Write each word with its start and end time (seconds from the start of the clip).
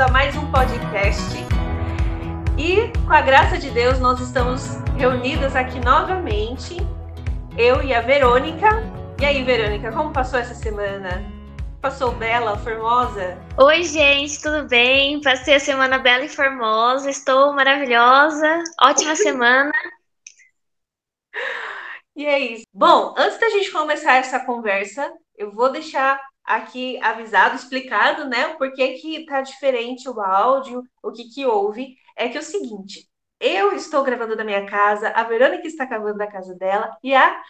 a 0.00 0.08
mais 0.08 0.34
um 0.34 0.50
podcast. 0.50 1.20
E 2.56 2.90
com 3.06 3.12
a 3.12 3.20
graça 3.20 3.58
de 3.58 3.70
Deus, 3.70 3.98
nós 3.98 4.18
estamos 4.18 4.76
reunidas 4.96 5.54
aqui 5.54 5.78
novamente, 5.78 6.78
eu 7.58 7.82
e 7.82 7.92
a 7.92 8.00
Verônica. 8.00 8.66
E 9.20 9.26
aí, 9.26 9.44
Verônica, 9.44 9.92
como 9.92 10.10
passou 10.10 10.38
essa 10.38 10.54
semana? 10.54 11.22
Passou 11.82 12.12
bela, 12.12 12.56
formosa? 12.56 13.36
Oi, 13.58 13.82
gente, 13.82 14.40
tudo 14.40 14.66
bem? 14.66 15.20
Passei 15.20 15.56
a 15.56 15.60
semana 15.60 15.98
bela 15.98 16.24
e 16.24 16.30
formosa, 16.30 17.10
estou 17.10 17.52
maravilhosa. 17.52 18.62
Ótima 18.82 19.14
semana. 19.16 19.70
E 22.16 22.24
é 22.24 22.38
isso. 22.38 22.64
Bom, 22.72 23.14
antes 23.18 23.38
da 23.38 23.50
gente 23.50 23.70
começar 23.70 24.14
essa 24.14 24.40
conversa, 24.46 25.12
eu 25.36 25.52
vou 25.52 25.70
deixar 25.70 26.18
aqui 26.56 26.98
avisado, 27.02 27.56
explicado, 27.56 28.28
né? 28.28 28.48
O 28.48 28.58
porquê 28.58 28.94
que 28.94 29.24
tá 29.26 29.40
diferente 29.42 30.08
o 30.08 30.20
áudio, 30.20 30.82
o 31.02 31.12
que 31.12 31.24
que 31.24 31.46
houve. 31.46 31.96
É 32.16 32.28
que 32.28 32.36
é 32.36 32.40
o 32.40 32.42
seguinte, 32.42 33.08
eu 33.40 33.72
estou 33.72 34.02
gravando 34.04 34.36
da 34.36 34.44
minha 34.44 34.66
casa, 34.66 35.08
a 35.10 35.22
Verônica 35.24 35.66
está 35.66 35.84
gravando 35.86 36.18
da 36.18 36.26
casa 36.26 36.54
dela 36.56 36.96
e 37.02 37.14
a 37.14 37.40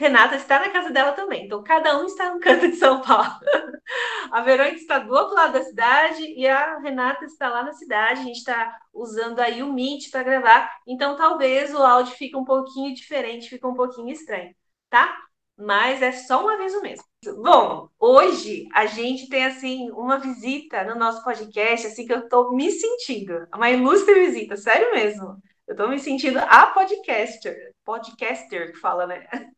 Renata 0.00 0.36
está 0.36 0.60
na 0.60 0.70
casa 0.70 0.90
dela 0.90 1.12
também. 1.12 1.46
Então, 1.46 1.62
cada 1.62 1.98
um 1.98 2.04
está 2.06 2.32
no 2.32 2.40
canto 2.40 2.68
de 2.68 2.76
São 2.76 3.00
Paulo. 3.02 3.38
A 4.30 4.42
Verônica 4.42 4.76
está 4.76 4.98
do 4.98 5.12
outro 5.12 5.34
lado 5.34 5.54
da 5.54 5.62
cidade 5.62 6.22
e 6.22 6.46
a 6.46 6.78
Renata 6.78 7.24
está 7.24 7.48
lá 7.48 7.62
na 7.62 7.72
cidade. 7.72 8.20
A 8.20 8.24
gente 8.24 8.36
está 8.36 8.78
usando 8.92 9.40
aí 9.40 9.62
o 9.62 9.72
Meet 9.72 10.10
para 10.10 10.22
gravar. 10.22 10.70
Então, 10.86 11.16
talvez 11.16 11.74
o 11.74 11.78
áudio 11.82 12.14
fique 12.14 12.36
um 12.36 12.44
pouquinho 12.44 12.94
diferente, 12.94 13.48
fique 13.48 13.66
um 13.66 13.74
pouquinho 13.74 14.10
estranho, 14.10 14.54
tá? 14.90 15.16
Mas 15.56 16.02
é 16.02 16.12
só 16.12 16.44
um 16.44 16.48
aviso 16.48 16.82
mesmo. 16.82 17.07
Bom, 17.24 17.88
hoje 17.98 18.68
a 18.72 18.86
gente 18.86 19.28
tem 19.28 19.44
assim 19.44 19.90
uma 19.90 20.18
visita 20.18 20.84
no 20.84 20.94
nosso 20.94 21.22
podcast, 21.24 21.88
assim 21.88 22.06
que 22.06 22.12
eu 22.12 22.20
estou 22.20 22.54
me 22.54 22.70
sentindo, 22.70 23.44
uma 23.52 23.68
ilustre 23.70 24.14
visita, 24.26 24.56
sério 24.56 24.92
mesmo. 24.92 25.36
Eu 25.66 25.72
estou 25.72 25.88
me 25.88 25.98
sentindo 25.98 26.38
a 26.38 26.66
podcaster, 26.68 27.74
podcaster 27.84 28.72
que 28.72 28.78
fala, 28.78 29.06
né? 29.06 29.26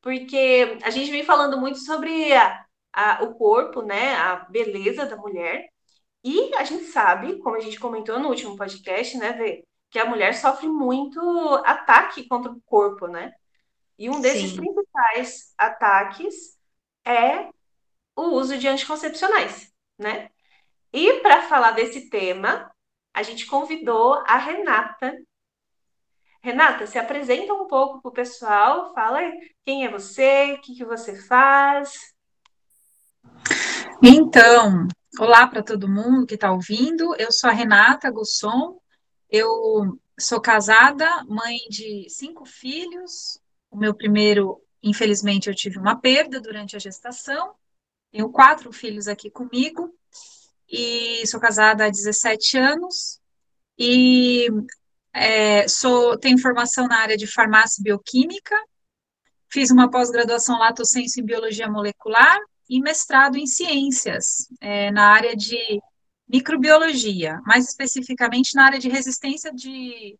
Porque 0.00 0.78
a 0.82 0.90
gente 0.90 1.10
vem 1.10 1.24
falando 1.24 1.60
muito 1.60 1.78
sobre 1.78 2.32
a, 2.34 2.64
a, 2.92 3.22
o 3.24 3.34
corpo, 3.34 3.82
né? 3.82 4.14
A 4.16 4.36
beleza 4.36 5.04
da 5.06 5.16
mulher. 5.16 5.68
E 6.24 6.54
a 6.56 6.64
gente 6.64 6.84
sabe, 6.86 7.38
como 7.40 7.56
a 7.56 7.60
gente 7.60 7.78
comentou 7.78 8.18
no 8.18 8.28
último 8.30 8.56
podcast, 8.56 9.16
né, 9.18 9.32
Vê, 9.34 9.64
que 9.90 9.98
a 9.98 10.06
mulher 10.06 10.34
sofre 10.34 10.68
muito 10.68 11.20
ataque 11.66 12.26
contra 12.28 12.50
o 12.50 12.62
corpo, 12.62 13.06
né? 13.06 13.32
E 13.98 14.08
um 14.08 14.20
desses 14.20 14.52
Sim. 14.52 14.56
principais 14.56 15.54
ataques 15.58 16.61
é 17.04 17.48
o 18.16 18.22
uso 18.22 18.58
de 18.58 18.68
anticoncepcionais, 18.68 19.72
né? 19.98 20.30
E 20.92 21.20
para 21.20 21.42
falar 21.42 21.72
desse 21.72 22.10
tema, 22.10 22.70
a 23.14 23.22
gente 23.22 23.46
convidou 23.46 24.14
a 24.26 24.36
Renata. 24.36 25.16
Renata, 26.42 26.86
se 26.86 26.98
apresenta 26.98 27.54
um 27.54 27.66
pouco 27.66 28.02
para 28.02 28.08
o 28.08 28.12
pessoal, 28.12 28.92
fala 28.94 29.20
quem 29.64 29.86
é 29.86 29.90
você, 29.90 30.52
o 30.52 30.60
que, 30.60 30.74
que 30.74 30.84
você 30.84 31.16
faz. 31.22 32.14
Então, 34.02 34.88
olá 35.20 35.46
para 35.46 35.62
todo 35.62 35.88
mundo 35.88 36.26
que 36.26 36.34
está 36.34 36.50
ouvindo. 36.50 37.14
Eu 37.16 37.30
sou 37.30 37.48
a 37.48 37.52
Renata 37.52 38.10
Gusson, 38.10 38.80
eu 39.30 39.96
sou 40.18 40.40
casada, 40.40 41.08
mãe 41.24 41.58
de 41.70 42.06
cinco 42.10 42.44
filhos. 42.44 43.40
O 43.70 43.76
meu 43.76 43.94
primeiro, 43.94 44.60
infelizmente, 44.82 45.48
eu 45.48 45.54
tive 45.54 45.78
uma 45.78 45.96
perda 45.96 46.40
durante 46.40 46.76
a 46.76 46.78
gestação. 46.78 47.54
Tenho 48.10 48.30
quatro 48.30 48.72
filhos 48.72 49.08
aqui 49.08 49.30
comigo 49.30 49.94
e 50.68 51.26
sou 51.26 51.40
casada 51.40 51.86
há 51.86 51.90
17 51.90 52.58
anos 52.58 53.20
e 53.78 54.48
é, 55.12 55.68
sou, 55.68 56.18
tenho 56.18 56.38
formação 56.38 56.86
na 56.88 56.98
área 56.98 57.16
de 57.16 57.26
farmácia 57.26 57.80
e 57.80 57.84
bioquímica, 57.84 58.56
fiz 59.50 59.70
uma 59.70 59.90
pós-graduação 59.90 60.58
lato 60.58 60.84
senso 60.84 61.20
em 61.20 61.24
biologia 61.24 61.70
molecular 61.70 62.38
e 62.68 62.80
mestrado 62.80 63.36
em 63.36 63.46
ciências, 63.46 64.48
é, 64.60 64.90
na 64.90 65.08
área 65.08 65.36
de 65.36 65.58
microbiologia, 66.28 67.40
mais 67.44 67.68
especificamente 67.68 68.54
na 68.54 68.64
área 68.64 68.78
de 68.78 68.88
resistência 68.88 69.52
de 69.52 70.18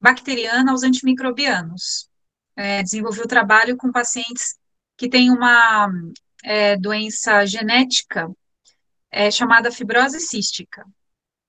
bacteriana 0.00 0.72
aos 0.72 0.82
antimicrobianos. 0.82 2.09
É, 2.60 2.82
desenvolvi 2.82 3.20
o 3.22 3.28
trabalho 3.28 3.76
com 3.76 3.90
pacientes 3.90 4.58
que 4.96 5.08
têm 5.08 5.30
uma 5.30 5.88
é, 6.44 6.76
doença 6.76 7.46
genética 7.46 8.30
é, 9.10 9.30
chamada 9.30 9.72
fibrose 9.72 10.20
cística. 10.20 10.84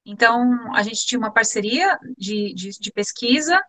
Então, 0.06 0.74
a 0.74 0.82
gente 0.84 1.06
tinha 1.06 1.20
uma 1.20 1.34
parceria 1.34 2.00
de, 2.18 2.54
de, 2.54 2.70
de 2.80 2.92
pesquisa 2.92 3.62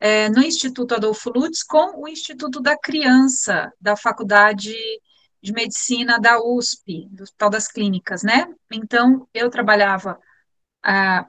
é, 0.00 0.28
no 0.28 0.40
Instituto 0.40 0.94
Adolfo 0.94 1.30
Lutz 1.30 1.62
com 1.62 2.00
o 2.00 2.08
Instituto 2.08 2.60
da 2.60 2.78
Criança, 2.78 3.72
da 3.80 3.96
Faculdade 3.96 4.74
de 5.42 5.52
Medicina 5.52 6.18
da 6.18 6.40
USP, 6.40 7.08
do 7.10 7.24
Hospital 7.24 7.50
das 7.50 7.68
Clínicas, 7.68 8.22
né? 8.22 8.46
Então, 8.72 9.28
eu 9.34 9.50
trabalhava 9.50 10.18
a, 10.82 11.26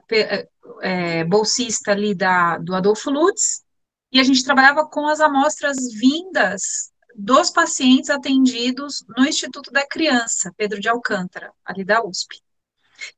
é, 0.80 1.24
bolsista 1.24 1.90
ali 1.90 2.14
da, 2.14 2.56
do 2.58 2.74
Adolfo 2.74 3.10
Lutz, 3.10 3.65
e 4.12 4.20
a 4.20 4.24
gente 4.24 4.44
trabalhava 4.44 4.86
com 4.86 5.06
as 5.06 5.20
amostras 5.20 5.76
vindas 5.92 6.92
dos 7.14 7.50
pacientes 7.50 8.10
atendidos 8.10 9.04
no 9.16 9.26
Instituto 9.26 9.70
da 9.70 9.86
Criança, 9.86 10.52
Pedro 10.56 10.80
de 10.80 10.88
Alcântara, 10.88 11.52
ali 11.64 11.84
da 11.84 12.04
USP. 12.04 12.40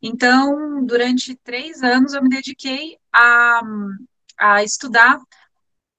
Então, 0.01 0.85
durante 0.85 1.37
três 1.37 1.83
anos, 1.83 2.15
eu 2.15 2.23
me 2.23 2.29
dediquei 2.29 2.97
a, 3.13 3.61
a 4.39 4.63
estudar 4.63 5.21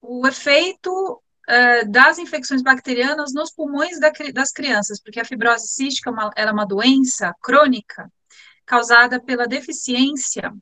o 0.00 0.26
efeito 0.26 0.90
uh, 1.48 1.90
das 1.90 2.18
infecções 2.18 2.62
bacterianas 2.62 3.32
nos 3.34 3.50
pulmões 3.50 3.98
da, 4.00 4.10
das 4.32 4.50
crianças, 4.50 5.00
porque 5.00 5.20
a 5.20 5.24
fibrose 5.24 5.68
cística 5.68 6.10
é 6.10 6.12
uma, 6.12 6.30
é 6.36 6.50
uma 6.50 6.66
doença 6.66 7.34
crônica 7.42 8.10
causada 8.64 9.20
pela 9.20 9.46
deficiência 9.46 10.52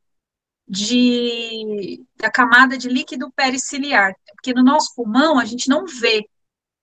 de, 0.69 2.05
da 2.17 2.31
camada 2.31 2.77
de 2.77 2.89
líquido 2.89 3.33
periciliar, 3.33 4.15
porque 4.35 4.53
no 4.53 4.63
nosso 4.63 4.95
pulmão 4.95 5.39
a 5.39 5.45
gente 5.45 5.69
não 5.69 5.87
vê, 5.87 6.29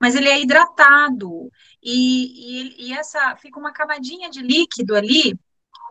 mas 0.01 0.15
ele 0.15 0.27
é 0.27 0.41
hidratado, 0.41 1.49
e, 1.81 2.81
e, 2.81 2.87
e 2.87 2.93
essa 2.93 3.35
fica 3.37 3.59
uma 3.59 3.71
camadinha 3.71 4.29
de 4.29 4.41
líquido 4.41 4.95
ali, 4.95 5.37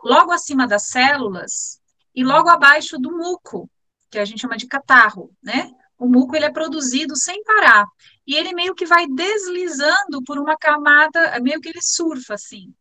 logo 0.03 0.31
acima 0.31 0.67
das 0.67 0.87
células, 0.87 1.79
e 2.13 2.23
logo 2.23 2.49
abaixo 2.49 2.97
do 2.99 3.11
muco, 3.11 3.69
que 4.09 4.19
a 4.19 4.25
gente 4.25 4.41
chama 4.41 4.57
de 4.57 4.67
catarro, 4.67 5.31
né? 5.41 5.71
O 5.97 6.07
muco 6.07 6.35
ele 6.35 6.45
é 6.45 6.51
produzido 6.51 7.15
sem 7.15 7.43
parar, 7.43 7.85
e 8.27 8.35
ele 8.35 8.53
meio 8.53 8.75
que 8.75 8.85
vai 8.85 9.07
deslizando 9.07 10.21
por 10.25 10.37
uma 10.37 10.57
camada, 10.57 11.39
meio 11.41 11.61
que 11.61 11.69
ele 11.69 11.81
surfa 11.81 12.33
assim, 12.33 12.73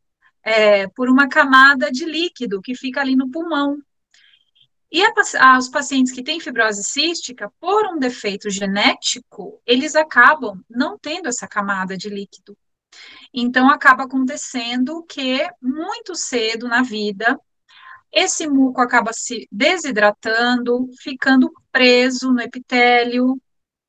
é, 0.42 0.88
por 0.88 1.08
uma 1.08 1.28
camada 1.28 1.90
de 1.90 2.04
líquido 2.04 2.60
que 2.60 2.74
fica 2.74 3.00
ali 3.00 3.16
no 3.16 3.30
pulmão. 3.30 3.78
E 4.94 5.02
a, 5.02 5.58
os 5.58 5.68
pacientes 5.68 6.12
que 6.12 6.22
têm 6.22 6.38
fibrose 6.38 6.84
cística, 6.84 7.52
por 7.58 7.84
um 7.88 7.98
defeito 7.98 8.48
genético, 8.48 9.60
eles 9.66 9.96
acabam 9.96 10.64
não 10.70 10.96
tendo 10.96 11.26
essa 11.26 11.48
camada 11.48 11.96
de 11.96 12.08
líquido. 12.08 12.56
Então, 13.32 13.68
acaba 13.68 14.04
acontecendo 14.04 15.02
que, 15.02 15.50
muito 15.60 16.14
cedo 16.14 16.68
na 16.68 16.80
vida, 16.84 17.36
esse 18.12 18.46
muco 18.46 18.80
acaba 18.80 19.12
se 19.12 19.48
desidratando, 19.50 20.86
ficando 21.02 21.52
preso 21.72 22.32
no 22.32 22.40
epitélio, 22.40 23.36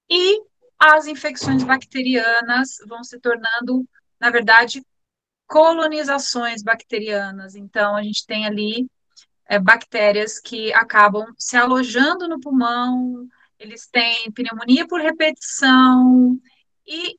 e 0.10 0.42
as 0.80 1.06
infecções 1.06 1.64
bacterianas 1.64 2.78
vão 2.88 3.04
se 3.04 3.20
tornando, 3.20 3.88
na 4.20 4.32
verdade, 4.32 4.84
colonizações 5.46 6.64
bacterianas. 6.64 7.54
Então, 7.54 7.96
a 7.96 8.02
gente 8.02 8.26
tem 8.26 8.48
ali 8.48 8.88
é, 9.48 9.60
bactérias 9.60 10.40
que 10.40 10.74
acabam 10.74 11.26
se 11.38 11.56
alojando 11.56 12.28
no 12.28 12.40
pulmão, 12.40 13.28
eles 13.60 13.88
têm 13.88 14.32
pneumonia 14.32 14.88
por 14.88 15.00
repetição 15.00 16.40
e, 16.86 17.18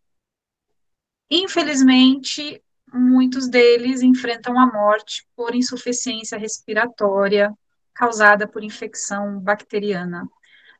infelizmente, 1.30 2.62
muitos 2.92 3.48
deles 3.48 4.02
enfrentam 4.02 4.58
a 4.58 4.66
morte 4.66 5.26
por 5.34 5.54
insuficiência 5.54 6.38
respiratória 6.38 7.52
causada 7.94 8.46
por 8.46 8.62
infecção 8.62 9.40
bacteriana. 9.40 10.28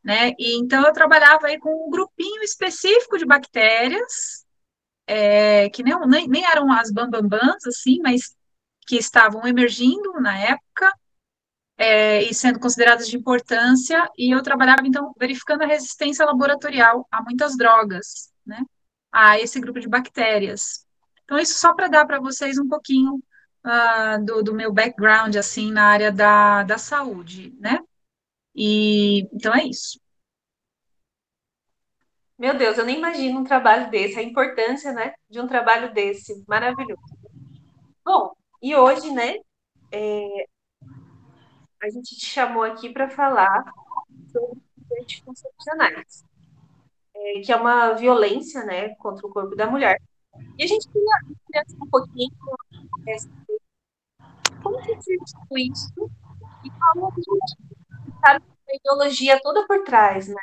Né? 0.05 0.35
E, 0.39 0.57
então, 0.59 0.87
eu 0.87 0.93
trabalhava 0.93 1.49
aí 1.49 1.59
com 1.59 1.89
um 1.89 1.91
grupinho 1.91 2.43
específico 2.43 3.19
de 3.19 3.25
bactérias, 3.25 4.45
é, 5.07 5.69
que 5.71 5.83
nem, 5.83 5.95
nem, 6.29 6.45
eram 6.45 6.71
as 6.71 6.93
bambambãs, 6.93 7.65
assim, 7.67 7.99
mas 8.03 8.37
que 8.87 8.97
estavam 8.97 9.47
emergindo 9.47 10.13
na 10.21 10.39
época, 10.39 10.93
é, 11.76 12.23
e 12.23 12.34
sendo 12.34 12.58
consideradas 12.58 13.08
de 13.08 13.17
importância, 13.17 14.08
e 14.17 14.34
eu 14.34 14.43
trabalhava, 14.43 14.87
então, 14.87 15.12
verificando 15.19 15.62
a 15.62 15.67
resistência 15.67 16.25
laboratorial 16.25 17.06
a 17.11 17.23
muitas 17.23 17.56
drogas, 17.56 18.32
né, 18.44 18.62
a 19.12 19.38
esse 19.38 19.61
grupo 19.61 19.81
de 19.81 19.88
bactérias. 19.88 20.87
Então, 21.25 21.38
isso 21.38 21.58
só 21.58 21.75
para 21.75 21.88
dar 21.88 22.06
para 22.06 22.20
vocês 22.20 22.58
um 22.58 22.69
pouquinho 22.69 23.14
uh, 23.64 24.25
do, 24.25 24.43
do, 24.43 24.55
meu 24.55 24.73
background, 24.73 25.37
assim, 25.37 25.73
na 25.73 25.87
área 25.88 26.12
da, 26.12 26.62
da 26.62 26.78
saúde, 26.78 27.52
né? 27.58 27.81
E, 28.55 29.23
então 29.34 29.55
é 29.55 29.64
isso. 29.67 30.00
Meu 32.38 32.56
Deus, 32.56 32.76
eu 32.78 32.84
nem 32.84 32.99
imagino 32.99 33.40
um 33.40 33.44
trabalho 33.44 33.90
desse, 33.90 34.19
a 34.19 34.23
importância, 34.23 34.93
né, 34.93 35.14
de 35.28 35.40
um 35.40 35.46
trabalho 35.46 35.93
desse, 35.93 36.44
maravilhoso. 36.46 37.00
Bom, 38.05 38.34
e 38.62 38.75
hoje, 38.76 39.11
né, 39.11 39.37
é, 39.90 40.46
a 41.82 41.90
gente 41.90 42.17
te 42.17 42.26
chamou 42.26 42.62
aqui 42.62 42.90
para 42.90 43.08
falar 43.08 43.64
sobre 44.32 44.61
anticoncepcionais, 45.00 46.25
é, 47.14 47.40
que 47.40 47.52
é 47.52 47.56
uma 47.56 47.93
violência, 47.93 48.64
né, 48.64 48.94
contra 48.96 49.26
o 49.26 49.31
corpo 49.31 49.55
da 49.55 49.67
mulher. 49.67 50.00
E 50.58 50.64
a 50.64 50.67
gente 50.67 50.88
queria 50.88 51.37
conversar 51.44 51.76
um 51.82 51.90
pouquinho 51.90 52.31
é, 53.08 53.17
como 54.62 54.78
que 54.78 54.94
surgiu 54.94 55.73
isso 55.73 56.11
e 56.64 56.70
qual 56.70 57.05
o 57.05 57.08
objetivo, 57.08 58.20
sabe, 58.20 58.44
a 58.69 58.76
ideologia 58.76 59.40
toda 59.40 59.67
por 59.67 59.84
trás, 59.84 60.28
né? 60.28 60.40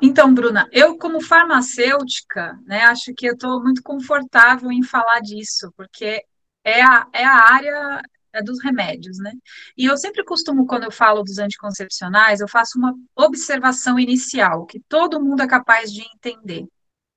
Então, 0.00 0.32
Bruna, 0.32 0.68
eu 0.72 0.96
como 0.96 1.20
farmacêutica, 1.20 2.58
né, 2.64 2.82
acho 2.84 3.12
que 3.14 3.26
eu 3.26 3.34
estou 3.34 3.60
muito 3.62 3.82
confortável 3.82 4.70
em 4.70 4.82
falar 4.82 5.20
disso, 5.20 5.72
porque 5.76 6.24
é 6.64 6.82
a, 6.82 7.06
é 7.12 7.24
a 7.24 7.52
área 7.52 8.02
é 8.32 8.42
dos 8.42 8.62
remédios, 8.62 9.18
né? 9.18 9.32
E 9.76 9.86
eu 9.86 9.96
sempre 9.96 10.24
costumo, 10.24 10.66
quando 10.66 10.84
eu 10.84 10.92
falo 10.92 11.22
dos 11.22 11.38
anticoncepcionais, 11.38 12.40
eu 12.40 12.48
faço 12.48 12.78
uma 12.78 12.94
observação 13.16 13.98
inicial, 13.98 14.66
que 14.66 14.80
todo 14.80 15.22
mundo 15.22 15.42
é 15.42 15.48
capaz 15.48 15.92
de 15.92 16.02
entender. 16.14 16.66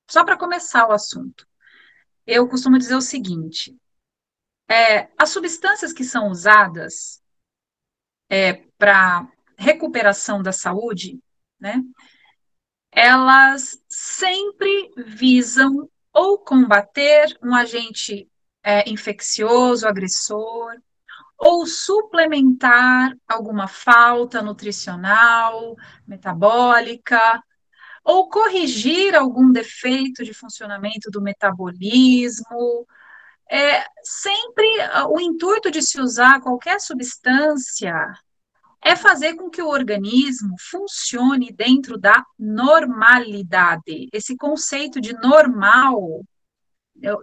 Só 0.09 0.23
para 0.23 0.37
começar 0.37 0.87
o 0.87 0.91
assunto. 0.91 1.47
Eu 2.25 2.47
costumo 2.47 2.77
dizer 2.77 2.95
o 2.95 3.01
seguinte: 3.01 3.75
é, 4.69 5.09
as 5.17 5.29
substâncias 5.29 5.93
que 5.93 6.03
são 6.03 6.29
usadas 6.29 7.21
é, 8.29 8.53
para 8.77 9.27
recuperação 9.57 10.41
da 10.41 10.51
saúde, 10.51 11.19
né? 11.59 11.83
elas 12.91 13.81
sempre 13.87 14.91
visam 14.97 15.89
ou 16.13 16.37
combater 16.37 17.37
um 17.41 17.55
agente 17.55 18.29
é, 18.63 18.89
infeccioso, 18.89 19.87
agressor, 19.87 20.75
ou 21.43 21.65
suplementar 21.65 23.17
alguma 23.27 23.67
falta 23.67 24.43
nutricional, 24.43 25.75
metabólica, 26.07 27.41
ou 28.03 28.29
corrigir 28.29 29.15
algum 29.15 29.51
defeito 29.51 30.23
de 30.23 30.35
funcionamento 30.35 31.09
do 31.09 31.19
metabolismo. 31.19 32.85
É 33.49 33.83
sempre 34.03 34.67
o 35.09 35.19
intuito 35.19 35.71
de 35.71 35.81
se 35.81 35.99
usar 35.99 36.41
qualquer 36.41 36.79
substância 36.79 37.95
é 38.83 38.95
fazer 38.95 39.35
com 39.35 39.49
que 39.49 39.61
o 39.61 39.69
organismo 39.69 40.55
funcione 40.59 41.51
dentro 41.51 41.97
da 41.97 42.23
normalidade. 42.37 44.09
Esse 44.13 44.35
conceito 44.35 45.01
de 45.01 45.13
normal, 45.13 46.23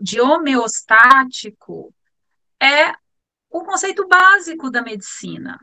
de 0.01 0.21
homeostático, 0.21 1.93
é 2.61 2.93
o 3.51 3.65
conceito 3.65 4.07
básico 4.07 4.71
da 4.71 4.83
medicina. 4.83 5.59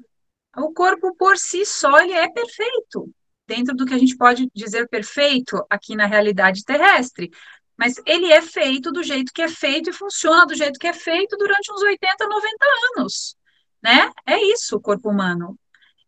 O 0.57 0.73
corpo 0.73 1.15
por 1.15 1.37
si 1.37 1.65
só 1.65 1.99
ele 1.99 2.13
é 2.13 2.29
perfeito, 2.29 3.09
dentro 3.47 3.75
do 3.75 3.85
que 3.85 3.93
a 3.93 3.97
gente 3.97 4.15
pode 4.15 4.49
dizer 4.53 4.87
perfeito 4.87 5.63
aqui 5.69 5.95
na 5.95 6.05
realidade 6.05 6.63
terrestre. 6.63 7.29
Mas 7.77 7.95
ele 8.05 8.31
é 8.31 8.41
feito 8.41 8.91
do 8.91 9.03
jeito 9.03 9.33
que 9.33 9.41
é 9.41 9.49
feito 9.49 9.89
e 9.89 9.93
funciona 9.93 10.45
do 10.45 10.55
jeito 10.55 10.79
que 10.79 10.87
é 10.87 10.93
feito 10.93 11.35
durante 11.37 11.71
uns 11.71 11.81
80, 11.81 12.25
90 12.25 12.65
anos. 12.97 13.35
Né? 13.83 14.11
É 14.25 14.41
isso 14.41 14.77
o 14.77 14.81
corpo 14.81 15.09
humano. 15.09 15.59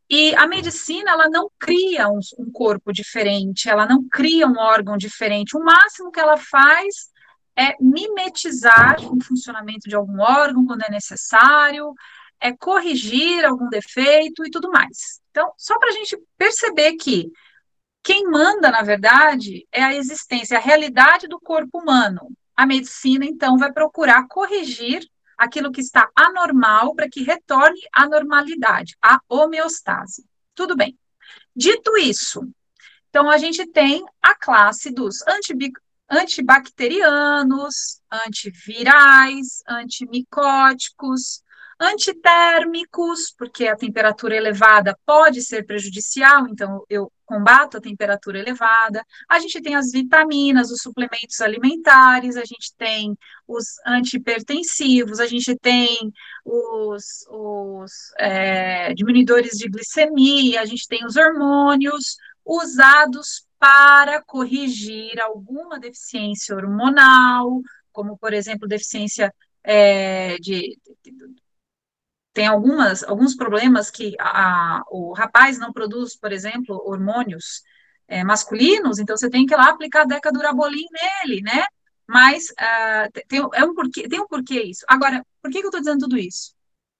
E 0.10 0.34
a 0.36 0.48
medicina, 0.48 1.12
ela 1.12 1.30
não 1.30 1.52
cria 1.60 2.08
um, 2.08 2.20
um, 2.40 2.50
corpo 2.50 2.94
diferente, 2.94 3.70
ela 3.70 3.86
não 3.86 4.08
cria 4.08 4.48
um 4.48 4.58
órgão 4.58 4.96
diferente. 4.96 5.58
O 5.58 5.64
máximo 5.64 6.10
que 6.10 6.20
ela 6.20 6.38
faz 6.38 7.12
é 7.58 7.76
mimetizar 7.82 8.98
o 9.02 9.22
funcionamento 9.24 9.90
de 9.90 9.96
algum 9.96 10.20
órgão 10.22 10.66
quando 10.66 10.84
é 10.84 10.92
necessário, 10.92 11.94
é 12.40 12.56
corrigir 12.56 13.44
algum 13.44 13.68
defeito 13.68 14.46
e 14.46 14.52
tudo 14.52 14.70
mais. 14.70 15.22
Então, 15.32 15.52
só 15.58 15.78
para 15.80 15.90
a 15.90 15.94
gente 15.94 16.18
perceber 16.38 16.94
que 16.94 17.32
quem 18.04 18.26
manda, 18.26 18.70
na 18.70 18.84
verdade, 18.84 19.68
é 19.72 19.84
a 19.84 19.96
existência, 19.96 20.58
a 20.58 20.62
realidade 20.62 21.28
do 21.28 21.40
corpo 21.40 21.80
humano. 21.80 22.30
A 22.56 22.66
medicina, 22.66 23.26
então, 23.26 23.58
vai 23.58 23.72
procurar 23.72 24.28
corrigir 24.28 25.08
aquilo 25.38 25.72
que 25.72 25.82
está 25.82 26.10
anormal 26.16 26.96
para 26.96 27.10
que 27.10 27.24
retorne 27.24 27.80
à 27.94 28.08
normalidade, 28.08 28.96
à 29.02 29.20
homeostase. 29.28 30.26
Tudo 30.56 30.76
bem. 30.76 30.98
Dito 31.56 31.98
isso, 31.98 32.48
então 33.10 33.30
a 33.30 33.38
gente 33.38 33.66
tem 33.66 34.06
a 34.22 34.36
classe 34.36 34.92
dos 34.92 35.26
antibacterianos, 36.10 38.02
antivirais, 38.12 39.62
antimicóticos, 39.68 41.42
antitérmicos, 41.80 43.34
porque 43.38 43.68
a 43.68 43.76
temperatura 43.76 44.36
elevada 44.36 44.98
pode 45.06 45.42
ser 45.42 45.66
prejudicial, 45.66 46.48
então 46.48 46.84
eu 46.90 47.12
combato 47.26 47.78
a 47.78 47.82
temperatura 47.82 48.40
elevada. 48.40 49.04
A 49.30 49.38
gente 49.38 49.62
tem 49.62 49.76
as 49.76 49.92
vitaminas, 49.92 50.72
os 50.72 50.82
suplementos 50.82 51.40
alimentares, 51.42 52.36
a 52.38 52.46
gente 52.46 52.74
tem 52.78 53.16
os 53.48 53.76
antipertensivos, 53.86 55.20
a 55.20 55.28
gente 55.28 55.56
tem 55.58 56.12
os, 56.44 57.28
os 57.30 57.92
é, 58.18 58.94
diminuidores 58.94 59.58
de 59.58 59.70
glicemia, 59.70 60.62
a 60.62 60.66
gente 60.66 60.88
tem 60.88 61.06
os 61.06 61.16
hormônios 61.16 62.18
usados 62.46 63.47
para 63.60 64.22
corrigir 64.24 65.20
alguma 65.22 65.80
deficiência 65.80 66.56
hormonal, 66.56 67.62
como, 67.92 68.18
por 68.18 68.34
exemplo, 68.34 68.68
deficiência 68.68 69.34
é, 69.64 70.38
de, 70.38 70.78
de, 71.04 71.14
tem 72.34 72.46
algumas, 72.46 73.04
alguns 73.04 73.36
problemas 73.36 73.90
que 73.90 74.16
a, 74.20 74.84
o 74.92 75.12
rapaz 75.14 75.58
não 75.58 75.74
produz, 75.74 76.16
por 76.16 76.32
exemplo, 76.32 76.80
hormônios 76.86 77.64
é, 78.08 78.24
masculinos, 78.24 79.00
então 79.00 79.18
você 79.18 79.30
tem 79.30 79.46
que 79.46 79.56
ir 79.56 79.58
lá 79.58 79.70
aplicar 79.70 80.06
decadurabolim 80.06 80.86
nele, 80.92 81.42
né? 81.42 81.66
Mas 82.08 82.46
uh, 82.52 83.12
tem, 83.28 83.40
é 83.54 83.66
um 83.66 83.74
porquê, 83.74 84.08
tem 84.08 84.22
um 84.22 84.28
porquê 84.28 84.62
isso. 84.62 84.86
Agora, 84.88 85.26
por 85.42 85.52
que, 85.52 85.60
que 85.60 85.66
eu 85.66 85.70
estou 85.70 85.82
dizendo 85.82 86.02
tudo 86.02 86.18
isso? 86.18 86.54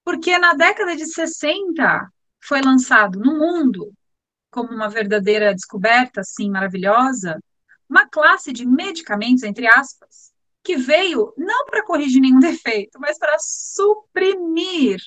Porque 0.04 0.38
na 0.38 0.54
década 0.54 0.96
de 0.96 1.06
60 1.06 2.12
foi 2.42 2.62
lançado 2.62 3.20
no 3.20 3.38
mundo, 3.38 3.94
como 4.52 4.70
uma 4.72 4.90
verdadeira 4.90 5.54
descoberta, 5.54 6.22
assim, 6.22 6.50
maravilhosa, 6.50 7.40
uma 7.90 8.08
classe 8.08 8.52
de 8.52 8.66
medicamentos, 8.66 9.44
entre 9.44 9.68
aspas, 9.68 10.32
que 10.64 10.76
veio 10.76 11.34
não 11.38 11.66
para 11.66 11.86
corrigir 11.86 12.22
nenhum 12.22 12.40
defeito, 12.40 13.00
mas 13.00 13.18
para 13.18 13.38
suprimir 13.40 15.00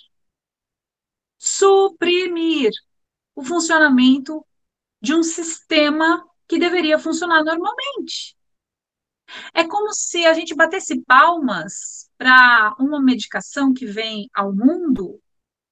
suprimir 1.40 2.70
o 3.34 3.42
funcionamento 3.42 4.46
de 5.00 5.14
um 5.14 5.22
sistema 5.22 6.22
que 6.46 6.58
deveria 6.58 6.98
funcionar 6.98 7.42
normalmente. 7.42 8.36
É 9.54 9.66
como 9.66 9.92
se 9.94 10.26
a 10.26 10.34
gente 10.34 10.54
batesse 10.54 11.00
palmas 11.02 12.10
para 12.18 12.76
uma 12.78 13.00
medicação 13.00 13.72
que 13.72 13.86
vem 13.86 14.28
ao 14.34 14.52
mundo, 14.52 15.18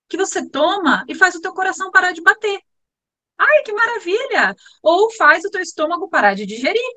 que 0.08 0.16
você 0.16 0.48
toma 0.48 1.04
e 1.06 1.14
faz 1.14 1.34
o 1.34 1.40
teu 1.40 1.52
coração 1.52 1.90
parar 1.90 2.12
de 2.12 2.22
bater. 2.22 2.62
Ai, 3.38 3.62
que 3.62 3.72
maravilha! 3.72 4.56
Ou 4.82 5.10
faz 5.12 5.44
o 5.44 5.50
teu 5.50 5.60
estômago 5.60 6.08
parar 6.08 6.34
de 6.34 6.44
digerir, 6.44 6.96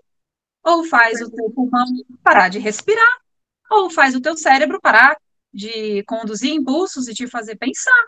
ou 0.64 0.84
faz 0.86 1.22
o 1.22 1.32
teu 1.32 1.50
pulmão 1.52 1.86
parar 2.24 2.50
de 2.50 2.60
respirar, 2.60 3.22
ou 3.70 3.90
faz 3.90 4.16
o 4.16 4.22
teu 4.22 4.36
cérebro 4.36 4.80
parar 4.82 5.16
de 5.54 6.04
conduzir 6.06 6.54
impulsos 6.54 7.08
e 7.08 7.14
te 7.14 7.28
fazer 7.28 7.58
pensar. 7.58 8.08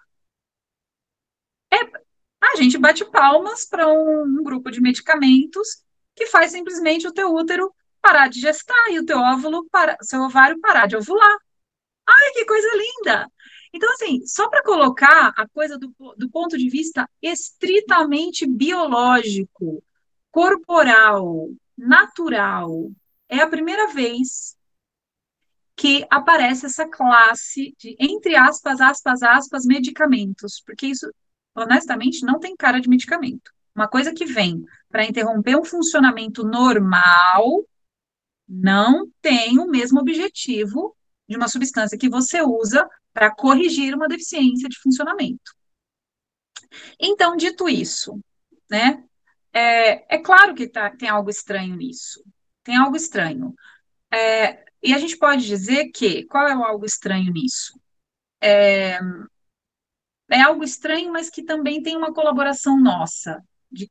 É, 1.71 1.77
a 2.41 2.55
gente 2.55 2.77
bate 2.77 3.05
palmas 3.05 3.65
para 3.65 3.87
um, 3.87 4.23
um 4.23 4.43
grupo 4.43 4.69
de 4.69 4.81
medicamentos 4.81 5.83
que 6.15 6.27
faz 6.27 6.51
simplesmente 6.51 7.07
o 7.07 7.13
teu 7.13 7.33
útero 7.33 7.73
parar 8.01 8.27
de 8.27 8.39
gestar 8.39 8.91
e 8.91 8.99
o 8.99 9.05
teu 9.05 9.17
óvulo, 9.17 9.67
para, 9.69 9.97
seu 10.01 10.21
ovário 10.21 10.59
parar 10.59 10.87
de 10.87 10.97
ovular. 10.97 11.37
Ai, 12.07 12.31
que 12.33 12.45
coisa 12.45 12.67
linda! 12.75 13.31
Então, 13.73 13.91
assim, 13.93 14.25
só 14.25 14.49
para 14.49 14.63
colocar 14.63 15.33
a 15.35 15.47
coisa 15.47 15.77
do, 15.77 15.93
do 16.17 16.29
ponto 16.29 16.57
de 16.57 16.69
vista 16.69 17.09
estritamente 17.21 18.45
biológico, 18.45 19.83
corporal, 20.31 21.49
natural, 21.77 22.91
é 23.27 23.39
a 23.39 23.49
primeira 23.49 23.87
vez 23.87 24.55
que 25.75 26.05
aparece 26.09 26.67
essa 26.67 26.87
classe 26.87 27.73
de, 27.79 27.95
entre 27.99 28.35
aspas, 28.35 28.79
aspas, 28.79 29.23
aspas, 29.23 29.65
medicamentos, 29.65 30.61
porque 30.63 30.85
isso 30.85 31.09
honestamente, 31.55 32.25
não 32.25 32.39
tem 32.39 32.55
cara 32.55 32.79
de 32.79 32.89
medicamento. 32.89 33.51
Uma 33.75 33.87
coisa 33.87 34.13
que 34.13 34.25
vem 34.25 34.63
para 34.89 35.05
interromper 35.05 35.55
um 35.55 35.63
funcionamento 35.63 36.43
normal 36.43 37.65
não 38.47 39.07
tem 39.21 39.59
o 39.59 39.67
mesmo 39.67 39.99
objetivo 39.99 40.95
de 41.27 41.35
uma 41.35 41.47
substância 41.47 41.97
que 41.97 42.09
você 42.09 42.41
usa 42.41 42.87
para 43.13 43.33
corrigir 43.33 43.95
uma 43.95 44.07
deficiência 44.07 44.67
de 44.67 44.79
funcionamento. 44.79 45.53
Então, 46.99 47.35
dito 47.35 47.69
isso, 47.69 48.19
né, 48.69 49.03
é, 49.53 50.15
é 50.15 50.17
claro 50.17 50.55
que 50.55 50.67
tá, 50.67 50.89
tem 50.89 51.07
algo 51.07 51.29
estranho 51.29 51.75
nisso, 51.75 52.23
tem 52.63 52.75
algo 52.75 52.95
estranho. 52.95 53.53
É, 54.11 54.65
e 54.81 54.93
a 54.93 54.97
gente 54.97 55.17
pode 55.17 55.45
dizer 55.45 55.91
que, 55.91 56.25
qual 56.25 56.47
é 56.47 56.55
o 56.55 56.63
algo 56.63 56.85
estranho 56.85 57.31
nisso? 57.31 57.79
É, 58.41 58.99
é 60.29 60.41
algo 60.41 60.63
estranho, 60.63 61.11
mas 61.11 61.29
que 61.29 61.43
também 61.43 61.81
tem 61.83 61.95
uma 61.95 62.13
colaboração 62.13 62.79
nossa, 62.79 63.41
de, 63.71 63.89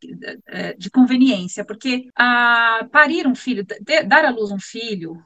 de, 0.79 0.91
conveniência, 0.91 1.65
porque 1.65 2.09
a, 2.15 2.87
parir 2.93 3.27
um 3.27 3.35
filho, 3.35 3.65
dar 4.07 4.25
à 4.25 4.31
luz 4.31 4.51
um 4.51 4.61
filho, 4.61 5.25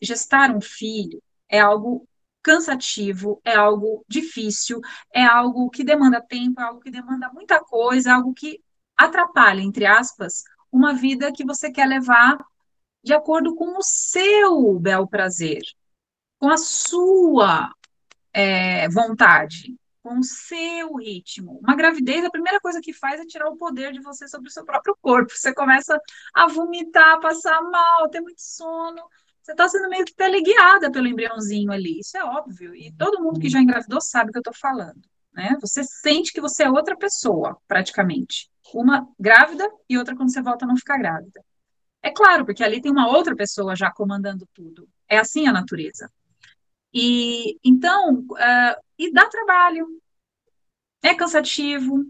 gestar 0.00 0.54
um 0.54 0.60
filho, 0.60 1.22
é 1.48 1.60
algo 1.60 2.08
cansativo, 2.42 3.40
é 3.44 3.54
algo 3.54 4.04
difícil, 4.08 4.80
é 5.12 5.24
algo 5.24 5.68
que 5.70 5.84
demanda 5.84 6.20
tempo, 6.20 6.60
é 6.60 6.64
algo 6.64 6.80
que 6.80 6.90
demanda 6.90 7.30
muita 7.32 7.60
coisa, 7.60 8.10
é 8.10 8.12
algo 8.12 8.32
que 8.32 8.60
atrapalha, 8.96 9.60
entre 9.60 9.86
aspas, 9.86 10.42
uma 10.72 10.94
vida 10.94 11.32
que 11.32 11.44
você 11.44 11.70
quer 11.70 11.86
levar 11.86 12.38
de 13.02 13.12
acordo 13.12 13.54
com 13.54 13.78
o 13.78 13.82
seu 13.82 14.78
bel 14.78 15.06
prazer, 15.06 15.62
com 16.38 16.50
a 16.50 16.56
sua 16.56 17.72
é, 18.32 18.88
vontade, 18.88 19.76
com 20.02 20.18
o 20.18 20.24
seu 20.24 20.96
ritmo. 20.96 21.60
Uma 21.62 21.76
gravidez, 21.76 22.24
a 22.24 22.30
primeira 22.30 22.60
coisa 22.60 22.80
que 22.80 22.92
faz 22.92 23.20
é 23.20 23.26
tirar 23.26 23.48
o 23.48 23.56
poder 23.56 23.92
de 23.92 24.00
você 24.00 24.26
sobre 24.28 24.48
o 24.48 24.52
seu 24.52 24.64
próprio 24.64 24.96
corpo. 25.00 25.32
Você 25.32 25.54
começa 25.54 26.00
a 26.34 26.46
vomitar, 26.46 27.16
a 27.16 27.20
passar 27.20 27.60
mal, 27.62 28.08
ter 28.08 28.20
muito 28.20 28.40
sono. 28.40 29.02
Você 29.48 29.52
está 29.52 29.66
sendo 29.66 29.88
meio 29.88 30.04
que 30.04 30.14
teleguiada 30.14 30.92
pelo 30.92 31.06
embriãozinho 31.06 31.72
ali. 31.72 32.00
Isso 32.00 32.18
é 32.18 32.22
óbvio. 32.22 32.74
E 32.74 32.92
todo 32.92 33.22
mundo 33.22 33.40
que 33.40 33.48
já 33.48 33.58
engravidou 33.58 33.98
sabe 33.98 34.28
o 34.28 34.32
que 34.32 34.36
eu 34.36 34.40
estou 34.40 34.52
falando. 34.52 35.00
Né? 35.32 35.56
Você 35.62 35.82
sente 35.84 36.34
que 36.34 36.40
você 36.40 36.64
é 36.64 36.70
outra 36.70 36.94
pessoa, 36.94 37.56
praticamente. 37.66 38.50
Uma 38.74 39.08
grávida 39.18 39.66
e 39.88 39.96
outra 39.96 40.14
quando 40.14 40.30
você 40.30 40.42
volta 40.42 40.66
a 40.66 40.68
não 40.68 40.76
ficar 40.76 40.98
grávida. 40.98 41.42
É 42.02 42.10
claro, 42.10 42.44
porque 42.44 42.62
ali 42.62 42.82
tem 42.82 42.92
uma 42.92 43.08
outra 43.08 43.34
pessoa 43.34 43.74
já 43.74 43.90
comandando 43.90 44.46
tudo. 44.52 44.86
É 45.08 45.16
assim 45.16 45.46
a 45.46 45.52
natureza. 45.52 46.12
E 46.92 47.58
então, 47.64 48.18
uh, 48.18 48.82
e 48.98 49.10
dá 49.10 49.26
trabalho, 49.30 49.88
é 51.02 51.14
cansativo, 51.14 52.04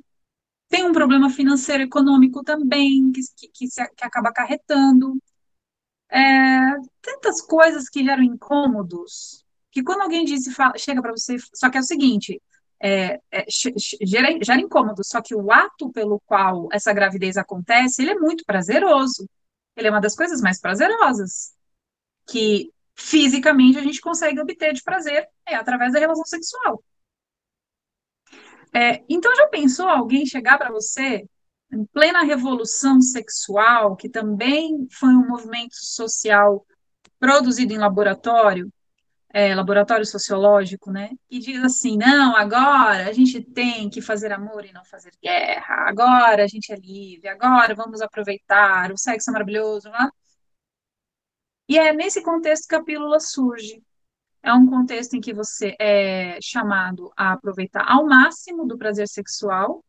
tem 0.68 0.84
um 0.84 0.92
problema 0.92 1.30
financeiro 1.30 1.84
econômico 1.84 2.42
também 2.42 3.12
que, 3.12 3.20
que, 3.36 3.48
que, 3.48 3.68
se, 3.68 3.88
que 3.90 4.04
acaba 4.04 4.30
acarretando. 4.30 5.16
É, 6.10 6.18
tantas 7.02 7.40
coisas 7.42 7.88
que 7.88 8.04
geram 8.04 8.22
incômodos, 8.22 9.44
que 9.70 9.82
quando 9.82 10.02
alguém 10.02 10.24
diz 10.24 10.52
fala, 10.54 10.76
chega 10.78 11.02
para 11.02 11.12
você, 11.12 11.36
só 11.54 11.68
que 11.70 11.76
é 11.76 11.80
o 11.80 11.84
seguinte, 11.84 12.40
é, 12.80 13.20
é, 13.30 13.44
gera, 14.02 14.38
gera 14.42 14.60
incômodo, 14.60 15.04
só 15.04 15.20
que 15.20 15.34
o 15.34 15.50
ato 15.52 15.90
pelo 15.90 16.20
qual 16.20 16.68
essa 16.72 16.92
gravidez 16.92 17.36
acontece, 17.36 18.02
ele 18.02 18.12
é 18.12 18.18
muito 18.18 18.44
prazeroso. 18.44 19.28
Ele 19.76 19.88
é 19.88 19.90
uma 19.90 20.00
das 20.00 20.16
coisas 20.16 20.40
mais 20.40 20.60
prazerosas 20.60 21.54
que 22.28 22.72
fisicamente 22.96 23.78
a 23.78 23.82
gente 23.82 24.00
consegue 24.00 24.40
obter 24.40 24.72
de 24.72 24.82
prazer 24.82 25.28
é 25.46 25.54
através 25.54 25.92
da 25.92 26.00
relação 26.00 26.24
sexual. 26.24 26.82
É, 28.74 29.04
então 29.08 29.34
já 29.34 29.46
pensou 29.46 29.88
alguém 29.88 30.26
chegar 30.26 30.58
para 30.58 30.70
você 30.70 31.24
em 31.72 31.84
plena 31.86 32.22
revolução 32.22 33.00
sexual, 33.00 33.96
que 33.96 34.08
também 34.08 34.86
foi 34.90 35.10
um 35.10 35.28
movimento 35.28 35.74
social 35.74 36.66
produzido 37.18 37.72
em 37.72 37.78
laboratório, 37.78 38.72
é, 39.30 39.54
laboratório 39.54 40.06
sociológico, 40.06 40.90
né? 40.90 41.10
E 41.30 41.38
diz 41.38 41.62
assim: 41.62 41.96
não, 41.96 42.36
agora 42.36 43.08
a 43.08 43.12
gente 43.12 43.42
tem 43.42 43.90
que 43.90 44.00
fazer 44.00 44.32
amor 44.32 44.64
e 44.64 44.72
não 44.72 44.84
fazer 44.84 45.12
guerra, 45.22 45.88
agora 45.88 46.44
a 46.44 46.46
gente 46.46 46.72
é 46.72 46.76
livre, 46.76 47.28
agora 47.28 47.74
vamos 47.74 48.00
aproveitar, 48.00 48.90
o 48.92 48.96
sexo 48.98 49.30
é 49.30 49.32
maravilhoso, 49.32 49.90
né? 49.90 50.08
E 51.68 51.78
é 51.78 51.92
nesse 51.92 52.22
contexto 52.22 52.66
que 52.68 52.74
a 52.74 52.82
pílula 52.82 53.20
surge. 53.20 53.82
É 54.42 54.52
um 54.52 54.66
contexto 54.66 55.14
em 55.14 55.20
que 55.20 55.34
você 55.34 55.76
é 55.78 56.38
chamado 56.40 57.12
a 57.16 57.32
aproveitar 57.32 57.84
ao 57.86 58.06
máximo 58.06 58.66
do 58.66 58.78
prazer 58.78 59.08
sexual, 59.08 59.84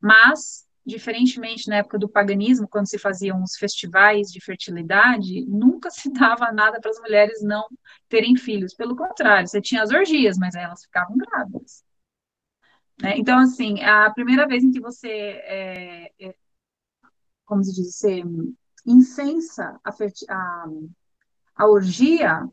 mas, 0.00 0.66
diferentemente 0.84 1.68
na 1.68 1.76
época 1.76 1.98
do 1.98 2.08
paganismo, 2.08 2.68
quando 2.68 2.88
se 2.88 2.98
faziam 2.98 3.42
os 3.42 3.56
festivais 3.56 4.28
de 4.28 4.40
fertilidade, 4.40 5.44
nunca 5.46 5.90
se 5.90 6.10
dava 6.12 6.52
nada 6.52 6.80
para 6.80 6.90
as 6.90 7.00
mulheres 7.00 7.42
não 7.42 7.66
terem 8.08 8.36
filhos. 8.36 8.74
Pelo 8.74 8.96
contrário, 8.96 9.48
você 9.48 9.60
tinha 9.60 9.82
as 9.82 9.90
orgias, 9.90 10.36
mas 10.38 10.54
elas 10.54 10.82
ficavam 10.84 11.16
grávidas. 11.16 11.84
Né? 13.00 13.18
Então, 13.18 13.38
assim, 13.38 13.82
a 13.82 14.10
primeira 14.10 14.46
vez 14.46 14.62
em 14.62 14.70
que 14.70 14.80
você, 14.80 15.08
é, 15.08 16.12
é, 16.20 16.34
como 17.44 17.64
se 17.64 17.74
diz, 17.74 17.96
você 17.96 18.22
incensa 18.86 19.80
a, 19.82 19.90
a, 19.90 20.66
a 21.56 21.66
orgia 21.66 22.48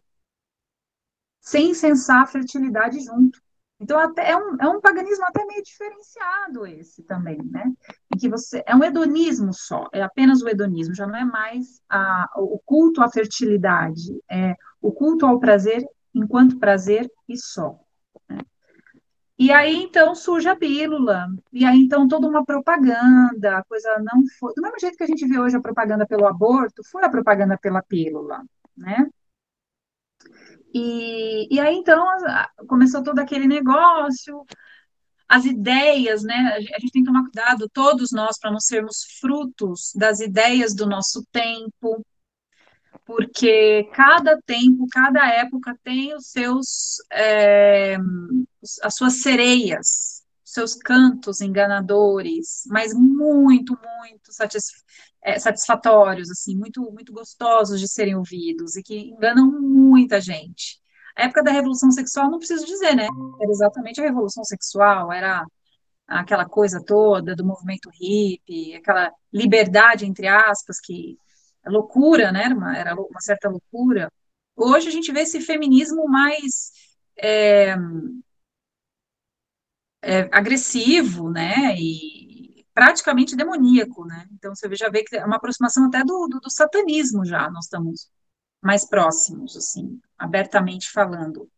sem 1.42 1.72
incensar 1.72 2.22
a 2.22 2.28
fertilidade 2.28 3.00
junto. 3.00 3.42
Então, 3.82 3.98
até, 3.98 4.30
é, 4.30 4.38
um, 4.38 4.56
é 4.62 4.70
um 4.70 4.80
paganismo 4.80 5.26
até 5.26 5.44
meio 5.44 5.64
diferenciado 5.64 6.68
esse 6.68 7.02
também, 7.02 7.40
né? 7.50 7.66
Em 8.14 8.18
que 8.18 8.30
você 8.30 8.64
é 8.68 8.76
um 8.76 8.84
hedonismo 8.84 9.52
só, 9.52 9.88
é 9.92 10.04
apenas 10.04 10.44
o 10.44 10.48
hedonismo, 10.48 10.94
já 10.94 11.08
não 11.08 11.16
é 11.16 11.26
mais 11.26 11.82
a, 11.90 12.30
o 12.38 12.60
culto 12.64 13.02
à 13.02 13.10
fertilidade, 13.10 14.22
é 14.30 14.56
o 14.80 14.92
culto 14.92 15.26
ao 15.26 15.40
prazer 15.40 15.84
enquanto 16.14 16.60
prazer 16.60 17.12
e 17.28 17.36
só. 17.36 17.80
E 19.40 19.52
aí, 19.52 19.82
então, 19.82 20.14
surge 20.14 20.48
a 20.48 20.56
pílula. 20.56 21.28
E 21.52 21.66
aí, 21.66 21.82
então, 21.82 22.08
toda 22.08 22.28
uma 22.28 22.46
propaganda, 22.46 23.58
a 23.58 23.64
coisa 23.64 23.98
não 23.98 24.22
foi... 24.40 24.54
Do 24.54 24.62
mesmo 24.62 24.80
jeito 24.80 24.96
que 24.96 25.04
a 25.04 25.08
gente 25.08 25.28
vê 25.28 25.40
hoje 25.40 25.58
a 25.58 25.62
propaganda 25.62 26.06
pelo 26.06 26.28
aborto, 26.28 26.84
foi 26.92 27.04
a 27.04 27.10
propaganda 27.10 27.58
pela 27.58 27.82
pílula, 27.82 28.44
né? 28.78 29.10
E, 30.74 31.54
e 31.54 31.60
aí, 31.60 31.76
então, 31.76 32.06
começou 32.68 33.04
todo 33.04 33.20
aquele 33.20 33.48
negócio, 33.48 34.46
as 35.28 35.46
ideias, 35.46 36.24
né? 36.24 36.54
A 36.56 36.60
gente 36.62 36.92
tem 36.92 37.04
que 37.04 37.08
tomar 37.08 37.24
cuidado, 37.24 37.70
todos 37.70 38.12
nós, 38.12 38.38
para 38.40 38.52
não 38.52 38.60
sermos 38.60 39.04
frutos 39.20 39.92
das 39.96 40.20
ideias 40.20 40.74
do 40.74 40.86
nosso 40.86 41.26
tempo, 41.32 42.06
porque 43.06 43.90
cada 43.94 44.42
tempo, 44.42 44.86
cada 44.92 45.28
época 45.28 45.78
tem 45.84 46.14
os 46.16 46.28
seus, 46.28 46.98
é, 47.12 47.98
as 48.84 48.96
suas 48.96 49.16
sereias, 49.22 50.24
seus 50.44 50.76
cantos 50.76 51.42
enganadores, 51.42 52.64
mas 52.68 52.94
muito, 52.94 53.78
muito 54.00 54.34
satisf 54.34 54.82
é, 55.24 55.40
satisfatórios, 55.40 56.30
assim, 56.30 56.56
muito, 56.56 56.82
muito 56.92 57.14
gostosos 57.14 57.80
de 57.80 57.88
serem 57.88 58.16
ouvidos 58.16 58.76
e 58.76 58.84
que 58.84 59.10
enganam 59.10 59.52
muita 59.52 60.20
gente. 60.20 60.80
A 61.16 61.24
época 61.26 61.44
da 61.44 61.52
revolução 61.52 61.92
sexual, 61.92 62.32
não 62.32 62.40
preciso 62.40 62.66
dizer, 62.66 62.96
né? 62.96 63.08
Era 63.42 63.52
exatamente 63.52 64.00
a 64.02 64.04
revolução 64.04 64.44
sexual, 64.44 65.12
era 65.12 65.46
aquela 66.08 66.46
coisa 66.46 66.84
toda 66.84 67.36
do 67.36 67.46
movimento 67.46 67.90
hippie, 67.90 68.76
aquela 68.76 69.12
liberdade, 69.32 70.06
entre 70.06 70.28
aspas, 70.28 70.80
que 70.80 71.18
loucura, 71.66 72.32
né? 72.32 72.48
Uma, 72.50 72.78
era 72.78 72.96
uma 72.96 73.22
certa 73.22 73.50
loucura. 73.50 74.12
Hoje 74.56 74.88
a 74.90 74.92
gente 74.92 75.12
vê 75.12 75.22
esse 75.22 75.42
feminismo 75.42 76.08
mais 76.08 76.72
é, 77.18 77.76
é, 80.02 80.30
agressivo, 80.32 81.30
né? 81.30 81.76
E 81.78 82.21
praticamente 82.74 83.36
demoníaco, 83.36 84.06
né? 84.06 84.28
Então 84.34 84.56
você 84.56 84.74
já 84.76 84.90
vê 84.90 85.04
que 85.04 85.16
é 85.16 85.26
uma 85.26 85.38
aproximação 85.38 85.86
até 85.86 86.04
do, 86.04 86.28
do, 86.28 86.40
do 86.40 86.50
satanismo 86.50 87.26
já, 87.26 87.50
nós 87.50 87.66
estamos 87.66 88.10
mais 88.62 88.86
próximos, 88.86 89.58
assim, 89.58 90.00
abertamente 90.18 90.90
falando. 90.92 91.50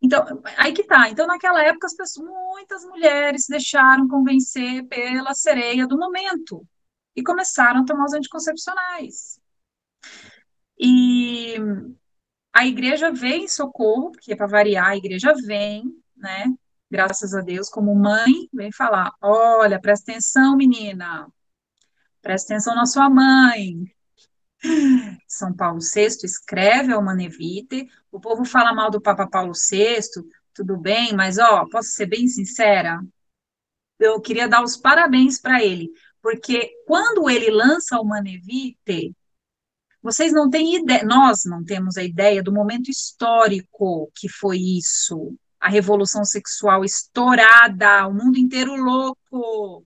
Então, 0.00 0.24
aí 0.56 0.72
que 0.72 0.84
tá. 0.84 1.08
Então, 1.10 1.26
naquela 1.26 1.62
época, 1.62 1.86
as 1.86 1.94
pessoas, 1.94 2.28
muitas 2.28 2.84
mulheres 2.84 3.46
se 3.46 3.50
deixaram 3.50 4.06
convencer 4.06 4.86
pela 4.86 5.34
sereia 5.34 5.86
do 5.86 5.98
momento 5.98 6.64
e 7.16 7.22
começaram 7.22 7.80
a 7.80 7.84
tomar 7.84 8.04
os 8.04 8.12
anticoncepcionais. 8.12 9.40
E 10.78 11.56
a 12.52 12.66
igreja 12.66 13.10
vem 13.10 13.44
em 13.44 13.48
socorro, 13.48 14.12
porque 14.12 14.36
para 14.36 14.46
variar, 14.46 14.88
a 14.88 14.96
igreja 14.96 15.34
vem, 15.44 15.84
né? 16.16 16.46
Graças 16.90 17.34
a 17.34 17.40
Deus, 17.40 17.68
como 17.68 17.94
mãe, 17.94 18.48
vem 18.52 18.72
falar: 18.72 19.12
olha, 19.20 19.80
presta 19.80 20.12
atenção, 20.12 20.56
menina, 20.56 21.28
presta 22.22 22.54
atenção 22.54 22.74
na 22.74 22.86
sua 22.86 23.10
mãe. 23.10 23.84
São 25.26 25.54
Paulo 25.54 25.78
VI 25.80 26.06
escreve 26.24 26.92
ao 26.92 27.02
Manevite, 27.02 27.88
o 28.10 28.18
povo 28.20 28.44
fala 28.44 28.72
mal 28.74 28.90
do 28.90 29.00
Papa 29.00 29.26
Paulo 29.28 29.52
VI, 29.52 30.00
tudo 30.52 30.76
bem, 30.76 31.14
mas 31.14 31.38
ó, 31.38 31.66
posso 31.70 31.90
ser 31.90 32.06
bem 32.06 32.26
sincera? 32.26 33.00
Eu 33.98 34.20
queria 34.20 34.48
dar 34.48 34.62
os 34.64 34.76
parabéns 34.76 35.40
para 35.40 35.62
ele, 35.62 35.90
porque 36.22 36.72
quando 36.86 37.28
ele 37.30 37.50
lança 37.50 38.00
o 38.00 38.04
Manevite, 38.04 39.14
Vocês 40.02 40.32
não 40.32 40.48
têm 40.48 40.76
ideia, 40.76 41.04
nós 41.04 41.44
não 41.44 41.64
temos 41.64 41.96
a 41.96 42.02
ideia 42.02 42.42
do 42.42 42.52
momento 42.52 42.90
histórico 42.90 44.10
que 44.14 44.28
foi 44.28 44.58
isso. 44.58 45.36
A 45.60 45.68
revolução 45.68 46.24
sexual 46.24 46.84
estourada, 46.84 48.06
o 48.06 48.14
mundo 48.14 48.38
inteiro 48.38 48.76
louco, 48.76 49.84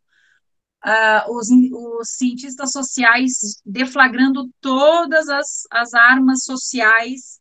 uh, 0.84 1.36
os, 1.36 1.48
os, 1.50 2.08
cientistas 2.10 2.72
sociais 2.72 3.60
deflagrando 3.64 4.50
todas 4.60 5.28
as, 5.28 5.62
as 5.70 5.94
armas 5.94 6.44
sociais 6.44 7.40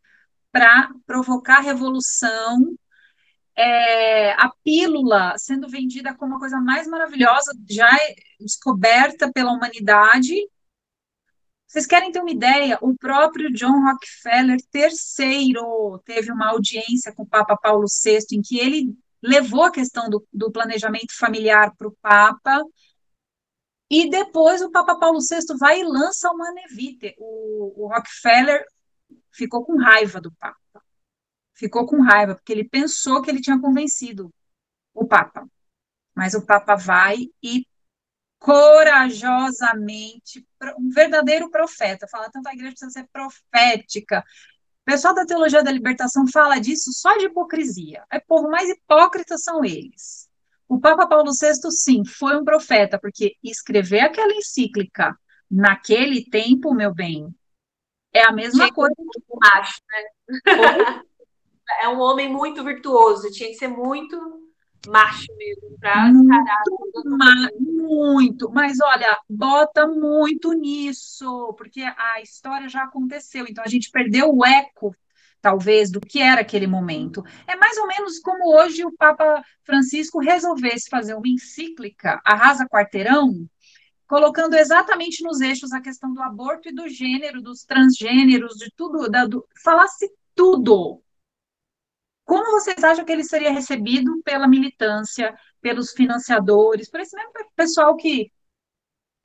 para 0.51 0.89
provocar 1.05 1.59
revolução, 1.61 2.75
é, 3.55 4.33
a 4.33 4.51
pílula 4.63 5.35
sendo 5.37 5.67
vendida 5.67 6.13
como 6.15 6.35
a 6.35 6.39
coisa 6.39 6.59
mais 6.59 6.87
maravilhosa 6.87 7.51
já 7.69 7.89
descoberta 8.39 9.31
pela 9.31 9.51
humanidade. 9.51 10.35
Vocês 11.71 11.85
querem 11.85 12.11
ter 12.11 12.19
uma 12.19 12.29
ideia? 12.29 12.77
O 12.81 12.97
próprio 12.97 13.49
John 13.53 13.81
Rockefeller 13.85 14.57
III 14.75 16.01
teve 16.03 16.29
uma 16.29 16.49
audiência 16.49 17.15
com 17.15 17.23
o 17.23 17.25
Papa 17.25 17.55
Paulo 17.55 17.85
VI, 17.87 18.35
em 18.35 18.41
que 18.41 18.59
ele 18.59 18.93
levou 19.23 19.63
a 19.63 19.71
questão 19.71 20.09
do, 20.09 20.27
do 20.33 20.51
planejamento 20.51 21.17
familiar 21.17 21.73
para 21.77 21.87
o 21.87 21.95
Papa, 22.01 22.61
e 23.89 24.09
depois 24.09 24.61
o 24.61 24.69
Papa 24.69 24.99
Paulo 24.99 25.19
VI 25.19 25.57
vai 25.57 25.79
e 25.79 25.85
lança 25.85 26.29
uma 26.29 26.51
nevite. 26.51 27.15
O, 27.17 27.85
o 27.85 27.87
Rockefeller 27.87 28.65
ficou 29.31 29.63
com 29.63 29.77
raiva 29.77 30.19
do 30.19 30.29
Papa. 30.33 30.83
Ficou 31.53 31.85
com 31.85 32.01
raiva, 32.01 32.35
porque 32.35 32.51
ele 32.51 32.67
pensou 32.67 33.21
que 33.21 33.31
ele 33.31 33.39
tinha 33.39 33.61
convencido 33.61 34.29
o 34.93 35.07
Papa. 35.07 35.47
Mas 36.13 36.33
o 36.33 36.45
Papa 36.45 36.75
vai 36.75 37.29
e 37.41 37.65
corajosamente, 38.41 40.45
um 40.79 40.89
verdadeiro 40.89 41.51
profeta, 41.51 42.07
fala 42.07 42.31
tanto 42.31 42.49
a 42.49 42.53
igreja 42.53 42.71
precisa 42.71 42.91
ser 42.91 43.07
profética. 43.13 44.25
O 44.81 44.83
pessoal 44.83 45.13
da 45.13 45.27
teologia 45.27 45.63
da 45.63 45.71
libertação 45.71 46.25
fala 46.27 46.59
disso 46.59 46.91
só 46.91 47.15
de 47.17 47.25
hipocrisia. 47.25 48.03
É 48.11 48.19
povo 48.19 48.49
mais 48.49 48.67
hipócrita 48.67 49.37
são 49.37 49.63
eles. 49.63 50.27
O 50.67 50.79
Papa 50.79 51.05
Paulo 51.05 51.29
VI, 51.31 51.69
sim, 51.69 52.03
foi 52.03 52.35
um 52.35 52.43
profeta, 52.43 52.97
porque 52.97 53.35
escrever 53.43 53.99
aquela 53.99 54.33
encíclica 54.33 55.15
naquele 55.49 56.25
tempo, 56.25 56.73
meu 56.73 56.91
bem, 56.91 57.27
é 58.11 58.23
a 58.23 58.31
mesma 58.31 58.63
tinha 58.63 58.73
coisa. 58.73 58.95
Que 58.95 59.21
macho, 59.39 59.81
né? 59.87 60.03
é 61.83 61.89
um 61.89 61.99
homem 61.99 62.27
muito 62.27 62.63
virtuoso, 62.63 63.29
tinha 63.29 63.49
que 63.49 63.55
ser 63.55 63.67
muito 63.67 64.50
macho 64.87 65.27
mesmo 65.37 65.77
para 65.79 66.11
muito, 66.11 67.59
muito, 67.59 68.51
mas 68.51 68.79
olha, 68.81 69.17
bota 69.29 69.87
muito 69.87 70.53
nisso, 70.53 71.53
porque 71.57 71.81
a 71.81 72.21
história 72.21 72.67
já 72.67 72.83
aconteceu, 72.83 73.45
então 73.47 73.63
a 73.63 73.67
gente 73.67 73.91
perdeu 73.91 74.33
o 74.33 74.45
eco 74.45 74.95
talvez, 75.41 75.89
do 75.89 75.99
que 75.99 76.21
era 76.21 76.41
aquele 76.41 76.67
momento. 76.67 77.23
É 77.47 77.55
mais 77.55 77.77
ou 77.77 77.87
menos 77.87 78.19
como 78.19 78.55
hoje 78.55 78.85
o 78.85 78.95
Papa 78.95 79.43
Francisco 79.65 80.19
resolvesse 80.19 80.87
fazer 80.89 81.15
uma 81.15 81.27
encíclica, 81.27 82.21
arrasa 82.23 82.67
quarteirão, 82.67 83.49
colocando 84.07 84.55
exatamente 84.55 85.23
nos 85.23 85.41
eixos 85.41 85.71
a 85.71 85.81
questão 85.81 86.13
do 86.13 86.21
aborto 86.21 86.69
e 86.69 86.73
do 86.73 86.87
gênero, 86.87 87.41
dos 87.41 87.63
transgêneros, 87.63 88.55
de 88.55 88.71
tudo, 88.75 89.09
da, 89.09 89.25
do, 89.25 89.43
falasse 89.63 90.11
tudo. 90.35 91.01
Como 92.31 92.49
vocês 92.51 92.81
acham 92.81 93.03
que 93.03 93.11
ele 93.11 93.25
seria 93.25 93.51
recebido 93.51 94.21
pela 94.23 94.47
militância, 94.47 95.37
pelos 95.59 95.91
financiadores, 95.91 96.89
por 96.89 97.01
esse 97.01 97.13
mesmo 97.13 97.33
pessoal 97.53 97.93
que, 97.97 98.31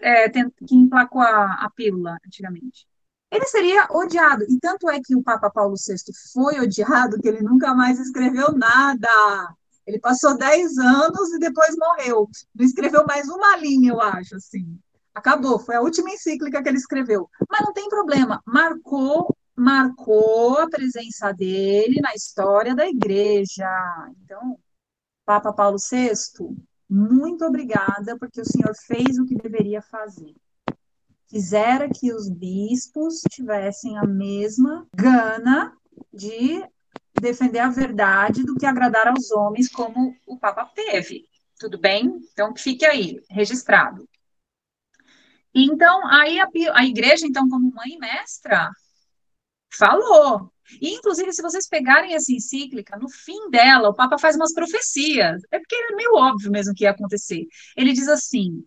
é, 0.00 0.28
que 0.28 0.74
emplacou 0.74 1.22
a, 1.22 1.52
a 1.64 1.70
pílula 1.70 2.18
antigamente? 2.26 2.84
ele 3.30 3.46
seria 3.46 3.86
odiado. 3.92 4.42
E 4.48 4.58
tanto 4.58 4.90
é 4.90 4.98
que 5.00 5.14
o 5.14 5.22
Papa 5.22 5.48
Paulo 5.48 5.76
VI 5.76 5.94
foi 6.32 6.58
odiado 6.58 7.20
que 7.20 7.28
ele 7.28 7.42
nunca 7.42 7.72
mais 7.76 8.00
escreveu 8.00 8.50
nada. 8.52 9.08
Ele 9.86 10.00
passou 10.00 10.36
10 10.36 10.76
anos 10.76 11.32
e 11.32 11.38
depois 11.38 11.76
morreu. 11.76 12.28
Não 12.52 12.66
escreveu 12.66 13.04
mais 13.06 13.28
uma 13.28 13.56
linha, 13.56 13.92
eu 13.92 14.00
acho, 14.00 14.34
assim. 14.34 14.76
Acabou, 15.14 15.60
foi 15.60 15.76
a 15.76 15.80
última 15.80 16.10
encíclica 16.10 16.60
que 16.60 16.68
ele 16.68 16.78
escreveu. 16.78 17.30
Mas 17.48 17.60
não 17.60 17.72
tem 17.72 17.88
problema, 17.88 18.42
marcou, 18.44 19.32
marcou 19.56 20.58
a 20.58 20.68
presença 20.68 21.32
dele 21.32 22.00
na 22.00 22.14
história 22.14 22.74
da 22.74 22.86
igreja. 22.86 23.66
Então, 24.22 24.58
Papa 25.24 25.52
Paulo 25.52 25.78
VI, 25.78 26.12
muito 26.88 27.44
obrigada, 27.44 28.18
porque 28.18 28.40
o 28.40 28.44
senhor 28.44 28.74
fez 28.86 29.18
o 29.18 29.24
que 29.24 29.34
deveria 29.34 29.82
fazer 29.82 30.34
quisera 31.28 31.88
que 31.88 32.12
os 32.12 32.28
bispos 32.28 33.20
tivessem 33.30 33.98
a 33.98 34.04
mesma 34.04 34.86
gana 34.94 35.76
de 36.12 36.64
defender 37.20 37.58
a 37.58 37.70
verdade 37.70 38.44
do 38.44 38.54
que 38.56 38.66
agradar 38.66 39.08
aos 39.08 39.30
homens, 39.30 39.68
como 39.68 40.14
o 40.26 40.38
Papa 40.38 40.64
teve. 40.74 41.24
Tudo 41.58 41.78
bem? 41.78 42.20
Então, 42.32 42.54
fique 42.56 42.84
aí, 42.84 43.20
registrado. 43.30 44.08
Então, 45.54 46.06
aí 46.08 46.38
a, 46.38 46.46
a 46.74 46.84
igreja, 46.84 47.26
então, 47.26 47.48
como 47.48 47.72
mãe 47.74 47.98
mestra, 47.98 48.70
falou. 49.72 50.52
E, 50.80 50.94
inclusive, 50.94 51.32
se 51.32 51.42
vocês 51.42 51.68
pegarem 51.68 52.14
essa 52.14 52.32
encíclica, 52.32 52.96
no 52.98 53.08
fim 53.08 53.50
dela, 53.50 53.88
o 53.88 53.94
Papa 53.94 54.18
faz 54.18 54.36
umas 54.36 54.52
profecias. 54.52 55.42
É 55.50 55.58
porque 55.58 55.74
é 55.74 55.94
meio 55.94 56.14
óbvio 56.14 56.50
mesmo 56.50 56.74
que 56.74 56.84
ia 56.84 56.90
acontecer. 56.90 57.46
Ele 57.76 57.92
diz 57.92 58.08
assim: 58.08 58.64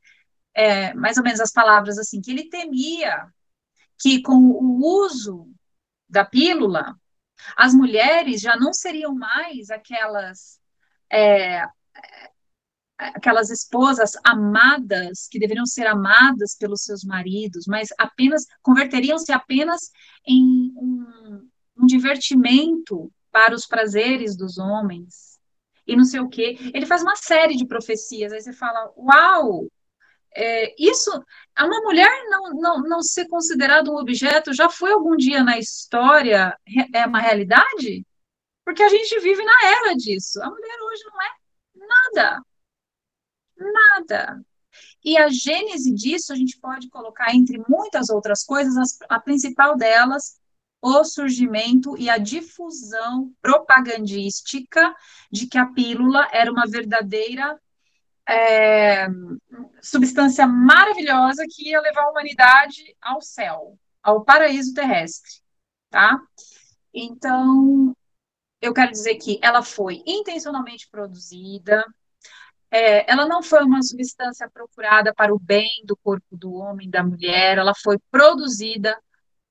é, 0.54 0.94
mais 0.94 1.18
ou 1.18 1.24
menos 1.24 1.40
as 1.40 1.52
palavras 1.52 1.98
assim, 1.98 2.22
que 2.22 2.32
ele 2.32 2.50
temia 2.50 3.28
que 4.02 4.22
com 4.22 4.36
o 4.36 4.80
uso 5.04 5.48
da 6.08 6.26
pílula, 6.26 6.96
as 7.56 7.74
mulheres 7.74 8.42
já 8.42 8.56
não 8.56 8.74
seriam 8.74 9.14
mais 9.14 9.70
aquelas 9.70 10.60
é, 11.12 11.66
aquelas 13.00 13.50
esposas 13.50 14.12
amadas 14.26 15.28
que 15.32 15.40
deveriam 15.40 15.66
ser 15.66 15.88
amadas 15.88 16.56
pelos 16.58 16.84
seus 16.84 17.04
maridos, 17.04 17.66
mas 17.66 17.90
apenas 17.98 18.46
converteriam-se 18.62 19.32
apenas 19.32 19.90
em 20.28 20.74
um, 20.76 21.48
um 21.78 21.86
divertimento 21.86 23.12
para 23.32 23.56
os 23.56 23.66
prazeres 23.66 24.36
dos 24.36 24.58
homens 24.58 25.40
e 25.88 25.96
não 25.96 26.04
sei 26.04 26.20
o 26.20 26.30
quê. 26.30 26.58
Ele 26.74 26.86
faz 26.86 27.02
uma 27.02 27.16
série 27.16 27.56
de 27.56 27.66
profecias. 27.66 28.32
Aí 28.32 28.42
você 28.42 28.54
fala, 28.54 28.92
uau, 28.98 29.68
é, 30.36 30.76
isso, 30.78 31.12
uma 31.60 31.82
mulher 31.82 32.10
não, 32.30 32.54
não, 32.54 32.82
não 32.82 33.02
ser 33.02 33.28
considerada 33.28 33.90
um 33.90 33.98
objeto 33.98 34.54
já 34.54 34.70
foi 34.70 34.92
algum 34.92 35.16
dia 35.16 35.44
na 35.44 35.58
história 35.58 36.56
é 36.94 37.06
uma 37.08 37.20
realidade? 37.20 38.06
Porque 38.64 38.84
a 38.84 38.90
gente 38.90 39.20
vive 39.20 39.44
na 39.44 39.66
era 39.66 39.96
disso. 39.96 40.42
A 40.44 40.50
mulher 40.50 40.78
hoje 40.84 41.04
não 41.06 41.22
é 41.22 41.30
nada. 41.88 42.42
Nada. 43.60 44.42
E 45.04 45.18
a 45.18 45.30
gênese 45.30 45.94
disso 45.94 46.32
a 46.32 46.36
gente 46.36 46.58
pode 46.60 46.90
colocar 46.90 47.36
entre 47.36 47.62
muitas 47.68 48.10
outras 48.10 48.44
coisas, 48.44 48.98
a 49.10 49.20
principal 49.20 49.76
delas, 49.76 50.40
o 50.82 51.04
surgimento 51.04 51.98
e 51.98 52.10
a 52.10 52.18
difusão 52.18 53.34
propagandística 53.42 54.94
de 55.32 55.48
que 55.48 55.58
a 55.58 55.66
pílula 55.66 56.28
era 56.32 56.52
uma 56.52 56.66
verdadeira 56.66 57.60
é, 58.28 59.08
substância 59.82 60.48
maravilhosa 60.48 61.46
que 61.50 61.70
ia 61.70 61.82
levar 61.82 62.04
a 62.04 62.12
humanidade 62.12 62.96
ao 63.02 63.22
céu, 63.22 63.78
ao 64.02 64.24
paraíso 64.24 64.74
terrestre, 64.74 65.42
tá? 65.90 66.20
Então, 66.94 67.96
eu 68.62 68.74
quero 68.74 68.92
dizer 68.92 69.16
que 69.16 69.40
ela 69.42 69.64
foi 69.64 70.04
intencionalmente 70.06 70.88
produzida, 70.90 71.84
é, 72.72 73.12
ela 73.12 73.28
não 73.28 73.42
foi 73.42 73.64
uma 73.64 73.82
substância 73.82 74.50
procurada 74.50 75.14
para 75.14 75.34
o 75.34 75.40
bem 75.40 75.70
do 75.86 75.98
corpo 75.98 76.38
do 76.38 76.54
homem, 76.54 76.90
da 76.90 77.04
mulher, 77.04 77.58
ela 77.58 77.74
foi 77.76 77.98
produzida 78.12 78.98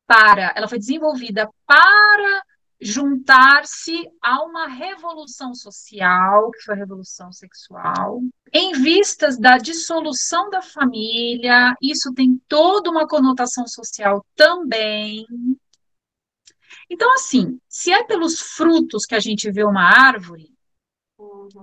para, 0.07 0.53
ela 0.57 0.69
foi 0.69 0.79
desenvolvida 0.79 1.49
para 1.67 2.43
juntar-se 2.81 4.09
a 4.23 4.43
uma 4.45 4.69
revolução 4.69 5.53
social, 5.55 6.51
que 6.53 6.63
foi 6.63 6.75
a 6.75 6.79
revolução 6.79 7.33
sexual, 7.33 8.21
em 8.53 8.73
vistas 8.81 9.37
da 9.37 9.59
dissolução 9.59 10.49
da 10.49 10.63
família, 10.63 11.75
isso 11.83 12.13
tem 12.15 12.41
toda 12.47 12.91
uma 12.91 13.07
conotação 13.07 13.67
social 13.67 14.25
também. 14.37 15.27
Então, 16.89 17.13
assim, 17.13 17.61
se 17.69 17.93
é 17.93 18.05
pelos 18.05 18.41
frutos 18.41 19.05
que 19.05 19.15
a 19.15 19.21
gente 19.21 19.51
vê 19.51 19.65
uma 19.65 19.83
árvore. 19.83 20.57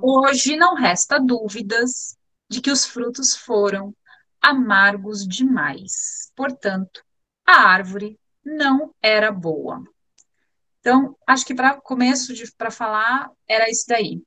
Hoje 0.01 0.55
não 0.55 0.75
resta 0.75 1.19
dúvidas 1.19 2.17
de 2.49 2.61
que 2.61 2.71
os 2.71 2.85
frutos 2.85 3.35
foram 3.35 3.93
amargos 4.41 5.27
demais. 5.27 6.31
Portanto, 6.35 7.03
a 7.45 7.69
árvore 7.69 8.19
não 8.43 8.93
era 9.01 9.31
boa. 9.31 9.83
Então, 10.79 11.17
acho 11.25 11.45
que 11.45 11.55
para 11.55 11.81
começo 11.81 12.33
para 12.57 12.69
falar 12.69 13.31
era 13.47 13.69
isso 13.69 13.85
daí. 13.87 14.21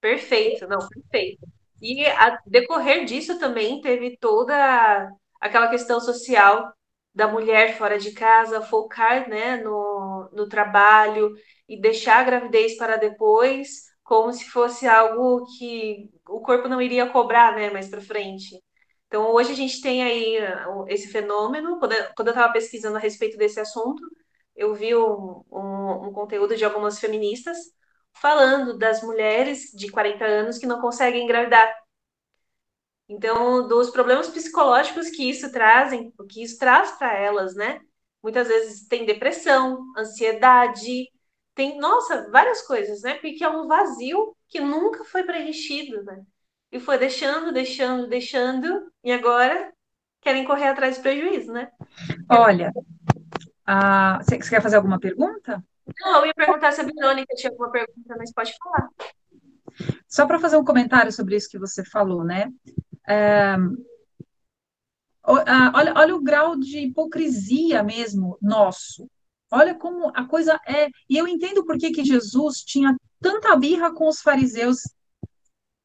Perfeito, 0.00 0.66
não, 0.68 0.86
perfeito. 0.86 1.46
E 1.80 2.04
a 2.06 2.38
decorrer 2.46 3.06
disso 3.06 3.38
também 3.38 3.80
teve 3.80 4.18
toda 4.18 5.10
aquela 5.40 5.68
questão 5.68 6.00
social 6.00 6.70
da 7.14 7.28
mulher 7.28 7.78
fora 7.78 7.98
de 7.98 8.12
casa, 8.12 8.60
focar 8.60 9.28
né, 9.28 9.56
no, 9.58 10.28
no 10.32 10.48
trabalho 10.48 11.34
e 11.68 11.80
deixar 11.80 12.20
a 12.20 12.24
gravidez 12.24 12.76
para 12.76 12.96
depois, 12.96 13.84
como 14.02 14.32
se 14.32 14.44
fosse 14.50 14.86
algo 14.86 15.46
que 15.58 16.10
o 16.28 16.40
corpo 16.40 16.68
não 16.68 16.80
iria 16.80 17.08
cobrar 17.10 17.54
né, 17.54 17.70
mais 17.70 17.88
para 17.88 18.00
frente. 18.00 18.62
Então, 19.06 19.32
hoje 19.32 19.52
a 19.52 19.54
gente 19.56 19.80
tem 19.80 20.02
aí 20.02 20.38
esse 20.88 21.08
fenômeno. 21.08 21.78
Quando 21.78 21.92
eu 21.92 22.32
estava 22.32 22.52
pesquisando 22.52 22.96
a 22.96 23.00
respeito 23.00 23.36
desse 23.36 23.60
assunto, 23.60 24.02
eu 24.56 24.74
vi 24.74 24.94
um, 24.94 25.42
um, 25.50 26.08
um 26.08 26.12
conteúdo 26.12 26.56
de 26.56 26.64
algumas 26.64 26.98
feministas 26.98 27.56
falando 28.14 28.78
das 28.78 29.02
mulheres 29.02 29.70
de 29.74 29.90
40 29.90 30.24
anos 30.24 30.58
que 30.58 30.66
não 30.66 30.80
conseguem 30.80 31.24
engravidar. 31.24 31.74
Então, 33.08 33.68
dos 33.68 33.90
problemas 33.90 34.28
psicológicos 34.28 35.10
que 35.10 35.28
isso 35.28 35.50
trazem, 35.52 36.12
o 36.18 36.24
que 36.24 36.42
isso 36.42 36.58
traz 36.58 36.92
para 36.92 37.14
elas, 37.16 37.54
né? 37.54 37.80
Muitas 38.22 38.48
vezes 38.48 38.86
tem 38.88 39.04
depressão, 39.04 39.78
ansiedade, 39.98 41.08
tem, 41.54 41.78
nossa, 41.78 42.28
várias 42.30 42.62
coisas, 42.62 43.02
né? 43.02 43.14
Porque 43.14 43.44
é 43.44 43.48
um 43.48 43.66
vazio 43.66 44.36
que 44.48 44.60
nunca 44.60 45.04
foi 45.04 45.22
preenchido, 45.22 46.02
né? 46.02 46.22
E 46.72 46.80
foi 46.80 46.98
deixando, 46.98 47.52
deixando, 47.52 48.08
deixando, 48.08 48.92
e 49.02 49.12
agora 49.12 49.72
querem 50.20 50.44
correr 50.44 50.68
atrás 50.68 50.96
do 50.96 51.02
prejuízo, 51.02 51.52
né? 51.52 51.70
Olha, 52.28 52.72
você, 54.22 54.36
você 54.36 54.50
quer 54.50 54.62
fazer 54.62 54.76
alguma 54.76 54.98
pergunta? 54.98 55.62
Não, 56.00 56.20
eu 56.20 56.26
ia 56.26 56.34
perguntar 56.34 56.72
se 56.72 56.80
a 56.80 56.84
Verônica 56.84 57.34
tinha 57.36 57.50
alguma 57.50 57.70
pergunta, 57.70 58.16
mas 58.18 58.32
pode 58.32 58.54
falar. 58.56 58.88
Só 60.08 60.26
para 60.26 60.38
fazer 60.38 60.56
um 60.56 60.64
comentário 60.64 61.12
sobre 61.12 61.36
isso 61.36 61.48
que 61.48 61.58
você 61.58 61.84
falou, 61.84 62.24
né? 62.24 62.50
É, 63.06 63.56
olha, 65.22 65.94
olha 65.96 66.16
o 66.16 66.22
grau 66.22 66.56
de 66.56 66.78
hipocrisia 66.78 67.82
mesmo 67.82 68.38
nosso. 68.40 69.08
Olha 69.54 69.74
como 69.74 70.10
a 70.14 70.26
coisa 70.26 70.58
é. 70.66 70.88
E 71.08 71.16
eu 71.16 71.28
entendo 71.28 71.64
por 71.64 71.78
que, 71.78 71.92
que 71.92 72.04
Jesus 72.04 72.58
tinha 72.58 72.96
tanta 73.20 73.56
birra 73.56 73.94
com 73.94 74.08
os 74.08 74.20
fariseus 74.20 74.78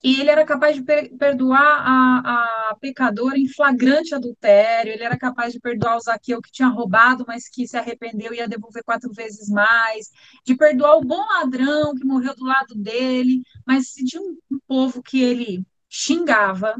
e 0.01 0.19
ele 0.19 0.29
era 0.29 0.45
capaz 0.45 0.77
de 0.77 0.81
perdoar 0.81 1.83
a, 1.85 2.69
a 2.69 2.75
pecadora 2.79 3.37
em 3.37 3.49
flagrante 3.49 4.15
adultério, 4.15 4.93
ele 4.93 5.03
era 5.03 5.17
capaz 5.17 5.51
de 5.51 5.59
perdoar 5.59 5.97
o 5.97 5.99
Zaqueu 5.99 6.41
que 6.41 6.51
tinha 6.51 6.69
roubado, 6.69 7.25
mas 7.27 7.49
que 7.49 7.67
se 7.67 7.75
arrependeu 7.75 8.33
e 8.33 8.37
ia 8.37 8.47
devolver 8.47 8.81
quatro 8.83 9.11
vezes 9.11 9.49
mais, 9.49 10.09
de 10.45 10.55
perdoar 10.55 10.95
o 10.97 11.03
bom 11.03 11.21
ladrão 11.27 11.93
que 11.93 12.05
morreu 12.05 12.33
do 12.33 12.45
lado 12.45 12.75
dele, 12.75 13.41
mas 13.67 13.87
de 13.93 14.17
um, 14.17 14.37
um 14.49 14.59
povo 14.65 15.03
que 15.03 15.21
ele 15.21 15.65
xingava, 15.89 16.75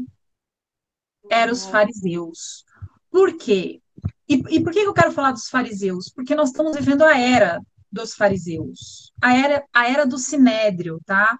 eram 1.30 1.52
os 1.52 1.66
fariseus. 1.66 2.64
Por 3.10 3.36
quê? 3.36 3.82
E, 4.30 4.34
e 4.48 4.62
por 4.62 4.72
que 4.72 4.78
eu 4.78 4.94
quero 4.94 5.10
falar 5.10 5.32
dos 5.32 5.48
fariseus? 5.48 6.08
Porque 6.08 6.36
nós 6.36 6.50
estamos 6.50 6.76
vivendo 6.76 7.02
a 7.02 7.18
era 7.18 7.60
dos 7.90 8.14
fariseus, 8.14 9.12
a 9.20 9.36
era, 9.36 9.66
a 9.72 9.90
era 9.90 10.06
do 10.06 10.16
sinédrio, 10.16 11.00
tá? 11.04 11.36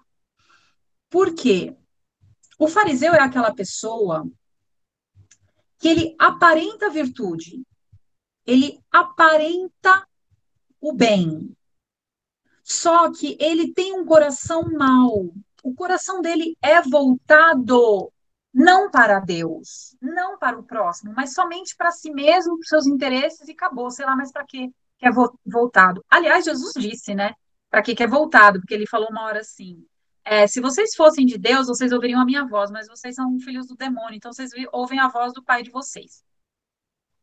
Por 1.09 1.33
quê? 1.33 1.73
O 2.59 2.67
fariseu 2.67 3.13
é 3.13 3.21
aquela 3.21 3.55
pessoa 3.55 4.29
que 5.79 5.87
ele 5.87 6.15
aparenta 6.19 6.89
virtude, 6.89 7.63
ele 8.45 8.77
aparenta 8.91 10.05
o 10.81 10.91
bem, 10.91 11.55
só 12.61 13.09
que 13.09 13.37
ele 13.39 13.73
tem 13.73 13.93
um 13.93 14.05
coração 14.05 14.69
mau. 14.69 15.33
O 15.63 15.73
coração 15.73 16.21
dele 16.21 16.57
é 16.61 16.81
voltado 16.81 18.11
não 18.53 18.91
para 18.91 19.19
Deus, 19.19 19.95
não 20.01 20.37
para 20.37 20.57
o 20.57 20.63
próximo, 20.63 21.13
mas 21.15 21.33
somente 21.33 21.75
para 21.75 21.91
si 21.91 22.11
mesmo, 22.11 22.57
para 22.57 22.67
seus 22.67 22.85
interesses 22.85 23.47
e 23.47 23.51
acabou, 23.51 23.89
sei 23.89 24.05
lá, 24.05 24.15
mas 24.15 24.31
para 24.31 24.45
que 24.45 24.71
é 25.01 25.09
voltado. 25.45 26.03
Aliás, 26.09 26.45
Jesus 26.45 26.73
disse, 26.77 27.15
né? 27.15 27.33
Para 27.69 27.81
que 27.81 28.01
é 28.03 28.07
voltado? 28.07 28.59
Porque 28.59 28.73
ele 28.73 28.85
falou 28.85 29.09
uma 29.09 29.23
hora 29.23 29.39
assim: 29.39 29.85
é, 30.23 30.45
se 30.47 30.59
vocês 30.59 30.93
fossem 30.95 31.25
de 31.25 31.37
Deus, 31.37 31.67
vocês 31.67 31.91
ouviriam 31.91 32.21
a 32.21 32.25
minha 32.25 32.45
voz, 32.45 32.69
mas 32.69 32.87
vocês 32.87 33.15
são 33.15 33.39
filhos 33.39 33.67
do 33.67 33.75
demônio, 33.75 34.15
então 34.15 34.31
vocês 34.31 34.51
ouvem 34.71 34.99
a 34.99 35.07
voz 35.07 35.33
do 35.33 35.43
pai 35.43 35.63
de 35.63 35.71
vocês. 35.71 36.23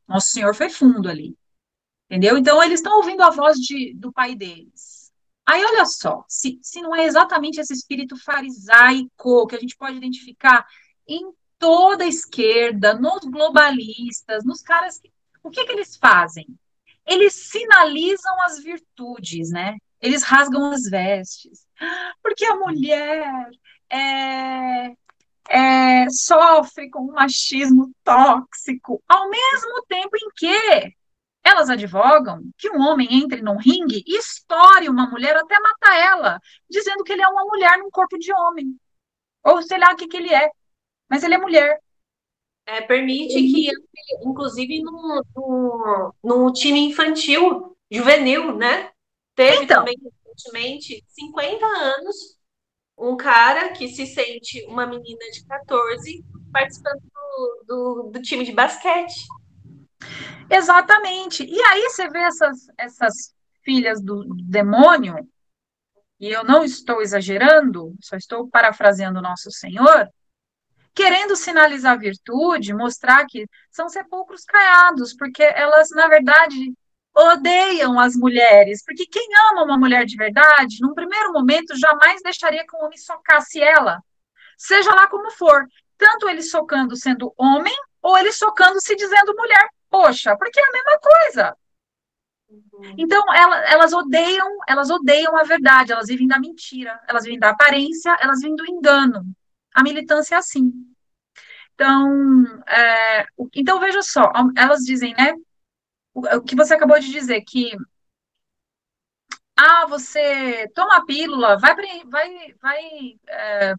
Nosso 0.06 0.30
Senhor 0.30 0.54
foi 0.54 0.70
fundo 0.70 1.08
ali. 1.08 1.36
Entendeu? 2.10 2.38
Então, 2.38 2.62
eles 2.62 2.80
estão 2.80 2.96
ouvindo 2.96 3.22
a 3.22 3.28
voz 3.28 3.58
de, 3.58 3.92
do 3.94 4.10
pai 4.10 4.34
deles. 4.34 5.12
Aí, 5.46 5.62
olha 5.62 5.84
só, 5.84 6.24
se, 6.26 6.58
se 6.62 6.80
não 6.80 6.96
é 6.96 7.04
exatamente 7.04 7.60
esse 7.60 7.72
espírito 7.72 8.16
farisaico 8.16 9.46
que 9.46 9.56
a 9.56 9.60
gente 9.60 9.76
pode 9.76 9.98
identificar 9.98 10.66
em 11.08 11.32
toda 11.58 12.04
a 12.04 12.08
esquerda, 12.08 12.94
nos 12.94 13.24
globalistas, 13.24 14.44
nos 14.44 14.62
caras 14.62 14.98
que. 14.98 15.10
O 15.42 15.50
que, 15.50 15.64
que 15.64 15.72
eles 15.72 15.96
fazem? 15.96 16.46
Eles 17.06 17.32
sinalizam 17.32 18.42
as 18.42 18.62
virtudes, 18.62 19.50
né? 19.50 19.76
Eles 20.00 20.22
rasgam 20.22 20.70
as 20.70 20.82
vestes. 20.82 21.66
Porque 22.22 22.44
a 22.44 22.56
mulher 22.56 23.48
é, 23.90 24.92
é, 25.48 26.10
sofre 26.10 26.90
com 26.90 27.04
um 27.04 27.12
machismo 27.12 27.90
tóxico, 28.04 29.02
ao 29.08 29.30
mesmo 29.30 29.82
tempo 29.88 30.16
em 30.16 30.28
que 30.36 30.94
elas 31.42 31.70
advogam 31.70 32.42
que 32.58 32.70
um 32.70 32.80
homem 32.80 33.08
entre 33.10 33.40
num 33.40 33.56
ringue 33.56 34.04
e 34.06 34.18
estoure 34.18 34.88
uma 34.88 35.08
mulher 35.08 35.34
até 35.36 35.58
matar 35.58 35.96
ela, 35.96 36.40
dizendo 36.68 37.02
que 37.02 37.12
ele 37.12 37.22
é 37.22 37.28
uma 37.28 37.44
mulher 37.44 37.78
num 37.78 37.90
corpo 37.90 38.18
de 38.18 38.32
homem. 38.32 38.78
Ou 39.44 39.62
sei 39.62 39.78
lá 39.78 39.92
o 39.92 39.96
que, 39.96 40.06
que 40.06 40.16
ele 40.18 40.32
é. 40.34 40.50
Mas 41.08 41.22
ele 41.22 41.34
é 41.34 41.38
mulher. 41.38 41.80
É, 42.66 42.82
permite 42.82 43.34
que, 43.34 43.70
inclusive, 44.22 44.82
no, 44.82 45.24
no, 45.34 46.14
no 46.22 46.52
time 46.52 46.80
infantil, 46.80 47.76
juvenil, 47.90 48.54
né? 48.56 48.90
Teve 49.34 49.64
então, 49.64 49.78
também 49.78 49.96
recentemente 50.02 51.02
50 51.08 51.64
anos 51.64 52.38
um 52.98 53.16
cara 53.16 53.72
que 53.72 53.88
se 53.88 54.06
sente 54.06 54.64
uma 54.66 54.84
menina 54.84 55.30
de 55.32 55.44
14 55.46 56.24
participando 56.52 57.00
do, 57.00 57.64
do, 57.66 58.10
do 58.12 58.22
time 58.22 58.44
de 58.44 58.52
basquete. 58.52 59.24
Exatamente. 60.50 61.44
E 61.44 61.62
aí 61.62 61.82
você 61.82 62.08
vê 62.08 62.20
essas, 62.20 62.66
essas 62.76 63.34
filhas 63.62 64.02
do 64.02 64.24
demônio, 64.34 65.28
e 66.18 66.28
eu 66.30 66.42
não 66.42 66.64
estou 66.64 67.00
exagerando, 67.00 67.94
só 68.00 68.16
estou 68.16 68.48
parafraseando 68.48 69.22
nosso 69.22 69.50
Senhor, 69.52 70.08
querendo 70.94 71.36
sinalizar 71.36 71.98
virtude, 71.98 72.74
mostrar 72.74 73.26
que 73.26 73.46
são 73.70 73.88
sepulcros 73.88 74.44
caiados, 74.44 75.14
porque 75.14 75.42
elas, 75.42 75.90
na 75.90 76.08
verdade, 76.08 76.72
odeiam 77.14 77.98
as 77.98 78.14
mulheres, 78.14 78.82
porque 78.84 79.06
quem 79.06 79.28
ama 79.50 79.64
uma 79.64 79.78
mulher 79.78 80.04
de 80.04 80.16
verdade, 80.16 80.78
num 80.80 80.94
primeiro 80.94 81.32
momento, 81.32 81.76
jamais 81.76 82.22
deixaria 82.22 82.64
que 82.66 82.76
um 82.76 82.84
homem 82.84 82.98
socasse 82.98 83.60
ela, 83.60 84.00
seja 84.56 84.94
lá 84.94 85.08
como 85.08 85.30
for, 85.32 85.66
tanto 85.96 86.28
ele 86.28 86.42
socando 86.42 86.96
sendo 86.96 87.32
homem, 87.36 87.74
ou 88.00 88.16
ele 88.16 88.32
socando 88.32 88.80
se 88.80 88.94
dizendo 88.94 89.34
mulher. 89.34 89.68
Poxa, 89.90 90.36
porque 90.36 90.60
é 90.60 90.64
a 90.64 90.72
mesma 90.72 90.98
coisa. 90.98 91.56
Uhum. 92.48 92.94
Então, 92.96 93.22
ela, 93.34 93.58
elas 93.70 93.92
odeiam, 93.92 94.48
elas 94.66 94.90
odeiam 94.90 95.36
a 95.36 95.42
verdade, 95.42 95.92
elas 95.92 96.06
vivem 96.06 96.26
da 96.26 96.38
mentira, 96.38 96.98
elas 97.06 97.24
vivem 97.24 97.38
da 97.38 97.50
aparência, 97.50 98.16
elas 98.20 98.40
vivem 98.40 98.56
do 98.56 98.66
engano. 98.66 99.24
A 99.78 99.82
militância 99.84 100.34
é 100.34 100.38
assim. 100.38 100.72
Então, 101.72 102.44
é, 102.66 103.26
então 103.54 103.78
veja 103.78 104.02
só, 104.02 104.32
elas 104.56 104.80
dizem, 104.80 105.14
né, 105.16 105.32
o 106.12 106.42
que 106.42 106.56
você 106.56 106.74
acabou 106.74 106.98
de 106.98 107.12
dizer, 107.12 107.40
que 107.42 107.70
ah, 109.56 109.86
você 109.86 110.66
toma 110.74 110.96
a 110.96 111.04
pílula, 111.04 111.56
vai, 111.60 111.76
vai, 112.06 112.54
vai 112.60 112.80
é, 113.28 113.74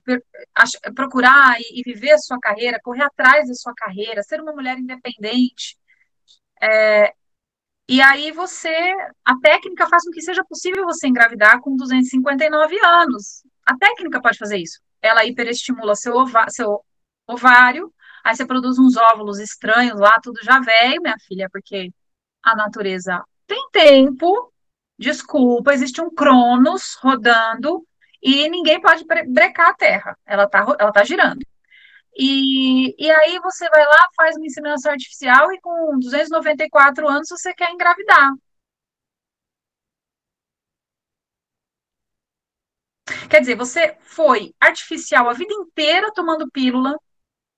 procurar 0.96 1.60
e, 1.60 1.82
e, 1.82 1.84
viver 1.84 2.12
a 2.12 2.18
sua 2.18 2.40
carreira, 2.40 2.80
correr 2.82 3.04
atrás 3.04 3.50
da 3.50 3.54
sua 3.54 3.74
carreira, 3.76 4.24
ser 4.24 4.40
uma 4.42 4.54
mulher 4.54 4.78
independente. 4.78 5.78
É, 6.62 7.14
e 7.90 8.02
aí 8.02 8.32
você, 8.32 8.94
a 9.26 9.38
técnica 9.42 9.90
faz 9.90 10.04
com 10.06 10.12
que 10.12 10.22
seja 10.22 10.46
possível 10.46 10.86
você 10.86 11.08
engravidar 11.08 11.60
com 11.60 11.76
259 11.76 12.80
anos. 12.86 13.44
A 13.66 13.78
técnica 13.78 14.22
pode 14.22 14.38
fazer 14.38 14.58
isso. 14.58 14.80
Ela 15.02 15.26
hiperestimula 15.26 15.96
seu, 15.96 16.14
seu 16.50 16.84
ovário, 17.28 17.94
aí 18.24 18.36
você 18.36 18.46
produz 18.46 18.78
uns 18.80 18.98
óvulos 18.98 19.40
estranhos 19.40 20.00
lá, 20.00 20.20
tudo 20.22 20.40
já 20.44 20.60
velho, 20.60 21.02
minha 21.02 21.18
filha, 21.28 21.50
porque 21.52 21.92
a 22.44 22.56
natureza 22.56 23.24
tem 23.48 23.70
tempo, 23.72 24.52
desculpa, 24.98 25.74
existe 25.74 26.02
um 26.02 26.14
Cronos 26.14 26.98
rodando 27.02 27.86
e 28.22 28.50
ninguém 28.50 28.82
pode 28.82 29.06
brecar 29.28 29.70
a 29.70 29.74
Terra, 29.74 30.18
ela 30.26 30.44
está 30.44 30.60
ela 30.80 30.92
tá 30.92 31.04
girando. 31.04 31.40
E, 32.16 32.96
e 33.02 33.10
aí 33.10 33.40
você 33.40 33.70
vai 33.70 33.86
lá, 33.86 34.08
faz 34.16 34.36
uma 34.36 34.46
inseminação 34.46 34.92
artificial 34.92 35.52
e 35.54 35.62
com 35.62 36.00
294 36.00 37.08
anos 37.08 37.30
você 37.30 37.54
quer 37.54 37.72
engravidar. 37.72 38.34
Quer 43.30 43.40
dizer, 43.42 43.56
você 43.56 43.98
foi 44.02 44.54
artificial 44.60 45.30
a 45.30 45.34
vida 45.34 45.54
inteira 45.54 46.12
tomando 46.14 46.50
pílula, 46.52 46.96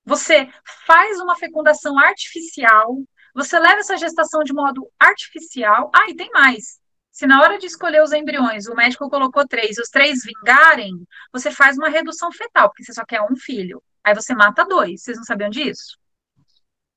você 0.05 0.49
faz 0.85 1.19
uma 1.19 1.35
fecundação 1.35 1.97
artificial, 1.97 2.97
você 3.33 3.57
leva 3.59 3.79
essa 3.79 3.97
gestação 3.97 4.43
de 4.43 4.53
modo 4.53 4.89
artificial. 4.99 5.91
Ah, 5.93 6.09
e 6.09 6.15
tem 6.15 6.29
mais. 6.31 6.79
Se 7.11 7.27
na 7.27 7.41
hora 7.41 7.57
de 7.57 7.65
escolher 7.65 8.01
os 8.01 8.13
embriões 8.13 8.67
o 8.67 8.75
médico 8.75 9.09
colocou 9.09 9.47
três 9.47 9.77
e 9.77 9.81
os 9.81 9.89
três 9.89 10.19
vingarem, 10.23 10.93
você 11.31 11.51
faz 11.51 11.77
uma 11.77 11.89
redução 11.89 12.31
fetal, 12.31 12.69
porque 12.69 12.83
você 12.83 12.93
só 12.93 13.05
quer 13.05 13.21
um 13.21 13.35
filho. 13.35 13.83
Aí 14.03 14.15
você 14.15 14.33
mata 14.33 14.65
dois. 14.65 15.03
Vocês 15.03 15.17
não 15.17 15.23
sabiam 15.23 15.49
disso? 15.49 15.97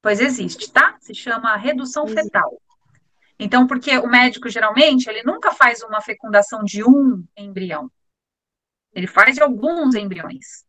Pois 0.01 0.21
existe, 0.21 0.71
tá? 0.71 0.97
Se 1.01 1.15
chama 1.15 1.57
redução 1.57 2.07
fetal. 2.07 2.61
Então, 3.39 3.67
porque 3.67 3.99
o 3.99 4.07
médico 4.07 4.49
geralmente 4.49 5.09
ele 5.09 5.23
nunca 5.25 5.53
faz 5.53 5.83
uma 5.83 6.01
fecundação 6.01 6.63
de 6.63 6.85
um 6.85 7.25
embrião. 7.37 7.91
Ele 8.95 9.07
faz 9.07 9.35
de 9.35 9.43
alguns 9.43 9.95
embriões. 9.95 10.65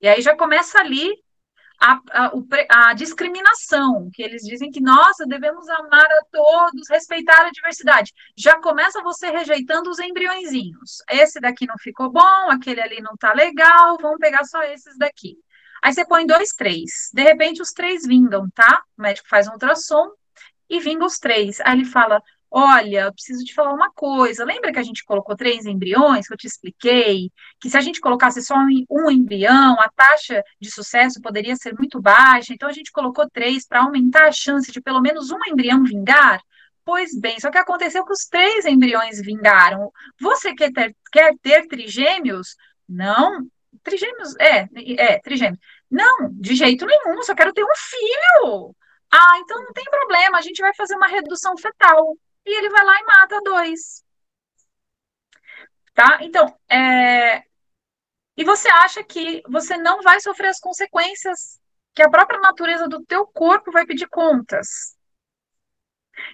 E 0.00 0.08
aí 0.08 0.20
já 0.22 0.36
começa 0.36 0.78
ali 0.78 1.12
a, 1.80 1.98
a, 2.10 2.32
a, 2.90 2.94
discriminação, 2.94 4.10
que 4.12 4.22
eles 4.22 4.42
dizem 4.42 4.70
que, 4.70 4.80
nossa, 4.80 5.26
devemos 5.26 5.66
amar 5.68 6.04
a 6.04 6.24
todos, 6.30 6.88
respeitar 6.90 7.46
a 7.46 7.50
diversidade. 7.50 8.12
Já 8.36 8.60
começa 8.60 9.02
você 9.02 9.30
rejeitando 9.30 9.88
os 9.88 9.98
embriõezinhos. 9.98 10.98
Esse 11.10 11.40
daqui 11.40 11.66
não 11.66 11.78
ficou 11.78 12.10
bom, 12.10 12.50
aquele 12.50 12.82
ali 12.82 13.00
não 13.00 13.16
tá 13.16 13.32
legal, 13.32 13.96
vamos 14.00 14.18
pegar 14.18 14.44
só 14.44 14.62
esses 14.62 14.96
daqui. 14.98 15.36
Aí 15.82 15.94
você 15.94 16.06
põe 16.06 16.26
dois, 16.26 16.50
três. 16.50 17.10
De 17.14 17.22
repente, 17.22 17.62
os 17.62 17.72
três 17.72 18.06
vingam, 18.06 18.48
tá? 18.54 18.82
O 18.98 19.02
médico 19.02 19.28
faz 19.28 19.48
um 19.48 19.52
ultrassom 19.52 20.10
e 20.68 20.78
vinga 20.80 21.06
os 21.06 21.18
três. 21.18 21.60
Aí 21.60 21.78
ele 21.78 21.86
fala: 21.86 22.22
Olha, 22.52 23.02
eu 23.02 23.12
preciso 23.12 23.44
te 23.44 23.54
falar 23.54 23.72
uma 23.72 23.92
coisa. 23.92 24.44
Lembra 24.44 24.72
que 24.72 24.78
a 24.78 24.82
gente 24.82 25.04
colocou 25.04 25.36
três 25.36 25.66
embriões, 25.66 26.26
que 26.26 26.34
eu 26.34 26.36
te 26.36 26.48
expliquei? 26.48 27.30
Que 27.60 27.70
se 27.70 27.76
a 27.76 27.80
gente 27.80 28.00
colocasse 28.00 28.42
só 28.42 28.56
um 28.90 29.10
embrião, 29.10 29.78
a 29.80 29.88
taxa 29.88 30.42
de 30.60 30.68
sucesso 30.68 31.20
poderia 31.20 31.54
ser 31.54 31.74
muito 31.78 32.00
baixa. 32.00 32.52
Então, 32.52 32.68
a 32.68 32.72
gente 32.72 32.90
colocou 32.90 33.28
três 33.30 33.66
para 33.66 33.82
aumentar 33.82 34.26
a 34.26 34.32
chance 34.32 34.72
de 34.72 34.80
pelo 34.80 35.00
menos 35.00 35.30
um 35.30 35.38
embrião 35.46 35.84
vingar? 35.84 36.42
Pois 36.84 37.16
bem, 37.16 37.38
só 37.38 37.50
que 37.52 37.58
aconteceu 37.58 38.04
que 38.04 38.12
os 38.12 38.26
três 38.26 38.64
embriões 38.66 39.20
vingaram. 39.20 39.92
Você 40.20 40.52
quer 40.52 40.72
ter, 40.72 40.96
quer 41.12 41.34
ter 41.40 41.68
trigêmeos? 41.68 42.56
Não. 42.88 43.46
Trigêmeos? 43.84 44.34
É, 44.40 44.68
é, 44.98 45.20
trigêmeos. 45.20 45.60
Não, 45.88 46.30
de 46.32 46.56
jeito 46.56 46.84
nenhum, 46.84 47.22
só 47.22 47.34
quero 47.34 47.52
ter 47.52 47.62
um 47.62 47.76
filho. 47.76 48.74
Ah, 49.12 49.38
então 49.38 49.62
não 49.62 49.72
tem 49.72 49.84
problema, 49.84 50.38
a 50.38 50.40
gente 50.40 50.60
vai 50.60 50.74
fazer 50.74 50.96
uma 50.96 51.06
redução 51.08 51.56
fetal 51.56 52.16
e 52.50 52.58
ele 52.58 52.68
vai 52.68 52.84
lá 52.84 53.00
e 53.00 53.04
mata 53.04 53.40
dois. 53.42 54.04
Tá? 55.94 56.18
Então, 56.22 56.46
é... 56.68 57.44
e 58.36 58.44
você 58.44 58.68
acha 58.68 59.04
que 59.04 59.42
você 59.48 59.76
não 59.76 60.02
vai 60.02 60.20
sofrer 60.20 60.48
as 60.48 60.58
consequências 60.58 61.60
que 61.94 62.02
a 62.02 62.10
própria 62.10 62.40
natureza 62.40 62.88
do 62.88 63.04
teu 63.04 63.26
corpo 63.26 63.70
vai 63.70 63.86
pedir 63.86 64.08
contas. 64.08 64.96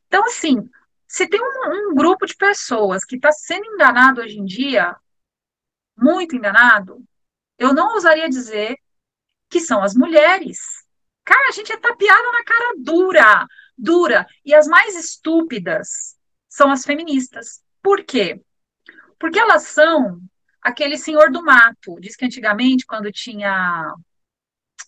Então, 0.07 0.25
assim, 0.25 0.57
se 1.07 1.29
tem 1.29 1.41
um, 1.41 1.91
um 1.91 1.95
grupo 1.95 2.27
de 2.27 2.37
pessoas 2.37 3.05
que 3.05 3.17
está 3.17 3.33
sendo 3.33 3.67
enganado 3.67 4.21
hoje 4.21 4.39
em 4.39 4.45
dia, 4.45 4.97
muito 5.97 6.37
enganado, 6.37 7.05
eu 7.59 7.75
não 7.75 7.95
ousaria 7.95 8.29
dizer 8.29 8.77
que 9.49 9.61
são 9.61 9.83
as 9.83 9.95
mulheres. 9.95 10.59
Cara, 11.25 11.49
a 11.49 11.53
gente 11.53 11.73
é 11.73 11.77
tapeada 11.77 12.33
na 12.33 12.45
cara 12.45 12.75
dura 12.79 13.47
dura. 13.77 14.27
E 14.45 14.55
as 14.55 14.67
mais 14.67 14.97
estúpidas 14.97 16.17
são 16.49 16.71
as 16.71 16.85
feministas. 16.85 17.63
Por 17.83 18.05
quê? 18.05 18.41
Porque 19.19 19.39
elas 19.39 19.65
são 19.65 20.21
aquele 20.61 20.97
senhor 20.99 21.31
do 21.31 21.43
mato. 21.43 21.99
Diz 22.01 22.17
que 22.17 22.25
antigamente, 22.25 22.87
quando 22.87 23.13
tinha 23.13 23.95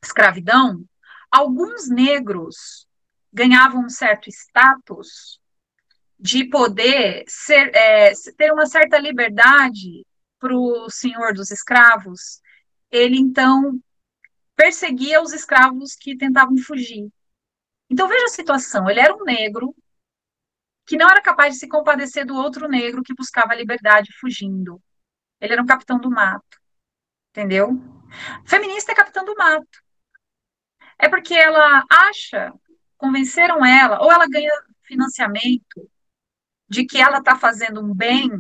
escravidão, 0.03 0.85
alguns 1.31 1.89
negros 1.89 2.87
ganhavam 3.33 3.85
um 3.85 3.89
certo 3.89 4.29
status 4.29 5.41
de 6.19 6.45
poder 6.45 7.25
ser, 7.29 7.75
é, 7.75 8.13
ter 8.37 8.53
uma 8.53 8.67
certa 8.67 8.99
liberdade 8.99 10.05
para 10.39 10.57
o 10.57 10.91
senhor 10.91 11.33
dos 11.33 11.51
escravos. 11.51 12.41
Ele 12.91 13.19
então 13.19 13.79
perseguia 14.57 15.23
os 15.23 15.33
escravos 15.33 15.95
que 15.95 16.17
tentavam 16.17 16.57
fugir. 16.59 17.09
Então 17.91 18.09
veja 18.09 18.25
a 18.25 18.29
situação: 18.29 18.89
ele 18.89 19.01
era 19.01 19.15
um 19.15 19.25
negro 19.25 19.75
que 20.87 20.97
não 20.97 21.09
era 21.09 21.23
capaz 21.23 21.55
de 21.55 21.61
se 21.61 21.69
compadecer 21.69 22.25
do 22.25 22.35
outro 22.35 22.69
negro 22.69 23.03
que 23.03 23.15
buscava 23.15 23.53
a 23.53 23.57
liberdade 23.57 24.11
fugindo. 24.19 24.81
Ele 25.41 25.53
era 25.53 25.63
um 25.63 25.67
capitão 25.67 25.99
do 26.01 26.11
mato, 26.11 26.59
entendeu? 27.31 27.71
Feminista 28.47 28.93
é 28.93 28.95
capitão 28.95 29.25
do 29.25 29.35
mato. 29.35 29.83
É 30.99 31.09
porque 31.09 31.35
ela 31.35 31.85
acha, 31.91 32.53
convenceram 32.97 33.65
ela, 33.65 34.01
ou 34.03 34.11
ela 34.11 34.27
ganha 34.27 34.51
financiamento 34.83 35.89
de 36.69 36.85
que 36.85 36.99
ela 36.99 37.19
está 37.19 37.37
fazendo 37.37 37.81
um 37.81 37.95
bem 37.95 38.31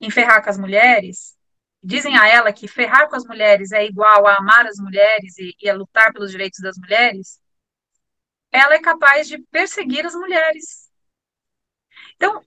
em 0.00 0.10
ferrar 0.10 0.42
com 0.42 0.50
as 0.50 0.58
mulheres, 0.58 1.36
dizem 1.82 2.16
a 2.18 2.28
ela 2.28 2.52
que 2.52 2.68
ferrar 2.68 3.08
com 3.08 3.16
as 3.16 3.24
mulheres 3.24 3.72
é 3.72 3.84
igual 3.84 4.26
a 4.26 4.36
amar 4.36 4.66
as 4.66 4.78
mulheres 4.78 5.38
e, 5.38 5.54
e 5.60 5.68
a 5.68 5.74
lutar 5.74 6.12
pelos 6.12 6.30
direitos 6.30 6.60
das 6.60 6.76
mulheres, 6.78 7.40
ela 8.52 8.74
é 8.74 8.80
capaz 8.80 9.28
de 9.28 9.38
perseguir 9.38 10.04
as 10.04 10.14
mulheres. 10.14 10.90
Então, 12.16 12.44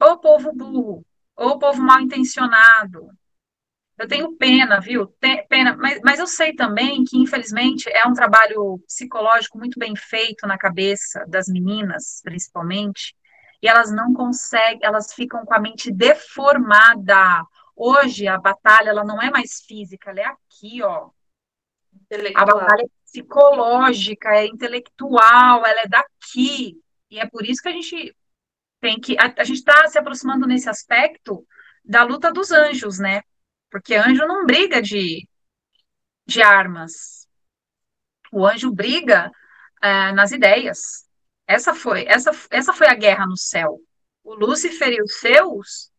ou 0.00 0.18
povo 0.18 0.52
burro, 0.52 1.06
ou 1.36 1.58
povo 1.58 1.82
mal 1.82 2.00
intencionado. 2.00 3.10
Eu 3.96 4.08
tenho 4.08 4.36
pena, 4.36 4.80
viu? 4.80 5.06
Tem, 5.20 5.46
pena, 5.46 5.76
mas, 5.76 6.00
mas 6.04 6.18
eu 6.18 6.26
sei 6.26 6.52
também 6.54 7.04
que, 7.04 7.16
infelizmente, 7.16 7.88
é 7.88 8.06
um 8.06 8.12
trabalho 8.12 8.78
psicológico 8.86 9.56
muito 9.56 9.78
bem 9.78 9.94
feito 9.94 10.46
na 10.46 10.58
cabeça 10.58 11.24
das 11.28 11.46
meninas, 11.46 12.20
principalmente, 12.24 13.14
e 13.62 13.68
elas 13.68 13.92
não 13.92 14.12
conseguem, 14.12 14.80
elas 14.82 15.12
ficam 15.14 15.44
com 15.44 15.54
a 15.54 15.60
mente 15.60 15.92
deformada. 15.92 17.44
Hoje, 17.76 18.26
a 18.26 18.36
batalha, 18.36 18.90
ela 18.90 19.04
não 19.04 19.22
é 19.22 19.30
mais 19.30 19.60
física, 19.66 20.10
ela 20.10 20.20
é 20.20 20.24
aqui, 20.24 20.82
ó. 20.82 21.10
A 22.34 22.44
batalha 22.44 22.82
é 22.82 23.03
psicológica, 23.14 24.30
é 24.30 24.46
intelectual, 24.46 25.64
ela 25.64 25.82
é 25.82 25.86
daqui. 25.86 26.82
E 27.08 27.20
é 27.20 27.26
por 27.28 27.46
isso 27.46 27.62
que 27.62 27.68
a 27.68 27.72
gente 27.72 28.16
tem 28.80 29.00
que. 29.00 29.16
A, 29.18 29.32
a 29.38 29.44
gente 29.44 29.58
está 29.58 29.86
se 29.86 29.98
aproximando 29.98 30.46
nesse 30.46 30.68
aspecto 30.68 31.46
da 31.84 32.02
luta 32.02 32.32
dos 32.32 32.50
anjos, 32.50 32.98
né? 32.98 33.22
Porque 33.70 33.94
anjo 33.94 34.26
não 34.26 34.44
briga 34.44 34.82
de, 34.82 35.28
de 36.26 36.42
armas. 36.42 37.28
O 38.32 38.44
anjo 38.44 38.72
briga 38.72 39.30
é, 39.80 40.12
nas 40.12 40.32
ideias. 40.32 41.04
Essa 41.46 41.74
foi, 41.74 42.04
essa, 42.06 42.32
essa 42.50 42.72
foi 42.72 42.88
a 42.88 42.94
guerra 42.94 43.26
no 43.26 43.36
céu. 43.36 43.78
O 44.24 44.34
Lúcifer 44.34 44.92
e 44.92 45.02
os 45.02 45.20
seus 45.20 45.92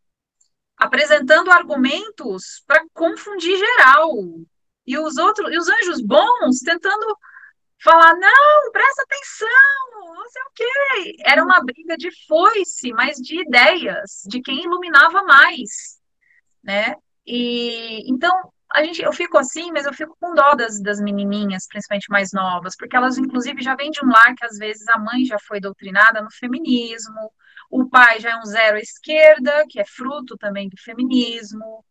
apresentando 0.78 1.50
argumentos 1.52 2.62
para 2.68 2.84
confundir 2.94 3.58
geral, 3.58 4.12
e 4.86 4.98
os 4.98 5.18
outros, 5.18 5.52
e 5.52 5.58
os 5.58 5.68
anjos 5.68 6.02
bons 6.02 6.60
tentando 6.60 7.18
falar, 7.84 8.16
não, 8.16 8.72
presta 8.72 9.04
atenção, 9.04 10.16
não 10.16 10.30
sei 10.30 10.42
o 10.42 10.52
quê. 10.56 11.16
Era 11.26 11.44
uma 11.44 11.64
briga 11.64 11.98
de 11.98 12.10
foice, 12.28 12.92
mas 12.94 13.18
de 13.18 13.42
ideias, 13.42 14.24
de 14.28 14.42
quem 14.42 14.64
iluminava 14.64 15.24
mais, 15.24 16.00
né? 16.64 16.96
E 17.26 18.10
então 18.12 18.32
a 18.74 18.84
gente, 18.84 19.02
eu 19.02 19.14
fico 19.14 19.38
assim, 19.38 19.72
mas 19.72 19.86
eu 19.86 19.94
fico 19.94 20.18
com 20.20 20.34
dó 20.34 20.54
das, 20.54 20.82
das 20.82 21.00
menininhas, 21.00 21.68
principalmente 21.68 22.10
mais 22.10 22.32
novas, 22.34 22.76
porque 22.76 22.96
elas, 22.96 23.18
inclusive, 23.18 23.62
já 23.62 23.76
vêm 23.76 23.90
de 23.90 24.04
um 24.04 24.10
lar 24.10 24.36
que 24.36 24.46
às 24.46 24.58
vezes 24.58 24.86
a 24.90 25.00
mãe 25.00 25.24
já 25.24 25.38
foi 25.40 25.60
doutrinada 25.60 26.22
no 26.22 26.32
feminismo, 26.32 27.32
o 27.70 27.90
pai 27.90 28.20
já 28.20 28.32
é 28.32 28.38
um 28.38 28.46
zero 28.46 28.78
à 28.78 28.80
esquerda, 28.80 29.66
que 29.70 29.80
é 29.80 29.86
fruto 29.86 30.38
também 30.38 30.68
do 30.68 30.76
feminismo, 30.78 31.86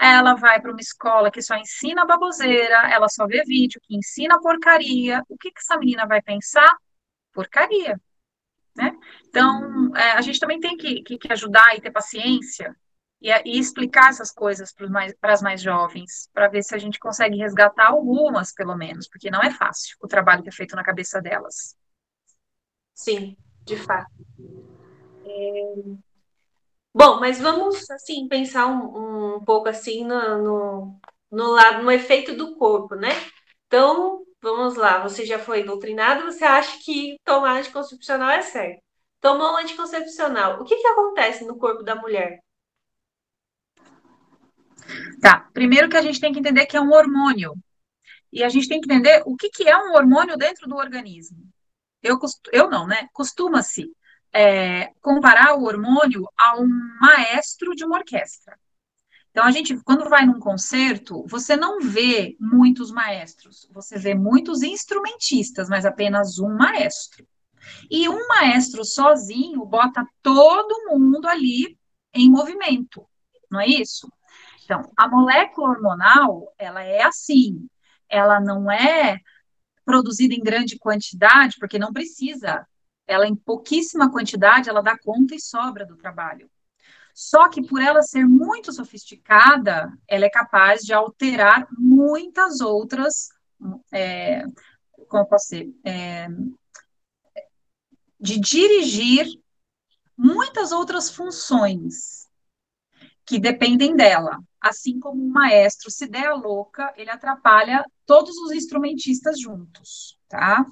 ela 0.00 0.34
vai 0.34 0.58
para 0.60 0.70
uma 0.70 0.80
escola 0.80 1.30
que 1.30 1.42
só 1.42 1.54
ensina 1.56 2.06
baboseira, 2.06 2.90
ela 2.90 3.06
só 3.08 3.26
vê 3.26 3.44
vídeo 3.44 3.80
que 3.84 3.94
ensina 3.94 4.40
porcaria. 4.40 5.22
O 5.28 5.36
que, 5.36 5.50
que 5.50 5.60
essa 5.60 5.76
menina 5.76 6.06
vai 6.06 6.22
pensar? 6.22 6.74
Porcaria. 7.34 8.00
Né? 8.74 8.96
Então, 9.28 9.94
é, 9.94 10.12
a 10.12 10.22
gente 10.22 10.40
também 10.40 10.58
tem 10.58 10.74
que, 10.76 11.02
que, 11.02 11.18
que, 11.18 11.32
ajudar 11.32 11.76
e 11.76 11.82
ter 11.82 11.90
paciência 11.90 12.74
e, 13.20 13.30
e 13.44 13.58
explicar 13.58 14.08
essas 14.08 14.32
coisas 14.32 14.72
para 15.20 15.32
as 15.34 15.42
mais 15.42 15.60
jovens, 15.60 16.30
para 16.32 16.48
ver 16.48 16.62
se 16.62 16.74
a 16.74 16.78
gente 16.78 16.98
consegue 16.98 17.36
resgatar 17.36 17.88
algumas, 17.88 18.54
pelo 18.54 18.74
menos, 18.76 19.06
porque 19.06 19.30
não 19.30 19.42
é 19.42 19.50
fácil 19.50 19.98
o 20.00 20.08
trabalho 20.08 20.42
que 20.42 20.48
é 20.48 20.52
feito 20.52 20.74
na 20.74 20.84
cabeça 20.84 21.20
delas. 21.20 21.76
Sim, 22.94 23.36
de 23.64 23.76
fato. 23.76 24.10
É, 25.26 25.74
Bom, 26.92 27.20
mas 27.20 27.38
vamos 27.40 27.88
assim 27.90 28.26
pensar 28.28 28.66
um, 28.66 29.36
um 29.36 29.44
pouco 29.44 29.68
assim 29.68 30.04
no, 30.04 30.38
no, 30.42 31.00
no, 31.30 31.50
lado, 31.52 31.82
no 31.84 31.90
efeito 31.90 32.34
do 32.34 32.56
corpo, 32.56 32.96
né? 32.96 33.10
Então, 33.66 34.24
vamos 34.42 34.74
lá, 34.76 35.00
você 35.00 35.24
já 35.24 35.38
foi 35.38 35.62
doutrinado, 35.62 36.24
você 36.24 36.44
acha 36.44 36.78
que 36.84 37.16
tomar 37.24 37.58
anticoncepcional 37.58 38.30
é 38.30 38.42
certo. 38.42 38.82
Tomou 39.20 39.52
um 39.52 39.56
anticoncepcional, 39.58 40.60
o 40.60 40.64
que, 40.64 40.76
que 40.76 40.86
acontece 40.88 41.44
no 41.44 41.58
corpo 41.58 41.84
da 41.84 41.94
mulher? 41.94 42.40
Tá, 45.20 45.48
primeiro 45.52 45.88
que 45.88 45.96
a 45.96 46.02
gente 46.02 46.20
tem 46.20 46.32
que 46.32 46.40
entender 46.40 46.66
que 46.66 46.76
é 46.76 46.80
um 46.80 46.92
hormônio. 46.92 47.54
e 48.32 48.42
a 48.44 48.48
gente 48.48 48.68
tem 48.68 48.80
que 48.80 48.92
entender 48.92 49.22
o 49.26 49.36
que, 49.36 49.50
que 49.50 49.68
é 49.68 49.76
um 49.76 49.94
hormônio 49.94 50.36
dentro 50.36 50.68
do 50.68 50.76
organismo. 50.76 51.38
Eu, 52.02 52.18
eu 52.52 52.70
não, 52.70 52.86
né? 52.86 53.08
Costuma-se 53.12 53.90
é, 54.32 54.92
comparar 55.00 55.54
o 55.54 55.64
hormônio 55.64 56.28
a 56.38 56.60
um 56.60 56.68
maestro 57.00 57.74
de 57.74 57.84
uma 57.84 57.98
orquestra. 57.98 58.58
Então, 59.30 59.44
a 59.44 59.50
gente, 59.50 59.76
quando 59.84 60.08
vai 60.08 60.26
num 60.26 60.40
concerto, 60.40 61.24
você 61.28 61.56
não 61.56 61.80
vê 61.80 62.36
muitos 62.40 62.90
maestros, 62.90 63.68
você 63.72 63.96
vê 63.96 64.14
muitos 64.14 64.62
instrumentistas, 64.62 65.68
mas 65.68 65.86
apenas 65.86 66.38
um 66.38 66.52
maestro. 66.56 67.26
E 67.90 68.08
um 68.08 68.26
maestro 68.26 68.84
sozinho 68.84 69.64
bota 69.64 70.04
todo 70.22 70.88
mundo 70.88 71.28
ali 71.28 71.78
em 72.12 72.28
movimento, 72.28 73.06
não 73.50 73.60
é 73.60 73.66
isso? 73.66 74.10
Então, 74.64 74.90
a 74.96 75.08
molécula 75.08 75.70
hormonal, 75.70 76.52
ela 76.58 76.82
é 76.82 77.02
assim, 77.02 77.68
ela 78.08 78.40
não 78.40 78.70
é 78.70 79.18
produzida 79.84 80.34
em 80.34 80.40
grande 80.40 80.78
quantidade, 80.78 81.56
porque 81.58 81.78
não 81.78 81.92
precisa. 81.92 82.66
Ela, 83.10 83.26
em 83.26 83.34
pouquíssima 83.34 84.10
quantidade, 84.10 84.68
ela 84.68 84.80
dá 84.80 84.96
conta 84.96 85.34
e 85.34 85.40
sobra 85.40 85.84
do 85.84 85.96
trabalho. 85.96 86.48
Só 87.12 87.48
que 87.48 87.60
por 87.60 87.82
ela 87.82 88.02
ser 88.02 88.24
muito 88.24 88.72
sofisticada, 88.72 89.92
ela 90.06 90.24
é 90.24 90.30
capaz 90.30 90.82
de 90.82 90.92
alterar 90.92 91.66
muitas 91.76 92.60
outras, 92.60 93.30
é, 93.92 94.44
como 95.08 95.26
posso 95.26 95.48
ser, 95.48 95.74
é, 95.84 96.28
de 98.20 98.38
dirigir 98.38 99.26
muitas 100.16 100.70
outras 100.70 101.10
funções 101.10 102.28
que 103.26 103.40
dependem 103.40 103.96
dela. 103.96 104.38
Assim 104.60 105.00
como 105.00 105.20
um 105.20 105.30
maestro, 105.30 105.90
se 105.90 106.06
der 106.06 106.26
a 106.26 106.34
louca, 106.34 106.92
ele 106.96 107.10
atrapalha 107.10 107.84
todos 108.06 108.36
os 108.36 108.52
instrumentistas 108.52 109.40
juntos, 109.40 110.18
tá? 110.28 110.64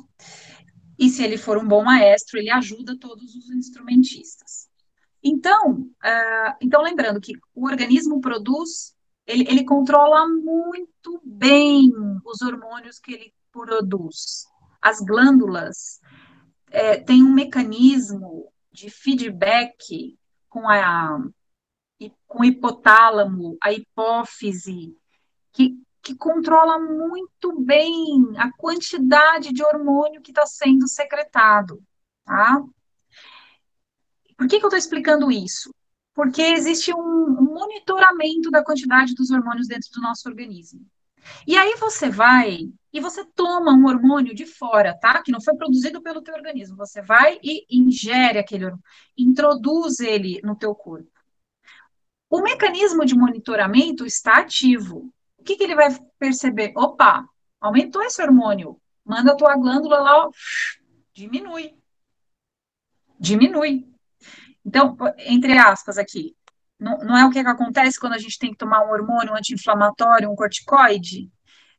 E 0.99 1.09
se 1.09 1.23
ele 1.23 1.39
for 1.39 1.57
um 1.57 1.67
bom 1.67 1.85
maestro, 1.85 2.39
ele 2.39 2.51
ajuda 2.51 2.99
todos 2.99 3.35
os 3.35 3.51
instrumentistas. 3.51 4.69
Então, 5.23 5.81
uh, 5.81 6.57
então 6.61 6.83
lembrando 6.83 7.21
que 7.21 7.33
o 7.55 7.67
organismo 7.67 8.21
produz, 8.21 8.95
ele, 9.27 9.45
ele 9.49 9.65
controla 9.65 10.27
muito 10.27 11.21
bem 11.25 11.93
os 12.25 12.41
hormônios 12.43 12.99
que 12.99 13.13
ele 13.13 13.35
produz. 13.53 14.47
As 14.81 15.01
glândulas 15.01 16.01
é, 16.71 16.99
têm 16.99 17.23
um 17.23 17.33
mecanismo 17.33 18.53
de 18.73 18.91
feedback 18.91 20.17
com 20.49 20.69
a 20.69 21.19
com 22.29 22.43
o 22.43 22.45
hipotálamo, 22.45 23.57
a 23.61 23.73
hipófise, 23.73 24.97
que, 25.53 25.77
que 26.09 26.15
controla 26.15 26.79
muito 26.79 27.61
bem 27.61 28.33
a 28.39 28.51
quantidade 28.51 29.53
de 29.53 29.63
hormônio 29.63 30.23
que 30.23 30.31
está 30.31 30.47
sendo 30.47 30.89
secretado, 30.89 31.83
tá? 32.25 32.65
Por 34.35 34.49
que, 34.49 34.59
que 34.59 34.65
eu 34.65 34.69
estou 34.69 34.79
explicando 34.79 35.31
isso? 35.31 35.71
Porque 36.15 36.41
existe 36.41 36.95
um 36.95 37.43
monitoramento 37.43 38.51
da 38.51 38.65
quantidade 38.65 39.15
dos 39.15 39.31
hormônios 39.31 39.69
dentro 39.69 39.91
do 39.93 40.01
nosso 40.01 40.27
organismo. 40.27 40.81
E 41.47 41.59
aí 41.59 41.77
você 41.77 42.09
vai 42.09 42.73
e 42.91 43.01
você 43.01 43.23
toma 43.23 43.75
um 43.75 43.85
hormônio 43.85 44.35
de 44.35 44.47
fora, 44.47 44.99
tá? 44.99 45.23
Que 45.23 45.31
não 45.31 45.43
foi 45.43 45.55
produzido 45.57 46.01
pelo 46.01 46.23
teu 46.23 46.35
organismo. 46.35 46.75
Você 46.79 47.03
vai 47.03 47.39
e 47.43 47.67
ingere 47.71 48.39
aquele 48.39 48.65
hormônio, 48.65 48.85
introduz 49.15 50.01
ele 50.01 50.41
no 50.43 50.57
teu 50.57 50.75
corpo. 50.75 51.11
O 52.31 52.41
mecanismo 52.41 53.05
de 53.05 53.15
monitoramento 53.15 54.07
está 54.07 54.39
ativo. 54.39 55.13
O 55.39 55.45
que, 55.45 55.57
que 55.57 55.65
ele 55.65 55.75
vai 55.75 55.89
perceber? 56.19 56.73
Opa, 56.77 57.25
aumentou 57.61 58.03
esse 58.03 58.23
hormônio. 58.23 58.81
Manda 59.05 59.33
a 59.33 59.37
tua 59.37 59.57
glândula 59.57 59.99
lá, 59.99 60.27
ó, 60.27 60.31
diminui. 61.15 61.75
Diminui. 63.19 63.89
Então, 64.65 64.97
entre 65.19 65.57
aspas 65.57 65.97
aqui, 65.97 66.37
não, 66.79 66.99
não 66.99 67.17
é 67.17 67.25
o 67.25 67.31
que, 67.31 67.43
que 67.43 67.49
acontece 67.49 67.99
quando 67.99 68.13
a 68.13 68.19
gente 68.19 68.39
tem 68.39 68.51
que 68.51 68.59
tomar 68.59 68.85
um 68.85 68.91
hormônio 68.91 69.35
anti-inflamatório, 69.35 70.31
um 70.31 70.37
corticoide? 70.37 71.31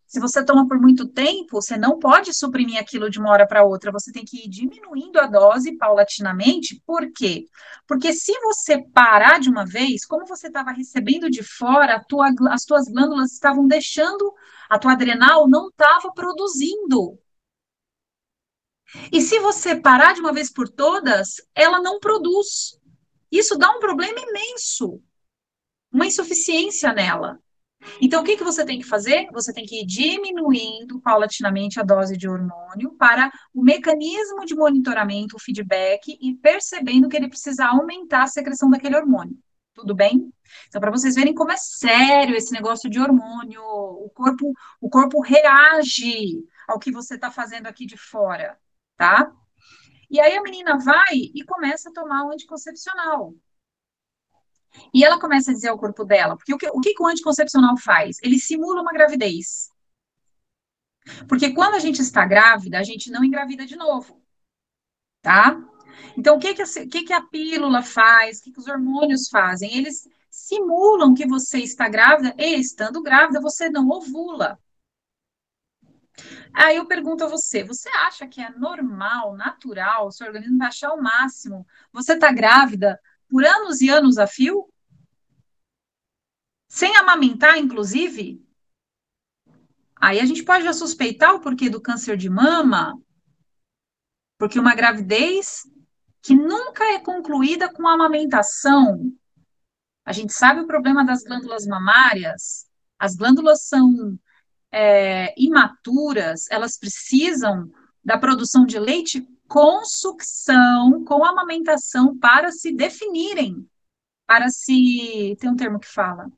Se 0.09 0.19
você 0.19 0.43
toma 0.43 0.67
por 0.67 0.81
muito 0.81 1.07
tempo, 1.07 1.61
você 1.61 1.77
não 1.77 1.99
pode 1.99 2.33
suprimir 2.33 2.79
aquilo 2.79 3.11
de 3.11 3.19
uma 3.19 3.29
hora 3.29 3.45
para 3.45 3.63
outra, 3.63 3.91
você 3.91 4.11
tem 4.11 4.25
que 4.25 4.43
ir 4.45 4.49
diminuindo 4.49 5.19
a 5.19 5.27
dose 5.27 5.77
paulatinamente. 5.77 6.81
Por 6.83 7.11
quê? 7.13 7.45
Porque 7.87 8.11
se 8.11 8.33
você 8.39 8.83
parar 8.91 9.39
de 9.39 9.51
uma 9.51 9.67
vez, 9.67 10.07
como 10.07 10.25
você 10.25 10.47
estava 10.47 10.71
recebendo 10.71 11.29
de 11.29 11.43
fora, 11.43 12.03
tua, 12.09 12.33
as 12.49 12.65
tuas 12.65 12.87
glândulas 12.87 13.33
estavam 13.33 13.67
deixando, 13.67 14.33
a 14.67 14.79
tua 14.79 14.93
adrenal 14.93 15.47
não 15.47 15.67
estava 15.67 16.11
produzindo. 16.11 17.19
E 19.11 19.21
se 19.21 19.37
você 19.37 19.79
parar 19.79 20.15
de 20.15 20.21
uma 20.21 20.33
vez 20.33 20.51
por 20.51 20.67
todas, 20.67 21.35
ela 21.53 21.79
não 21.79 21.99
produz. 21.99 22.79
Isso 23.31 23.55
dá 23.59 23.69
um 23.69 23.79
problema 23.79 24.19
imenso, 24.19 24.99
uma 25.91 26.07
insuficiência 26.07 26.91
nela. 26.93 27.39
Então, 28.01 28.21
o 28.21 28.25
que, 28.25 28.35
que 28.35 28.43
você 28.43 28.65
tem 28.65 28.79
que 28.79 28.85
fazer? 28.85 29.27
Você 29.31 29.53
tem 29.53 29.65
que 29.65 29.81
ir 29.81 29.85
diminuindo 29.85 30.99
paulatinamente 30.99 31.79
a 31.79 31.83
dose 31.83 32.17
de 32.17 32.27
hormônio 32.27 32.91
para 32.97 33.31
o 33.53 33.63
mecanismo 33.63 34.45
de 34.45 34.55
monitoramento, 34.55 35.35
o 35.35 35.39
feedback, 35.39 36.17
e 36.21 36.35
percebendo 36.35 37.07
que 37.07 37.15
ele 37.15 37.29
precisa 37.29 37.67
aumentar 37.67 38.23
a 38.23 38.27
secreção 38.27 38.69
daquele 38.69 38.97
hormônio. 38.97 39.37
Tudo 39.73 39.95
bem? 39.95 40.31
Então, 40.67 40.81
para 40.81 40.91
vocês 40.91 41.15
verem 41.15 41.33
como 41.33 41.51
é 41.51 41.57
sério 41.57 42.35
esse 42.35 42.51
negócio 42.51 42.89
de 42.89 42.99
hormônio, 42.99 43.61
o 43.61 44.09
corpo, 44.13 44.51
o 44.81 44.89
corpo 44.89 45.21
reage 45.21 46.43
ao 46.67 46.79
que 46.79 46.91
você 46.91 47.15
está 47.15 47.31
fazendo 47.31 47.67
aqui 47.67 47.85
de 47.85 47.95
fora, 47.95 48.57
tá? 48.97 49.31
E 50.09 50.19
aí 50.19 50.35
a 50.35 50.41
menina 50.41 50.77
vai 50.77 51.15
e 51.33 51.43
começa 51.45 51.89
a 51.89 51.93
tomar 51.93 52.25
o 52.25 52.31
anticoncepcional. 52.31 53.33
E 54.93 55.03
ela 55.03 55.19
começa 55.19 55.51
a 55.51 55.53
dizer 55.53 55.69
ao 55.69 55.79
corpo 55.79 56.05
dela, 56.05 56.35
porque 56.35 56.53
o 56.53 56.57
que, 56.57 56.67
o 56.69 56.79
que 56.79 56.93
o 56.99 57.07
anticoncepcional 57.07 57.77
faz? 57.77 58.17
Ele 58.21 58.39
simula 58.39 58.81
uma 58.81 58.93
gravidez. 58.93 59.69
Porque 61.27 61.53
quando 61.53 61.75
a 61.75 61.79
gente 61.79 62.01
está 62.01 62.25
grávida, 62.25 62.79
a 62.79 62.83
gente 62.83 63.09
não 63.11 63.23
engravida 63.23 63.65
de 63.65 63.75
novo. 63.75 64.21
Tá? 65.21 65.57
Então, 66.17 66.37
o 66.37 66.39
que, 66.39 66.53
que, 66.53 66.61
a, 66.61 66.65
que, 66.65 67.03
que 67.03 67.13
a 67.13 67.21
pílula 67.21 67.81
faz? 67.81 68.39
O 68.39 68.43
que, 68.43 68.51
que 68.51 68.59
os 68.59 68.67
hormônios 68.67 69.27
fazem? 69.29 69.75
Eles 69.75 70.07
simulam 70.29 71.13
que 71.13 71.27
você 71.27 71.59
está 71.59 71.89
grávida 71.89 72.33
e, 72.37 72.55
estando 72.55 73.01
grávida, 73.01 73.41
você 73.41 73.69
não 73.69 73.89
ovula. 73.89 74.59
Aí 76.53 76.77
eu 76.77 76.85
pergunto 76.85 77.23
a 77.23 77.27
você: 77.27 77.63
você 77.63 77.89
acha 77.89 78.27
que 78.27 78.41
é 78.41 78.49
normal, 78.51 79.35
natural, 79.35 80.11
seu 80.11 80.27
organismo 80.27 80.57
vai 80.57 80.67
achar 80.67 80.93
o 80.93 81.01
máximo? 81.01 81.65
Você 81.91 82.13
está 82.13 82.31
grávida 82.31 82.99
por 83.29 83.45
anos 83.45 83.81
e 83.81 83.89
anos 83.89 84.17
a 84.17 84.27
fio? 84.27 84.67
Sem 86.67 86.95
amamentar, 86.97 87.57
inclusive? 87.57 88.43
Aí 89.95 90.19
a 90.19 90.25
gente 90.25 90.43
pode 90.43 90.63
já 90.63 90.73
suspeitar 90.73 91.35
o 91.35 91.41
porquê 91.41 91.69
do 91.69 91.81
câncer 91.81 92.15
de 92.15 92.29
mama, 92.29 92.97
porque 94.37 94.59
uma 94.59 94.75
gravidez 94.75 95.63
que 96.21 96.33
nunca 96.33 96.83
é 96.93 96.99
concluída 96.99 97.71
com 97.71 97.87
amamentação. 97.87 99.11
A 100.05 100.13
gente 100.13 100.33
sabe 100.33 100.61
o 100.61 100.67
problema 100.67 101.05
das 101.05 101.23
glândulas 101.23 101.65
mamárias. 101.65 102.67
As 102.97 103.15
glândulas 103.15 103.63
são 103.67 104.17
é, 104.71 105.33
imaturas, 105.41 106.45
elas 106.49 106.77
precisam 106.77 107.69
da 108.03 108.17
produção 108.17 108.65
de 108.65 108.79
leite 108.79 109.27
com 109.49 109.83
sucção, 109.83 111.03
com 111.03 111.25
amamentação, 111.25 112.17
para 112.17 112.51
se 112.51 112.71
definirem, 112.71 113.67
para 114.27 114.49
se. 114.49 115.35
Tem 115.39 115.49
um 115.49 115.55
termo 115.55 115.79
que 115.79 115.87
fala, 115.87 116.31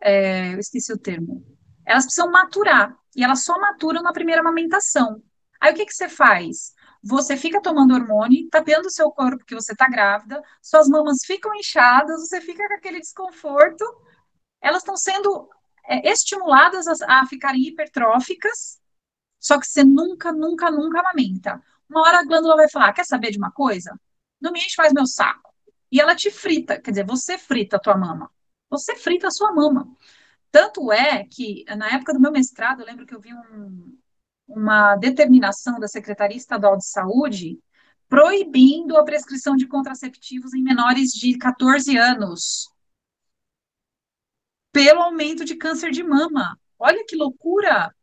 é, 0.00 0.54
eu 0.54 0.58
esqueci 0.58 0.92
o 0.92 0.98
termo. 0.98 1.44
Elas 1.84 2.04
precisam 2.04 2.30
maturar, 2.30 2.96
e 3.14 3.22
elas 3.22 3.44
só 3.44 3.60
maturam 3.60 4.02
na 4.02 4.12
primeira 4.12 4.40
amamentação. 4.40 5.22
Aí 5.60 5.72
o 5.72 5.76
que, 5.76 5.86
que 5.86 5.94
você 5.94 6.08
faz? 6.08 6.72
Você 7.02 7.36
fica 7.36 7.60
tomando 7.60 7.94
hormônio, 7.94 8.48
tapeando 8.50 8.88
o 8.88 8.90
seu 8.90 9.10
corpo 9.10 9.38
porque 9.38 9.54
você 9.54 9.72
está 9.72 9.88
grávida, 9.88 10.42
suas 10.62 10.88
mamas 10.88 11.24
ficam 11.24 11.54
inchadas, 11.54 12.20
você 12.20 12.40
fica 12.40 12.66
com 12.66 12.74
aquele 12.74 13.00
desconforto, 13.00 13.84
elas 14.60 14.82
estão 14.82 14.96
sendo 14.96 15.48
é, 15.84 16.10
estimuladas 16.10 16.86
a, 16.88 17.20
a 17.20 17.26
ficarem 17.26 17.62
hipertróficas, 17.62 18.80
só 19.38 19.58
que 19.60 19.66
você 19.66 19.84
nunca, 19.84 20.32
nunca, 20.32 20.70
nunca 20.70 21.00
amamenta. 21.00 21.62
Uma 21.88 22.02
hora 22.02 22.20
a 22.20 22.24
glândula 22.24 22.56
vai 22.56 22.70
falar: 22.70 22.92
quer 22.92 23.04
saber 23.04 23.30
de 23.30 23.38
uma 23.38 23.50
coisa? 23.50 23.98
Não 24.40 24.52
me 24.52 24.60
enche 24.60 24.74
mais 24.78 24.92
meu 24.92 25.06
saco. 25.06 25.52
E 25.90 26.00
ela 26.00 26.14
te 26.14 26.30
frita, 26.30 26.80
quer 26.80 26.90
dizer, 26.90 27.06
você 27.06 27.38
frita 27.38 27.76
a 27.76 27.80
tua 27.80 27.96
mama. 27.96 28.30
Você 28.70 28.94
frita 28.96 29.28
a 29.28 29.30
sua 29.30 29.52
mama. 29.52 29.88
Tanto 30.50 30.92
é 30.92 31.24
que, 31.24 31.64
na 31.76 31.90
época 31.94 32.12
do 32.12 32.20
meu 32.20 32.32
mestrado, 32.32 32.80
eu 32.80 32.86
lembro 32.86 33.06
que 33.06 33.14
eu 33.14 33.20
vi 33.20 33.32
um, 33.34 33.98
uma 34.46 34.96
determinação 34.96 35.78
da 35.78 35.88
Secretaria 35.88 36.36
Estadual 36.36 36.76
de 36.76 36.86
Saúde 36.86 37.58
proibindo 38.08 38.96
a 38.96 39.04
prescrição 39.04 39.56
de 39.56 39.66
contraceptivos 39.66 40.54
em 40.54 40.62
menores 40.62 41.10
de 41.10 41.36
14 41.36 41.96
anos 41.96 42.70
pelo 44.72 45.00
aumento 45.00 45.44
de 45.44 45.56
câncer 45.56 45.90
de 45.90 46.02
mama. 46.02 46.58
Olha 46.78 47.04
que 47.06 47.16
loucura! 47.16 47.94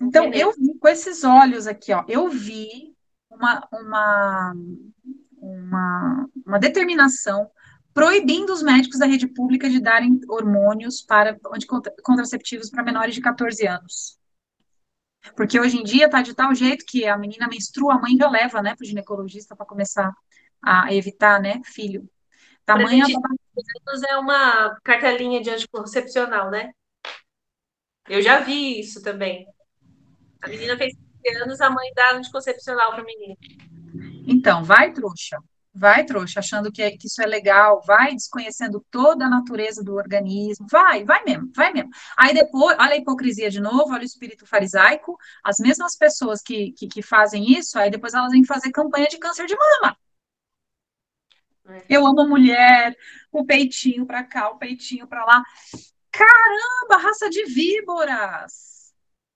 Então, 0.00 0.32
eu 0.32 0.52
vi 0.52 0.78
com 0.78 0.88
esses 0.88 1.24
olhos 1.24 1.66
aqui, 1.66 1.92
ó, 1.92 2.04
eu 2.08 2.28
vi 2.28 2.94
uma, 3.30 3.66
uma, 3.72 4.54
uma, 5.40 6.28
uma 6.44 6.58
determinação 6.58 7.50
proibindo 7.92 8.52
os 8.52 8.62
médicos 8.62 8.98
da 8.98 9.06
rede 9.06 9.28
pública 9.28 9.70
de 9.70 9.80
darem 9.80 10.20
hormônios 10.28 11.00
para 11.00 11.38
contraceptivos 12.02 12.68
para 12.68 12.82
menores 12.82 13.14
de 13.14 13.20
14 13.20 13.66
anos. 13.66 14.18
Porque 15.36 15.58
hoje 15.58 15.78
em 15.78 15.84
dia 15.84 16.10
tá 16.10 16.20
de 16.20 16.34
tal 16.34 16.54
jeito 16.54 16.84
que 16.84 17.06
a 17.06 17.16
menina 17.16 17.48
menstrua, 17.48 17.94
a 17.94 17.98
mãe 17.98 18.16
já 18.16 18.28
leva, 18.28 18.60
né, 18.60 18.74
para 18.74 18.84
o 18.84 18.86
ginecologista 18.86 19.56
para 19.56 19.64
começar 19.64 20.12
a 20.60 20.92
evitar, 20.92 21.40
né, 21.40 21.62
filho. 21.64 22.08
Tamanha 22.64 23.04
anos 23.04 24.02
é 24.08 24.16
uma 24.16 24.78
cartelinha 24.82 25.40
de 25.40 25.50
anticoncepcional, 25.50 26.50
né? 26.50 26.72
Eu 28.08 28.20
já 28.20 28.40
vi 28.40 28.80
isso 28.80 29.02
também. 29.02 29.46
A 30.44 30.48
menina 30.48 30.76
fez 30.76 30.94
15 31.24 31.42
anos, 31.42 31.60
a 31.62 31.70
mãe 31.70 31.90
dá 31.94 32.12
anticoncepcional 32.12 32.92
para 32.92 33.00
a 33.00 33.04
menina. 33.04 33.34
Então, 34.26 34.62
vai, 34.62 34.92
trouxa. 34.92 35.38
Vai, 35.74 36.04
trouxa, 36.04 36.40
achando 36.40 36.70
que, 36.70 36.88
que 36.98 37.06
isso 37.06 37.20
é 37.22 37.26
legal, 37.26 37.82
vai 37.84 38.14
desconhecendo 38.14 38.84
toda 38.90 39.24
a 39.24 39.30
natureza 39.30 39.82
do 39.82 39.94
organismo, 39.94 40.66
vai, 40.70 41.02
vai 41.02 41.24
mesmo, 41.24 41.50
vai 41.52 41.72
mesmo. 41.72 41.90
Aí 42.16 42.32
depois, 42.32 42.76
olha 42.78 42.92
a 42.92 42.96
hipocrisia 42.96 43.50
de 43.50 43.58
novo, 43.58 43.92
olha 43.92 44.02
o 44.02 44.04
espírito 44.04 44.46
farisaico, 44.46 45.16
as 45.42 45.56
mesmas 45.58 45.96
pessoas 45.96 46.42
que, 46.42 46.72
que, 46.72 46.86
que 46.86 47.02
fazem 47.02 47.50
isso, 47.58 47.76
aí 47.78 47.90
depois 47.90 48.14
elas 48.14 48.30
vêm 48.30 48.44
fazer 48.44 48.70
campanha 48.70 49.08
de 49.08 49.18
câncer 49.18 49.46
de 49.46 49.56
mama. 49.56 49.96
É. 51.66 51.84
Eu 51.88 52.06
amo 52.06 52.20
a 52.20 52.28
mulher, 52.28 52.94
o 53.32 53.44
peitinho 53.44 54.06
para 54.06 54.22
cá, 54.22 54.50
o 54.50 54.58
peitinho 54.58 55.08
para 55.08 55.24
lá. 55.24 55.42
Caramba, 56.12 57.02
raça 57.02 57.28
de 57.30 57.46
víboras! 57.46 58.73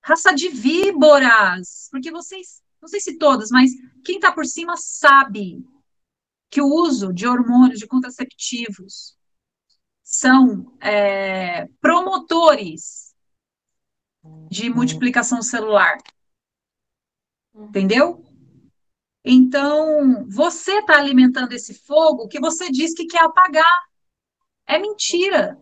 Raça 0.08 0.34
de 0.34 0.48
víboras! 0.48 1.86
Porque 1.90 2.10
vocês, 2.10 2.62
não 2.80 2.88
sei 2.88 2.98
se 2.98 3.18
todas, 3.18 3.50
mas 3.50 3.70
quem 4.02 4.16
está 4.16 4.32
por 4.32 4.46
cima 4.46 4.74
sabe 4.74 5.62
que 6.48 6.62
o 6.62 6.66
uso 6.66 7.12
de 7.12 7.26
hormônios, 7.26 7.78
de 7.78 7.86
contraceptivos, 7.86 9.14
são 10.02 10.74
é, 10.80 11.66
promotores 11.78 13.14
de 14.50 14.70
multiplicação 14.70 15.42
celular. 15.42 15.98
Entendeu? 17.54 18.24
Então, 19.22 20.26
você 20.26 20.78
está 20.78 20.96
alimentando 20.96 21.52
esse 21.52 21.74
fogo 21.74 22.28
que 22.28 22.40
você 22.40 22.70
diz 22.70 22.94
que 22.94 23.04
quer 23.04 23.24
apagar. 23.24 23.84
É 24.66 24.78
mentira. 24.78 25.58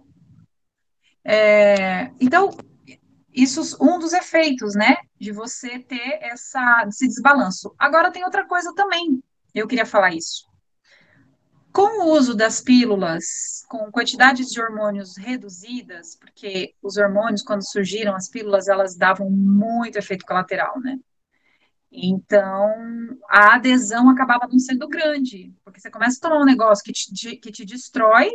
É, 1.25 2.13
então, 2.21 2.57
isso 3.37 3.77
um 3.81 3.99
dos 3.99 4.15
efeitos, 4.15 4.75
né, 4.75 4.97
de 5.21 5.31
você 5.31 5.79
ter 5.79 6.19
essa, 6.23 6.87
esse 6.89 7.07
desbalanço. 7.07 7.75
Agora 7.79 8.11
tem 8.11 8.25
outra 8.25 8.47
coisa 8.47 8.75
também. 8.75 9.23
Eu 9.55 9.69
queria 9.69 9.85
falar 9.85 10.15
isso. 10.15 10.47
Com 11.71 12.03
o 12.03 12.13
uso 12.13 12.35
das 12.35 12.63
pílulas, 12.63 13.63
com 13.69 13.91
quantidades 13.93 14.49
de 14.49 14.59
hormônios 14.59 15.19
reduzidas, 15.19 16.17
porque 16.17 16.75
os 16.83 16.97
hormônios, 16.97 17.43
quando 17.43 17.69
surgiram, 17.69 18.15
as 18.15 18.31
pílulas, 18.31 18.69
elas 18.69 18.97
davam 18.97 19.31
muito 19.31 19.99
efeito 19.99 20.25
colateral, 20.25 20.81
né? 20.81 20.99
Então, 21.93 22.75
a 23.29 23.55
adesão 23.57 24.09
acabava 24.09 24.49
não 24.51 24.59
sendo 24.59 24.89
grande, 24.89 25.53
porque 25.63 25.79
você 25.79 25.91
começa 25.91 26.19
a 26.19 26.29
tomar 26.29 26.41
um 26.41 26.47
negócio 26.47 26.83
que 26.83 26.93
te, 26.93 27.37
que 27.37 27.53
te 27.53 27.65
destrói, 27.67 28.31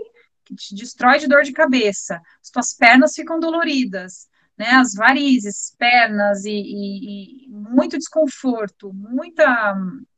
que 0.45 0.55
te 0.55 0.75
destrói 0.75 1.17
de 1.17 1.27
dor 1.27 1.41
de 1.41 1.51
cabeça, 1.51 2.21
as 2.41 2.49
tuas 2.49 2.73
pernas 2.73 3.15
ficam 3.15 3.39
doloridas, 3.39 4.29
né, 4.61 4.73
as 4.73 4.93
varizes, 4.93 5.75
pernas 5.75 6.45
e, 6.45 6.51
e, 6.51 7.45
e 7.45 7.49
muito 7.49 7.97
desconforto, 7.97 8.93
muita, 8.93 9.75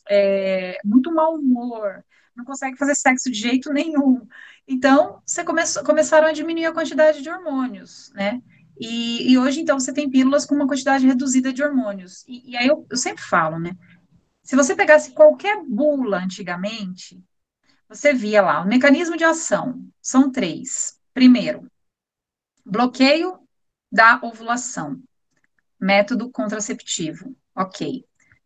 é, 0.10 0.78
muito 0.84 1.14
mau 1.14 1.36
humor, 1.36 2.04
não 2.36 2.44
consegue 2.44 2.78
fazer 2.78 2.94
sexo 2.94 3.32
de 3.32 3.40
jeito 3.40 3.72
nenhum. 3.72 4.28
Então, 4.68 5.22
você 5.26 5.46
começou, 5.46 5.82
começaram 5.86 6.28
a 6.28 6.34
diminuir 6.34 6.66
a 6.66 6.74
quantidade 6.74 7.22
de 7.22 7.30
hormônios, 7.30 8.12
né? 8.16 8.42
E, 8.78 9.32
e, 9.32 9.38
hoje, 9.38 9.62
então, 9.62 9.80
você 9.80 9.94
tem 9.94 10.10
pílulas 10.10 10.46
com 10.46 10.56
uma 10.56 10.68
quantidade 10.68 11.08
reduzida 11.08 11.54
de 11.54 11.64
hormônios. 11.64 12.26
E, 12.28 12.58
aí 12.58 12.68
eu, 12.68 12.86
eu 12.90 12.98
sempre 12.98 13.24
falo, 13.24 13.58
né? 13.58 13.72
Se 14.42 14.58
você 14.58 14.76
pegasse 14.76 15.14
qualquer 15.14 15.64
bula 15.64 16.18
antigamente, 16.18 17.24
você 17.88 18.14
via 18.14 18.42
lá, 18.42 18.62
o 18.62 18.68
mecanismo 18.68 19.16
de 19.16 19.24
ação 19.24 19.82
são 20.02 20.30
três. 20.30 21.00
Primeiro, 21.14 21.66
bloqueio 22.66 23.43
da 23.94 24.20
ovulação, 24.24 25.00
método 25.80 26.32
contraceptivo, 26.32 27.38
ok. 27.56 28.04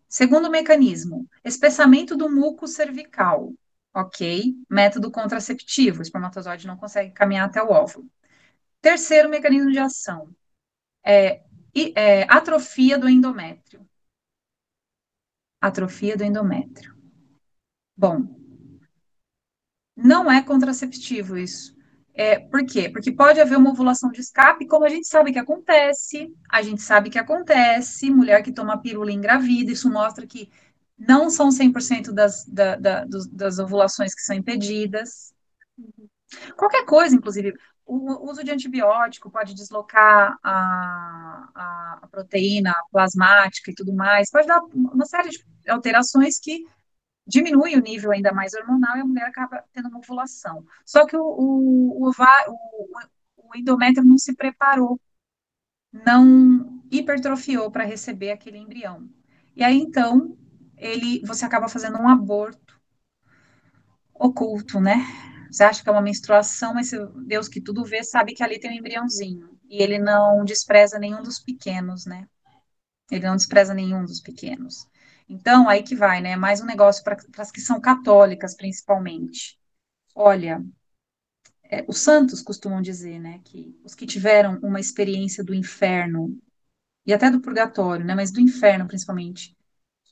Segundo 0.09 0.49
mecanismo, 0.49 1.25
espessamento 1.41 2.17
do 2.17 2.29
muco 2.29 2.67
cervical, 2.67 3.53
ok, 3.93 4.53
método 4.69 5.09
contraceptivo, 5.09 5.99
o 5.99 6.01
espermatozoide 6.01 6.67
não 6.67 6.75
consegue 6.75 7.13
caminhar 7.13 7.47
até 7.47 7.63
o 7.63 7.71
óvulo. 7.71 8.11
Terceiro 8.81 9.29
mecanismo 9.29 9.71
de 9.71 9.79
ação, 9.79 10.35
é, 11.01 11.41
é 11.95 12.23
atrofia 12.23 12.97
do 12.97 13.07
endométrio. 13.07 13.87
Atrofia 15.61 16.17
do 16.17 16.25
endométrio. 16.25 16.93
Bom, 17.95 18.35
não 19.95 20.29
é 20.29 20.43
contraceptivo 20.43 21.37
isso. 21.37 21.76
É, 22.19 22.39
por 22.39 22.65
quê? 22.65 22.89
Porque 22.89 23.11
pode 23.11 23.39
haver 23.39 23.55
uma 23.59 23.69
ovulação 23.69 24.11
de 24.11 24.19
escape, 24.19 24.65
como 24.65 24.83
a 24.83 24.89
gente 24.89 25.07
sabe 25.07 25.31
que 25.31 25.37
acontece, 25.37 26.33
a 26.49 26.63
gente 26.63 26.81
sabe 26.81 27.11
que 27.11 27.19
acontece, 27.19 28.09
mulher 28.09 28.41
que 28.41 28.51
toma 28.51 28.81
pílula 28.81 29.11
engravida, 29.11 29.71
isso 29.71 29.87
mostra 29.87 30.25
que 30.25 30.49
não 30.97 31.29
são 31.29 31.49
100% 31.49 32.11
das, 32.11 32.43
da, 32.47 32.75
da, 32.75 33.05
das 33.31 33.59
ovulações 33.59 34.15
que 34.15 34.21
são 34.21 34.35
impedidas. 34.35 35.31
Qualquer 36.55 36.85
coisa, 36.85 37.15
inclusive, 37.15 37.53
o 37.85 38.27
uso 38.31 38.43
de 38.43 38.49
antibiótico 38.49 39.29
pode 39.29 39.53
deslocar 39.53 40.39
a, 40.43 41.49
a, 41.53 41.99
a 42.01 42.07
proteína 42.07 42.73
plasmática 42.91 43.69
e 43.69 43.75
tudo 43.75 43.93
mais, 43.93 44.31
pode 44.31 44.47
dar 44.47 44.59
uma 44.73 45.05
série 45.05 45.29
de 45.29 45.45
alterações 45.69 46.39
que 46.39 46.65
diminui 47.27 47.75
o 47.75 47.81
nível 47.81 48.11
ainda 48.11 48.31
mais 48.31 48.53
hormonal 48.53 48.97
e 48.97 49.01
a 49.01 49.05
mulher 49.05 49.27
acaba 49.27 49.63
tendo 49.73 49.89
uma 49.89 49.99
ovulação. 49.99 50.65
Só 50.85 51.05
que 51.05 51.17
o, 51.17 51.21
o, 51.21 52.09
o, 52.09 52.11
o 53.37 53.57
endométrio 53.57 54.05
não 54.05 54.17
se 54.17 54.35
preparou, 54.35 54.99
não 55.91 56.81
hipertrofiou 56.89 57.69
para 57.69 57.83
receber 57.83 58.31
aquele 58.31 58.57
embrião. 58.57 59.09
E 59.55 59.63
aí, 59.63 59.77
então, 59.77 60.37
ele, 60.77 61.21
você 61.25 61.43
acaba 61.43 61.67
fazendo 61.67 61.97
um 61.97 62.07
aborto 62.07 62.79
oculto, 64.13 64.79
né? 64.79 65.05
Você 65.51 65.63
acha 65.63 65.81
que 65.81 65.89
é 65.89 65.91
uma 65.91 66.01
menstruação, 66.01 66.73
mas 66.73 66.91
Deus 67.25 67.47
que 67.47 67.61
tudo 67.61 67.83
vê 67.83 68.03
sabe 68.03 68.33
que 68.33 68.43
ali 68.43 68.59
tem 68.59 68.71
um 68.71 68.75
embriãozinho. 68.75 69.57
E 69.69 69.81
ele 69.81 69.99
não 69.99 70.43
despreza 70.45 70.99
nenhum 70.99 71.21
dos 71.21 71.39
pequenos, 71.39 72.05
né? 72.05 72.27
Ele 73.11 73.25
não 73.25 73.35
despreza 73.35 73.73
nenhum 73.73 74.05
dos 74.05 74.21
pequenos. 74.21 74.87
Então, 75.29 75.67
aí 75.67 75.83
que 75.83 75.95
vai, 75.95 76.21
né? 76.21 76.35
Mais 76.35 76.61
um 76.61 76.65
negócio 76.65 77.03
para 77.03 77.17
as 77.37 77.51
que 77.51 77.59
são 77.59 77.81
católicas, 77.81 78.55
principalmente. 78.55 79.59
Olha, 80.15 80.63
é, 81.63 81.85
os 81.87 81.99
santos 81.99 82.41
costumam 82.41 82.81
dizer, 82.81 83.19
né, 83.19 83.41
que 83.43 83.77
os 83.83 83.93
que 83.93 84.05
tiveram 84.05 84.57
uma 84.61 84.79
experiência 84.79 85.43
do 85.43 85.53
inferno, 85.53 86.37
e 87.05 87.13
até 87.13 87.29
do 87.29 87.41
purgatório, 87.41 88.05
né, 88.05 88.15
mas 88.15 88.31
do 88.31 88.39
inferno 88.39 88.87
principalmente, 88.87 89.55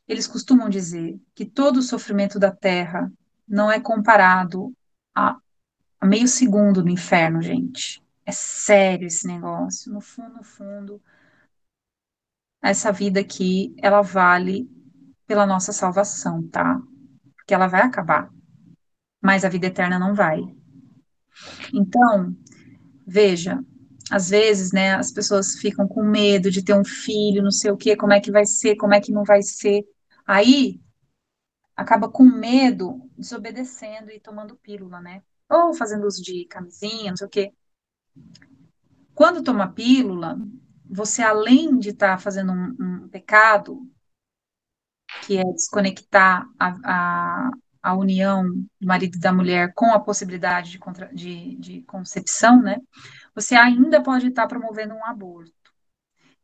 eles 0.07 0.28
costumam 0.28 0.70
dizer 0.70 1.20
que 1.34 1.45
todo 1.45 1.78
o 1.78 1.84
sofrimento 1.84 2.38
da 2.38 2.51
terra 2.51 3.11
não 3.47 3.72
é 3.72 3.80
comparado 3.80 4.76
a, 5.16 5.38
a 5.99 6.05
meio 6.05 6.28
segundo 6.28 6.84
no 6.84 6.89
inferno, 6.89 7.41
gente. 7.41 8.03
É 8.26 8.32
sério 8.32 9.07
esse 9.07 9.26
negócio. 9.28 9.91
No 9.91 10.01
fundo, 10.01 10.36
no 10.36 10.43
fundo, 10.43 11.01
essa 12.61 12.91
vida 12.91 13.20
aqui, 13.20 13.74
ela 13.78 14.01
vale 14.01 14.70
pela 15.28 15.46
nossa 15.46 15.72
salvação, 15.72 16.48
tá? 16.50 16.82
Porque 17.36 17.54
ela 17.54 17.68
vai 17.68 17.82
acabar, 17.82 18.30
mas 19.22 19.44
a 19.46 19.50
vida 19.50 19.68
eterna 19.68 20.00
não 20.00 20.14
vai. 20.14 20.42
Então, 21.74 22.36
veja, 23.06 23.64
às 24.12 24.30
vezes, 24.30 24.72
né, 24.72 24.96
as 24.96 25.12
pessoas 25.12 25.56
ficam 25.56 25.88
com 25.88 26.04
medo 26.04 26.52
de 26.52 26.64
ter 26.64 26.74
um 26.74 26.86
filho, 26.86 27.44
não 27.44 27.52
sei 27.52 27.72
o 27.72 27.78
quê, 27.78 27.96
como 27.96 28.14
é 28.14 28.20
que 28.20 28.32
vai 28.32 28.46
ser, 28.46 28.76
como 28.76 28.94
é 28.94 29.02
que 29.02 29.12
não 29.12 29.24
vai 29.24 29.42
ser. 29.42 29.84
Aí, 30.26 30.80
acaba 31.76 32.10
com 32.10 32.24
medo, 32.24 33.10
desobedecendo 33.18 34.12
e 34.12 34.20
tomando 34.20 34.56
pílula, 34.56 35.02
né? 35.02 35.24
Ou 35.50 35.74
fazendo 35.74 36.06
uso 36.06 36.22
de 36.22 36.46
camisinha, 36.46 37.12
não 37.12 37.18
sei 37.18 37.28
o 37.28 37.30
quê. 37.30 37.54
Quando 39.14 39.44
toma 39.44 39.72
pílula, 39.72 40.38
você, 40.90 41.22
além 41.22 41.78
de 41.78 41.90
estar 41.90 42.12
tá 42.12 42.18
fazendo 42.18 42.52
um, 42.52 42.76
um 42.80 43.08
pecado, 43.10 43.90
que 45.24 45.38
é 45.38 45.43
desconectar 45.43 46.45
a, 46.59 46.76
a, 46.84 47.51
a, 47.82 47.95
união 47.95 48.43
do 48.80 48.88
marido 48.88 49.18
e 49.18 49.20
da 49.20 49.34
mulher 49.34 49.74
com 49.74 49.88
a 49.88 49.99
possibilidade 49.99 50.72
de, 50.72 50.80
contra, 50.80 51.07
de, 51.13 51.55
de 51.57 51.82
concepção, 51.84 52.61
né? 52.61 52.80
Você 53.34 53.55
ainda 53.55 54.01
pode 54.01 54.28
estar 54.28 54.47
promovendo 54.47 54.93
um 54.93 55.05
aborto. 55.05 55.51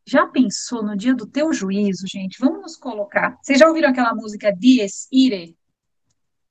já 0.05 0.27
pensou 0.27 0.83
no 0.83 0.95
dia 0.95 1.13
do 1.13 1.25
teu 1.25 1.53
juízo, 1.53 2.05
gente? 2.07 2.39
Vamos 2.39 2.61
nos 2.61 2.75
colocar. 2.75 3.37
Vocês 3.41 3.59
já 3.59 3.67
ouviram 3.67 3.89
aquela 3.89 4.13
música 4.13 4.51
Dies 4.51 5.07
Irae? 5.11 5.55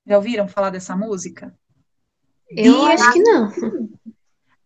Já 0.05 0.17
ouviram 0.17 0.47
falar 0.47 0.69
dessa 0.69 0.95
música? 0.95 1.55
Eu 2.49 2.87
Dies... 2.87 3.01
acho 3.01 3.13
que 3.13 3.19
não. 3.21 3.51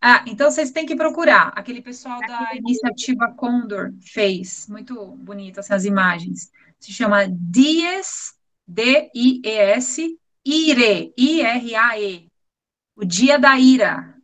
Ah, 0.07 0.23
então 0.27 0.51
vocês 0.51 0.69
têm 0.69 0.85
que 0.85 0.95
procurar. 0.95 1.51
Aquele 1.55 1.81
pessoal 1.81 2.19
da 2.19 2.53
iniciativa 2.53 3.33
Condor 3.35 3.91
fez. 4.01 4.67
Muito 4.69 5.15
bonito 5.15 5.59
essas 5.59 5.83
imagens. 5.83 6.51
Se 6.79 6.91
chama 6.91 7.27
Dies, 7.27 8.33
D-I-E-S, 8.67 10.17
Ire, 10.45 11.13
I-R-A-E. 11.17 12.27
O 12.95 13.03
Dia 13.03 13.37
da 13.37 13.57
Ira. 13.59 14.15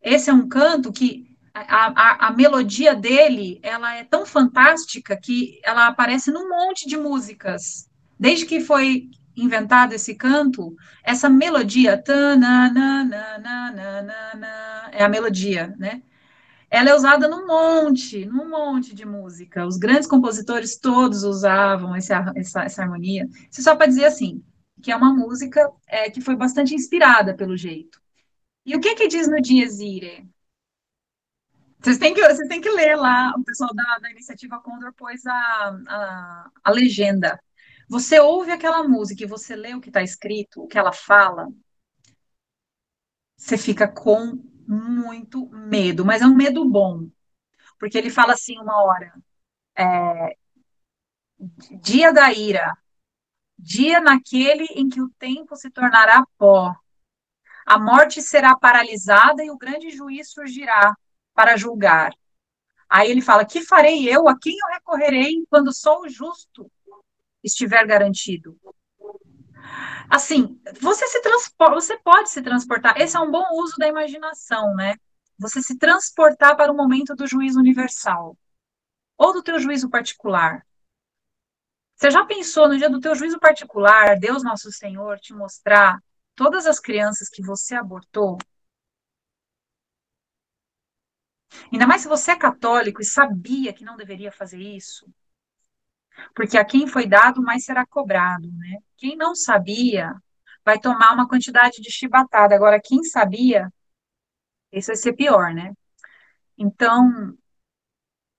Esse 0.00 0.30
é 0.30 0.32
um 0.32 0.48
canto 0.48 0.92
que 0.92 1.36
a, 1.54 1.86
a, 1.86 2.28
a, 2.28 2.32
melodia 2.32 2.94
dele, 2.94 3.60
ela 3.62 3.94
é 3.94 4.04
tão 4.04 4.24
fantástica 4.24 5.16
que 5.16 5.60
ela 5.62 5.86
aparece 5.86 6.30
num 6.30 6.48
monte 6.48 6.88
de 6.88 6.96
músicas. 6.96 7.88
Desde 8.18 8.46
que 8.46 8.60
foi 8.60 9.10
inventado 9.36 9.92
esse 9.92 10.14
canto, 10.14 10.74
essa 11.02 11.28
melodia, 11.28 12.02
é 14.92 15.04
a 15.04 15.08
melodia, 15.08 15.74
né? 15.78 16.02
Ela 16.74 16.88
é 16.88 16.94
usada 16.94 17.28
num 17.28 17.46
monte, 17.46 18.24
num 18.24 18.48
monte 18.48 18.94
de 18.94 19.04
música. 19.04 19.66
Os 19.66 19.76
grandes 19.76 20.08
compositores 20.08 20.78
todos 20.78 21.22
usavam 21.22 21.94
essa, 21.94 22.32
essa, 22.34 22.62
essa 22.62 22.82
harmonia. 22.82 23.28
Isso 23.50 23.62
só 23.62 23.76
para 23.76 23.88
dizer 23.88 24.06
assim, 24.06 24.42
que 24.82 24.90
é 24.90 24.96
uma 24.96 25.12
música 25.12 25.70
é, 25.86 26.08
que 26.10 26.22
foi 26.22 26.34
bastante 26.34 26.74
inspirada 26.74 27.36
pelo 27.36 27.58
jeito. 27.58 28.00
E 28.64 28.74
o 28.74 28.80
que 28.80 28.94
que 28.94 29.06
diz 29.06 29.28
no 29.28 29.38
Dies 29.38 29.80
Irae? 29.80 30.26
Vocês 31.78 31.98
têm 31.98 32.14
que, 32.14 32.26
vocês 32.26 32.48
têm 32.48 32.62
que 32.62 32.70
ler 32.70 32.96
lá, 32.96 33.34
o 33.36 33.44
pessoal 33.44 33.74
da, 33.74 33.98
da 33.98 34.10
iniciativa 34.10 34.58
Condor 34.60 34.94
pôs 34.94 35.26
a, 35.26 35.78
a, 35.88 36.50
a 36.64 36.70
legenda. 36.70 37.38
Você 37.86 38.18
ouve 38.18 38.50
aquela 38.50 38.82
música 38.88 39.24
e 39.24 39.26
você 39.26 39.54
lê 39.54 39.74
o 39.74 39.80
que 39.80 39.90
está 39.90 40.02
escrito, 40.02 40.62
o 40.62 40.66
que 40.66 40.78
ela 40.78 40.92
fala, 40.92 41.48
você 43.36 43.58
fica 43.58 43.86
com 43.86 44.42
muito 44.66 45.48
medo, 45.50 46.04
mas 46.04 46.22
é 46.22 46.26
um 46.26 46.34
medo 46.34 46.64
bom, 46.64 47.08
porque 47.78 47.98
ele 47.98 48.10
fala 48.10 48.32
assim 48.34 48.58
uma 48.58 48.82
hora, 48.82 49.12
é, 49.76 50.36
dia 51.80 52.12
da 52.12 52.32
ira, 52.32 52.76
dia 53.58 54.00
naquele 54.00 54.64
em 54.74 54.88
que 54.88 55.00
o 55.00 55.10
tempo 55.18 55.56
se 55.56 55.70
tornará 55.70 56.24
pó, 56.38 56.74
a 57.64 57.78
morte 57.78 58.20
será 58.20 58.56
paralisada 58.56 59.44
e 59.44 59.50
o 59.50 59.56
grande 59.56 59.90
juiz 59.90 60.30
surgirá 60.30 60.96
para 61.34 61.56
julgar. 61.56 62.12
Aí 62.88 63.10
ele 63.10 63.22
fala: 63.22 63.44
Que 63.44 63.62
farei 63.62 64.08
eu? 64.08 64.28
A 64.28 64.38
quem 64.38 64.52
eu 64.52 64.68
recorrerei 64.74 65.46
quando 65.48 65.72
só 65.72 66.00
o 66.00 66.08
justo 66.08 66.70
estiver 67.42 67.86
garantido? 67.86 68.58
Assim, 70.08 70.60
você 70.80 71.06
se 71.06 71.20
transporta, 71.22 71.74
você 71.74 71.98
pode 71.98 72.30
se 72.30 72.42
transportar. 72.42 73.00
Esse 73.00 73.16
é 73.16 73.20
um 73.20 73.30
bom 73.30 73.44
uso 73.54 73.76
da 73.78 73.88
imaginação, 73.88 74.74
né? 74.74 74.96
Você 75.38 75.62
se 75.62 75.78
transportar 75.78 76.56
para 76.56 76.72
o 76.72 76.76
momento 76.76 77.14
do 77.14 77.26
juízo 77.26 77.58
universal 77.58 78.36
ou 79.18 79.32
do 79.32 79.42
teu 79.42 79.58
juízo 79.58 79.88
particular. 79.88 80.66
Você 81.96 82.10
já 82.10 82.24
pensou 82.24 82.68
no 82.68 82.76
dia 82.76 82.90
do 82.90 83.00
teu 83.00 83.14
juízo 83.14 83.38
particular, 83.38 84.18
Deus 84.18 84.42
nosso 84.42 84.70
Senhor 84.72 85.18
te 85.18 85.32
mostrar 85.32 86.02
todas 86.34 86.66
as 86.66 86.80
crianças 86.80 87.28
que 87.28 87.42
você 87.42 87.74
abortou 87.74 88.38
Ainda 91.72 91.86
mais 91.86 92.02
se 92.02 92.08
você 92.08 92.32
é 92.32 92.36
católico 92.36 93.00
e 93.00 93.04
sabia 93.04 93.72
que 93.72 93.84
não 93.84 93.96
deveria 93.96 94.32
fazer 94.32 94.58
isso. 94.58 95.06
Porque 96.34 96.56
a 96.56 96.64
quem 96.64 96.86
foi 96.86 97.06
dado, 97.06 97.42
mais 97.42 97.64
será 97.64 97.86
cobrado, 97.86 98.48
né? 98.52 98.78
Quem 98.96 99.16
não 99.16 99.34
sabia, 99.34 100.14
vai 100.64 100.78
tomar 100.78 101.12
uma 101.12 101.28
quantidade 101.28 101.80
de 101.80 101.90
chibatada. 101.90 102.54
Agora, 102.54 102.80
quem 102.82 103.02
sabia, 103.04 103.72
esse 104.70 104.88
vai 104.88 104.96
ser 104.96 105.12
pior, 105.14 105.52
né? 105.52 105.72
Então, 106.56 107.36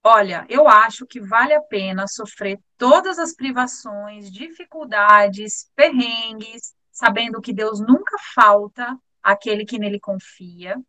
olha, 0.03 0.45
eu 0.49 0.67
acho 0.67 1.05
que 1.05 1.19
vale 1.19 1.53
a 1.53 1.61
pena 1.61 2.07
sofrer 2.07 2.59
todas 2.77 3.19
as 3.19 3.33
privações, 3.33 4.31
dificuldades, 4.31 5.69
perrengues, 5.75 6.73
sabendo 6.91 7.41
que 7.41 7.53
Deus 7.53 7.79
nunca 7.79 8.17
falta 8.33 8.97
aquele 9.21 9.65
que 9.65 9.79
nele 9.79 9.99
confia, 9.99 10.79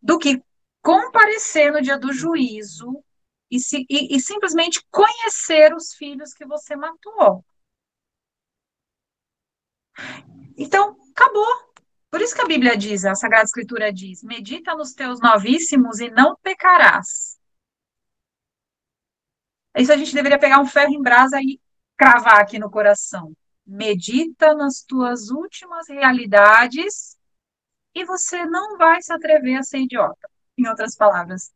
do 0.00 0.18
que 0.18 0.42
comparecer 0.80 1.72
no 1.72 1.82
dia 1.82 1.98
do 1.98 2.12
juízo 2.12 3.02
e, 3.50 3.58
se, 3.60 3.86
e, 3.88 4.16
e 4.16 4.20
simplesmente 4.20 4.84
conhecer 4.90 5.74
os 5.74 5.94
filhos 5.94 6.32
que 6.32 6.46
você 6.46 6.76
matou. 6.76 7.44
Então, 10.56 10.96
acabou. 11.10 11.68
Por 12.10 12.20
isso 12.20 12.34
que 12.34 12.40
a 12.40 12.46
Bíblia 12.46 12.76
diz, 12.76 13.04
a 13.04 13.14
Sagrada 13.14 13.44
Escritura 13.44 13.92
diz: 13.92 14.22
medita 14.22 14.74
nos 14.74 14.92
teus 14.94 15.20
novíssimos 15.20 16.00
e 16.00 16.10
não 16.10 16.36
pecarás. 16.42 17.38
Isso 19.76 19.92
a 19.92 19.96
gente 19.96 20.14
deveria 20.14 20.38
pegar 20.38 20.60
um 20.60 20.66
ferro 20.66 20.92
em 20.92 21.02
brasa 21.02 21.40
e 21.40 21.60
cravar 21.96 22.40
aqui 22.40 22.58
no 22.58 22.70
coração. 22.70 23.32
Medita 23.66 24.54
nas 24.54 24.82
tuas 24.82 25.30
últimas 25.30 25.88
realidades 25.88 27.16
e 27.94 28.04
você 28.04 28.46
não 28.46 28.78
vai 28.78 29.02
se 29.02 29.12
atrever 29.12 29.56
a 29.56 29.62
ser 29.62 29.78
idiota. 29.78 30.28
Em 30.56 30.66
outras 30.66 30.96
palavras, 30.96 31.52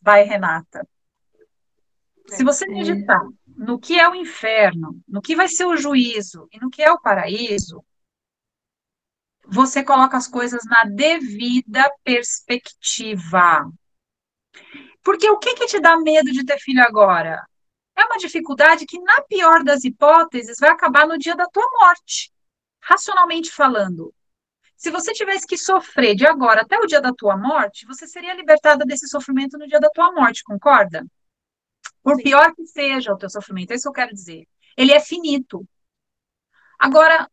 vai, 0.00 0.22
Renata. 0.22 0.86
Se 2.28 2.44
você 2.44 2.64
é. 2.66 2.68
meditar 2.68 3.20
no 3.56 3.78
que 3.78 3.98
é 3.98 4.08
o 4.08 4.14
inferno, 4.14 5.00
no 5.06 5.20
que 5.20 5.34
vai 5.34 5.48
ser 5.48 5.64
o 5.64 5.76
juízo 5.76 6.48
e 6.52 6.60
no 6.60 6.70
que 6.70 6.82
é 6.82 6.92
o 6.92 7.00
paraíso, 7.00 7.84
você 9.44 9.82
coloca 9.82 10.16
as 10.16 10.28
coisas 10.28 10.62
na 10.66 10.84
devida 10.84 11.90
perspectiva. 12.04 13.68
Porque 15.02 15.28
o 15.30 15.38
que, 15.38 15.54
que 15.54 15.66
te 15.66 15.80
dá 15.80 15.96
medo 15.96 16.30
de 16.30 16.44
ter 16.44 16.58
filho 16.58 16.82
agora? 16.82 17.42
É 17.96 18.04
uma 18.04 18.18
dificuldade 18.18 18.86
que, 18.86 19.00
na 19.00 19.22
pior 19.22 19.64
das 19.64 19.82
hipóteses, 19.84 20.58
vai 20.60 20.70
acabar 20.70 21.06
no 21.06 21.18
dia 21.18 21.34
da 21.34 21.46
tua 21.46 21.68
morte. 21.80 22.30
Racionalmente 22.80 23.50
falando, 23.50 24.14
se 24.76 24.90
você 24.90 25.12
tivesse 25.12 25.46
que 25.46 25.56
sofrer 25.56 26.14
de 26.14 26.26
agora 26.26 26.60
até 26.60 26.78
o 26.78 26.86
dia 26.86 27.00
da 27.00 27.12
tua 27.12 27.36
morte, 27.36 27.86
você 27.86 28.06
seria 28.06 28.34
libertada 28.34 28.84
desse 28.84 29.08
sofrimento 29.08 29.58
no 29.58 29.66
dia 29.66 29.80
da 29.80 29.90
tua 29.90 30.12
morte, 30.12 30.44
concorda? 30.44 31.04
Por 32.08 32.16
Sim. 32.16 32.22
pior 32.22 32.54
que 32.54 32.66
seja 32.66 33.12
o 33.12 33.18
teu 33.18 33.28
sofrimento, 33.28 33.70
é 33.70 33.74
isso 33.74 33.82
que 33.82 33.88
eu 33.90 33.92
quero 33.92 34.14
dizer. 34.14 34.48
Ele 34.74 34.92
é 34.92 34.98
finito. 34.98 35.68
Agora, 36.78 37.30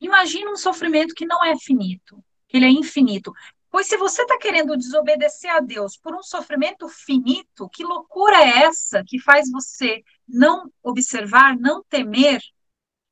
imagina 0.00 0.50
um 0.50 0.56
sofrimento 0.56 1.14
que 1.14 1.26
não 1.26 1.44
é 1.44 1.54
finito, 1.58 2.24
que 2.48 2.56
ele 2.56 2.64
é 2.64 2.70
infinito. 2.70 3.34
Pois 3.70 3.86
se 3.86 3.98
você 3.98 4.22
está 4.22 4.38
querendo 4.38 4.78
desobedecer 4.78 5.50
a 5.50 5.60
Deus 5.60 5.94
por 5.98 6.14
um 6.14 6.22
sofrimento 6.22 6.88
finito, 6.88 7.68
que 7.68 7.84
loucura 7.84 8.38
é 8.38 8.62
essa 8.62 9.04
que 9.06 9.20
faz 9.20 9.50
você 9.50 10.02
não 10.26 10.72
observar, 10.82 11.54
não 11.58 11.84
temer 11.84 12.40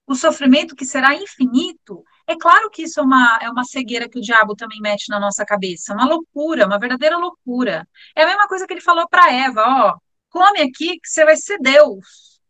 o 0.06 0.14
sofrimento 0.14 0.74
que 0.74 0.86
será 0.86 1.14
infinito 1.14 2.02
é 2.26 2.36
claro 2.36 2.70
que 2.70 2.84
isso 2.84 3.00
é 3.00 3.02
uma, 3.02 3.38
é 3.42 3.50
uma 3.50 3.64
cegueira 3.64 4.08
que 4.08 4.18
o 4.18 4.22
diabo 4.22 4.56
também 4.56 4.80
mete 4.80 5.10
na 5.10 5.20
nossa 5.20 5.44
cabeça, 5.44 5.92
uma 5.92 6.06
loucura, 6.06 6.66
uma 6.66 6.78
verdadeira 6.78 7.18
loucura. 7.18 7.86
É 8.16 8.22
a 8.22 8.26
mesma 8.26 8.48
coisa 8.48 8.66
que 8.66 8.72
ele 8.72 8.80
falou 8.80 9.06
para 9.06 9.30
Eva, 9.30 9.62
ó, 9.62 9.98
come 10.34 10.62
aqui 10.62 10.98
que 10.98 11.08
você 11.08 11.24
vai 11.24 11.36
ser 11.36 11.58
Deus. 11.60 12.40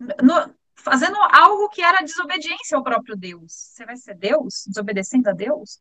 No, 0.00 0.52
fazendo 0.74 1.16
algo 1.30 1.68
que 1.68 1.80
era 1.80 2.02
desobediência 2.02 2.76
ao 2.76 2.82
próprio 2.82 3.16
Deus. 3.16 3.52
Você 3.52 3.86
vai 3.86 3.96
ser 3.96 4.16
Deus, 4.16 4.64
desobedecendo 4.66 5.30
a 5.30 5.32
Deus, 5.32 5.80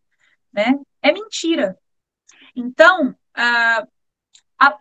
né? 0.54 0.80
É 1.02 1.12
mentira. 1.12 1.76
Então, 2.56 3.10
uh, 3.10 3.88
a, 4.60 4.78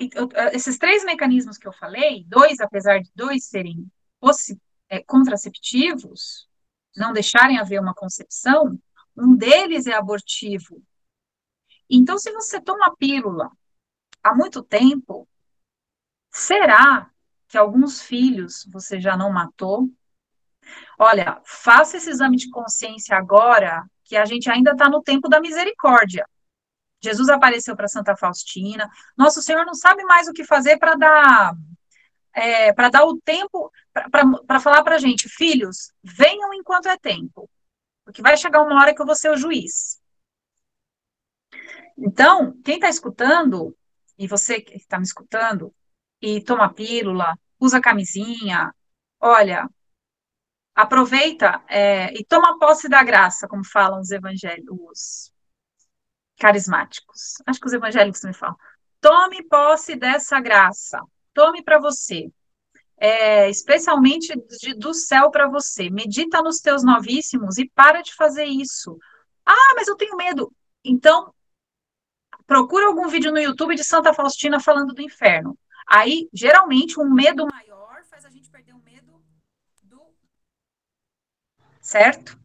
esses 0.53 0.77
três 0.77 1.05
mecanismos 1.05 1.57
que 1.57 1.67
eu 1.67 1.73
falei, 1.73 2.23
dois, 2.29 2.61
apesar 2.61 3.01
de 3.01 3.11
dois 3.15 3.47
serem 3.47 3.91
é, 4.91 5.03
contraceptivos, 5.03 6.47
não 6.95 7.15
deixarem 7.15 7.59
haver 7.59 7.81
uma 7.81 7.95
concepção, 7.95 8.79
um 9.17 9.35
deles 9.35 9.87
é 9.87 9.95
abortivo. 9.95 10.83
Então, 11.89 12.19
se 12.19 12.31
você 12.31 12.61
toma 12.61 12.89
a 12.89 12.97
pílula 12.97 13.51
há 14.23 14.35
muito 14.35 14.63
tempo, 14.63 15.27
será 16.33 17.09
que 17.47 17.59
alguns 17.59 18.03
filhos 18.03 18.67
você 18.73 19.01
já 19.01 19.17
não 19.17 19.31
matou? 19.31 19.89
Olha, 20.99 21.41
faça 21.45 21.99
esse 21.99 22.11
exame 22.11 22.37
de 22.37 22.51
consciência 22.51 23.17
agora, 23.17 23.85
que 24.05 24.17
a 24.17 24.25
gente 24.25 24.51
ainda 24.51 24.73
está 24.73 24.89
no 24.89 25.03
tempo 25.03 25.29
da 25.29 25.41
misericórdia. 25.41 26.27
Jesus 27.03 27.29
apareceu 27.29 27.77
para 27.77 27.89
Santa 27.89 28.17
Faustina. 28.17 28.89
Nosso 29.17 29.43
Senhor 29.43 29.67
não 29.67 29.75
sabe 29.75 30.05
mais 30.05 30.29
o 30.29 30.33
que 30.33 30.45
fazer 30.45 30.79
para 30.79 30.95
dar 30.95 31.55
é, 32.35 32.73
para 32.73 32.89
dar 32.89 33.05
o 33.05 33.21
tempo, 33.21 33.71
para 34.47 34.61
falar 34.61 34.83
para 34.83 34.97
a 34.97 34.99
gente, 34.99 35.29
filhos, 35.29 35.93
venham 36.03 36.55
enquanto 36.55 36.89
é 36.89 36.97
tempo, 36.97 37.49
porque 38.05 38.23
vai 38.23 38.37
chegar 38.37 38.63
uma 38.63 38.81
hora 38.81 38.95
que 38.95 39.03
eu 39.03 39.07
vou 39.07 39.15
ser 39.15 39.31
o 39.31 39.37
juiz. 39.37 40.01
Então, 41.97 42.59
quem 42.65 42.77
está 42.77 42.89
escutando, 42.89 43.77
e 44.19 44.27
você 44.27 44.61
que 44.61 44.77
está 44.77 44.99
me 44.99 45.05
escutando, 45.05 45.75
e 46.23 46.41
toma 46.41 46.73
pílula, 46.73 47.37
usa 47.59 47.81
camisinha, 47.81 48.73
olha, 49.21 49.69
aproveita 50.75 51.63
é, 51.69 52.13
e 52.15 52.25
toma 52.25 52.59
posse 52.59 52.89
da 52.89 53.03
graça, 53.03 53.49
como 53.49 53.65
falam 53.65 54.01
os 54.01 54.11
evangélicos 54.11 55.33
carismáticos. 56.39 57.35
Acho 57.47 57.61
que 57.61 57.67
os 57.67 57.73
evangélicos 57.73 58.23
me 58.23 58.33
falam. 58.33 58.57
Tome 59.01 59.43
posse 59.49 59.97
dessa 59.97 60.41
graça. 60.41 61.01
Tome 61.35 61.63
para 61.63 61.79
você. 61.79 62.31
É, 62.97 63.51
especialmente 63.51 64.33
de, 64.61 64.75
do 64.75 64.95
céu 64.95 65.31
para 65.31 65.49
você. 65.49 65.91
Medita 65.91 66.41
nos 66.41 66.59
teus 66.61 66.85
novíssimos 66.85 67.59
e 67.59 67.69
para 67.69 68.01
de 68.01 68.15
fazer 68.15 68.45
isso. 68.45 68.99
Ah, 69.45 69.75
mas 69.75 69.89
eu 69.89 69.97
tenho 69.97 70.17
medo. 70.17 70.53
Então, 70.85 71.35
procura 72.47 72.87
algum 72.87 73.09
vídeo 73.09 73.33
no 73.33 73.41
YouTube 73.41 73.75
de 73.75 73.85
Santa 73.85 74.13
Faustina 74.13 74.61
falando 74.61 74.95
do 74.95 75.03
inferno. 75.03 75.59
Aí, 75.95 76.27
geralmente, 76.33 76.99
um 76.99 77.13
medo 77.13 77.47
maior 77.47 78.03
faz 78.05 78.25
a 78.25 78.31
gente 78.31 78.49
perder 78.49 78.73
o 78.73 78.79
medo 78.79 79.23
do. 79.83 80.01
Certo? 81.83 82.41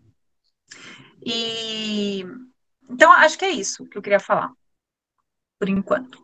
E. 1.25 2.25
Então, 2.89 3.09
acho 3.13 3.37
que 3.37 3.45
é 3.45 3.51
isso 3.51 3.87
que 3.87 3.97
eu 3.97 4.01
queria 4.01 4.19
falar, 4.19 4.51
por 5.57 5.69
enquanto. 5.69 6.21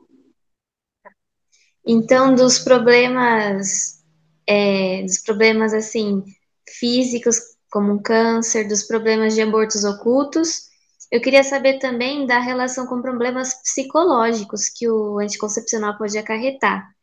Então, 1.86 2.36
dos 2.36 2.59
problemas, 2.59 4.03
é, 4.45 5.01
dos 5.03 5.19
problemas 5.19 5.74
assim 5.74 6.26
físicos, 6.67 7.39
como 7.71 7.93
um 7.93 8.01
câncer, 8.01 8.67
dos 8.67 8.84
problemas 8.84 9.34
de 9.34 9.41
abortos 9.41 9.86
ocultos, 9.86 10.69
eu 11.09 11.21
queria 11.21 11.43
saber 11.45 11.80
também 11.80 12.28
da 12.28 12.39
relação 12.39 12.86
com 12.86 13.01
problemas 13.01 13.53
psicológicos 13.61 14.67
que 14.67 14.89
o 14.89 15.19
anticoncepcional 15.19 15.97
pode 15.97 16.17
acarretar. 16.17 16.93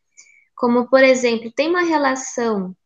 Como, 0.61 0.87
por 0.87 1.03
exemplo, 1.03 1.51
tem 1.51 1.69
uma 1.69 1.81
relação 1.81 2.77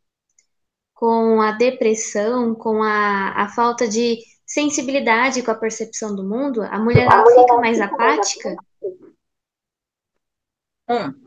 com 0.93 1.41
a 1.41 1.51
depressão, 1.51 2.55
com 2.55 2.81
a, 2.81 3.43
a 3.43 3.49
falta 3.49 3.85
de 3.85 4.17
sensibilidade 4.45 5.43
com 5.43 5.51
a 5.51 5.55
percepção 5.55 6.15
do 6.15 6.23
mundo, 6.23 6.61
a 6.61 6.79
mulher 6.79 7.05
ela 7.05 7.25
fica 7.25 7.57
mais 7.57 7.81
apática? 7.81 8.55
Hum 10.87 11.25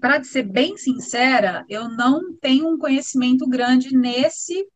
para 0.00 0.22
ser 0.22 0.44
bem 0.44 0.76
sincera, 0.76 1.66
eu 1.68 1.88
não 1.88 2.32
tenho 2.36 2.68
um 2.68 2.78
conhecimento 2.78 3.44
grande 3.48 3.96
nesse 3.96 4.68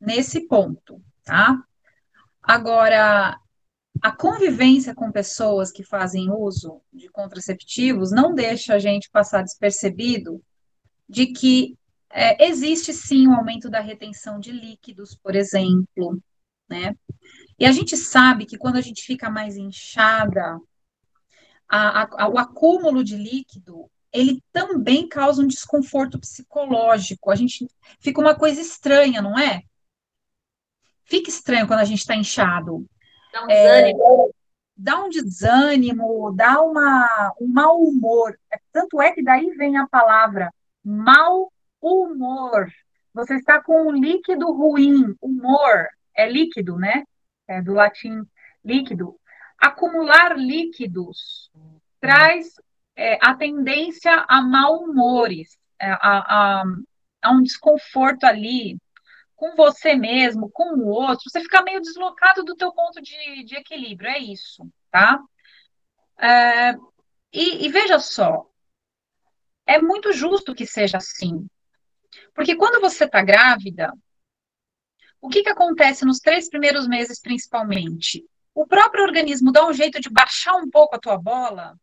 nesse 0.00 0.46
ponto, 0.46 1.02
tá? 1.24 1.60
Agora, 2.40 3.36
a 4.06 4.12
convivência 4.12 4.94
com 4.94 5.10
pessoas 5.10 5.72
que 5.72 5.82
fazem 5.82 6.30
uso 6.30 6.80
de 6.92 7.08
contraceptivos 7.08 8.12
não 8.12 8.32
deixa 8.32 8.74
a 8.74 8.78
gente 8.78 9.10
passar 9.10 9.42
despercebido 9.42 10.40
de 11.08 11.26
que 11.26 11.76
é, 12.08 12.46
existe 12.46 12.92
sim 12.92 13.26
um 13.26 13.34
aumento 13.34 13.68
da 13.68 13.80
retenção 13.80 14.38
de 14.38 14.52
líquidos, 14.52 15.16
por 15.16 15.34
exemplo, 15.34 16.22
né? 16.68 16.94
E 17.58 17.66
a 17.66 17.72
gente 17.72 17.96
sabe 17.96 18.46
que 18.46 18.56
quando 18.56 18.76
a 18.76 18.80
gente 18.80 19.02
fica 19.02 19.28
mais 19.28 19.56
inchada, 19.56 20.56
a, 21.68 22.02
a, 22.02 22.28
o 22.28 22.38
acúmulo 22.38 23.02
de 23.02 23.16
líquido 23.16 23.90
ele 24.12 24.40
também 24.52 25.08
causa 25.08 25.42
um 25.42 25.48
desconforto 25.48 26.16
psicológico. 26.20 27.28
A 27.28 27.34
gente 27.34 27.66
fica 27.98 28.20
uma 28.20 28.36
coisa 28.36 28.60
estranha, 28.60 29.20
não 29.20 29.36
é? 29.36 29.62
Fica 31.02 31.28
estranho 31.28 31.66
quando 31.66 31.80
a 31.80 31.84
gente 31.84 31.98
está 31.98 32.14
inchado. 32.14 32.88
Dá 33.36 33.44
um 33.44 33.46
desânimo. 33.48 34.02
É, 34.02 34.30
dá 34.76 35.04
um 35.04 35.08
desânimo, 35.08 36.32
dá 36.34 36.62
uma, 36.62 37.34
um 37.40 37.46
mau 37.46 37.82
humor. 37.82 38.38
É, 38.50 38.58
tanto 38.72 39.00
é 39.00 39.12
que 39.12 39.22
daí 39.22 39.50
vem 39.50 39.76
a 39.76 39.86
palavra 39.86 40.52
mau 40.82 41.52
humor. 41.80 42.70
Você 43.12 43.34
está 43.34 43.62
com 43.62 43.88
um 43.88 43.92
líquido 43.92 44.50
ruim, 44.52 45.14
humor, 45.20 45.88
é 46.14 46.30
líquido, 46.30 46.78
né? 46.78 47.04
É 47.48 47.60
do 47.60 47.72
latim 47.72 48.22
líquido. 48.64 49.18
Acumular 49.58 50.36
líquidos 50.36 51.50
traz 52.00 52.54
é, 52.94 53.18
a 53.22 53.34
tendência 53.34 54.24
a 54.28 54.42
mal 54.42 54.82
humores, 54.82 55.58
é, 55.80 55.90
a, 55.90 55.98
a, 56.00 56.64
a 57.22 57.32
um 57.32 57.42
desconforto 57.42 58.24
ali 58.24 58.78
com 59.36 59.54
você 59.54 59.94
mesmo, 59.94 60.50
com 60.50 60.74
o 60.74 60.86
outro, 60.88 61.24
você 61.28 61.40
fica 61.40 61.62
meio 61.62 61.80
deslocado 61.80 62.42
do 62.42 62.56
teu 62.56 62.72
ponto 62.72 63.00
de, 63.00 63.44
de 63.44 63.56
equilíbrio, 63.56 64.10
é 64.10 64.18
isso, 64.18 64.66
tá? 64.90 65.20
É, 66.18 66.72
e, 67.32 67.66
e 67.66 67.68
veja 67.68 67.98
só, 67.98 68.48
é 69.66 69.80
muito 69.80 70.12
justo 70.12 70.54
que 70.54 70.66
seja 70.66 70.96
assim, 70.96 71.46
porque 72.34 72.56
quando 72.56 72.80
você 72.80 73.04
está 73.04 73.22
grávida, 73.22 73.92
o 75.20 75.28
que, 75.28 75.42
que 75.42 75.48
acontece 75.50 76.04
nos 76.04 76.18
três 76.18 76.48
primeiros 76.48 76.86
meses, 76.86 77.20
principalmente? 77.20 78.24
O 78.54 78.66
próprio 78.66 79.04
organismo 79.04 79.52
dá 79.52 79.66
um 79.66 79.72
jeito 79.72 80.00
de 80.00 80.08
baixar 80.08 80.54
um 80.56 80.70
pouco 80.70 80.96
a 80.96 80.98
tua 80.98 81.18
bola 81.18 81.76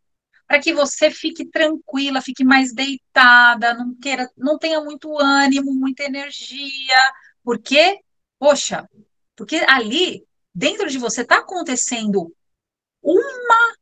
para 0.48 0.60
que 0.60 0.74
você 0.74 1.10
fique 1.10 1.46
tranquila, 1.46 2.22
fique 2.22 2.44
mais 2.44 2.74
deitada, 2.74 3.74
não 3.74 3.96
queira, 3.96 4.30
não 4.38 4.58
tenha 4.58 4.80
muito 4.82 5.18
ânimo, 5.20 5.74
muita 5.74 6.04
energia. 6.04 7.14
Por 7.44 7.60
quê? 7.60 8.00
Poxa, 8.40 8.88
porque 9.36 9.58
ali 9.68 10.26
dentro 10.54 10.90
de 10.90 10.98
você 10.98 11.22
está 11.22 11.40
acontecendo 11.40 12.34
uma 13.02 13.74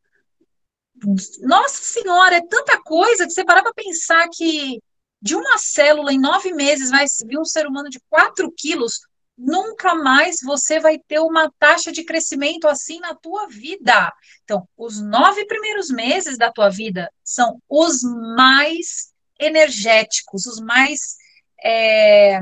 nossa 1.41 1.81
senhora, 1.83 2.35
é 2.35 2.47
tanta 2.47 2.79
coisa 2.81 3.25
que 3.25 3.31
você 3.31 3.43
parar 3.43 3.63
para 3.63 3.73
pensar 3.73 4.27
que 4.31 4.79
de 5.21 5.35
uma 5.35 5.57
célula 5.57 6.13
em 6.13 6.19
nove 6.19 6.53
meses 6.53 6.89
vai 6.89 7.05
vir 7.25 7.39
um 7.39 7.45
ser 7.45 7.67
humano 7.67 7.89
de 7.89 7.99
4 8.09 8.51
quilos, 8.51 8.99
nunca 9.37 9.95
mais 9.95 10.37
você 10.43 10.79
vai 10.79 10.99
ter 10.99 11.19
uma 11.19 11.51
taxa 11.57 11.91
de 11.91 12.03
crescimento 12.03 12.67
assim 12.67 12.99
na 12.99 13.15
tua 13.15 13.47
vida. 13.47 14.11
Então, 14.43 14.67
os 14.77 15.01
nove 15.01 15.45
primeiros 15.45 15.89
meses 15.89 16.37
da 16.37 16.51
tua 16.51 16.69
vida 16.69 17.11
são 17.23 17.59
os 17.67 18.01
mais 18.35 19.11
energéticos, 19.39 20.45
os 20.45 20.59
mais 20.59 21.17
é, 21.63 22.39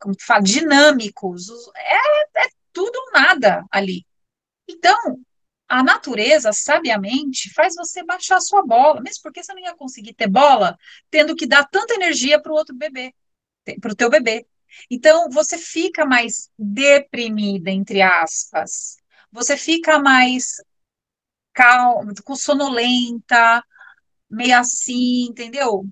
como 0.00 0.14
tu 0.16 0.24
fala, 0.24 0.42
dinâmicos. 0.42 1.48
É, 1.76 2.44
é 2.44 2.48
tudo 2.72 2.96
ou 2.96 3.12
nada 3.12 3.64
ali. 3.70 4.04
Então, 4.68 5.20
a 5.68 5.82
natureza, 5.82 6.52
sabiamente, 6.52 7.52
faz 7.54 7.74
você 7.76 8.04
baixar 8.04 8.36
a 8.36 8.40
sua 8.40 8.64
bola, 8.64 9.00
mesmo 9.00 9.22
porque 9.22 9.42
você 9.42 9.52
não 9.54 9.62
ia 9.62 9.76
conseguir 9.76 10.14
ter 10.14 10.28
bola 10.28 10.76
tendo 11.10 11.36
que 11.36 11.46
dar 11.46 11.64
tanta 11.68 11.94
energia 11.94 12.40
para 12.40 12.52
o 12.52 12.56
outro 12.56 12.74
bebê, 12.74 13.14
para 13.80 13.92
o 13.92 13.96
teu 13.96 14.10
bebê. 14.10 14.46
Então, 14.90 15.28
você 15.30 15.56
fica 15.58 16.04
mais 16.04 16.50
deprimida, 16.58 17.70
entre 17.70 18.02
aspas. 18.02 18.96
Você 19.32 19.56
fica 19.56 19.98
mais 19.98 20.56
calma, 21.52 22.12
sonolenta, 22.36 23.64
meio 24.30 24.58
assim, 24.58 25.26
entendeu? 25.30 25.86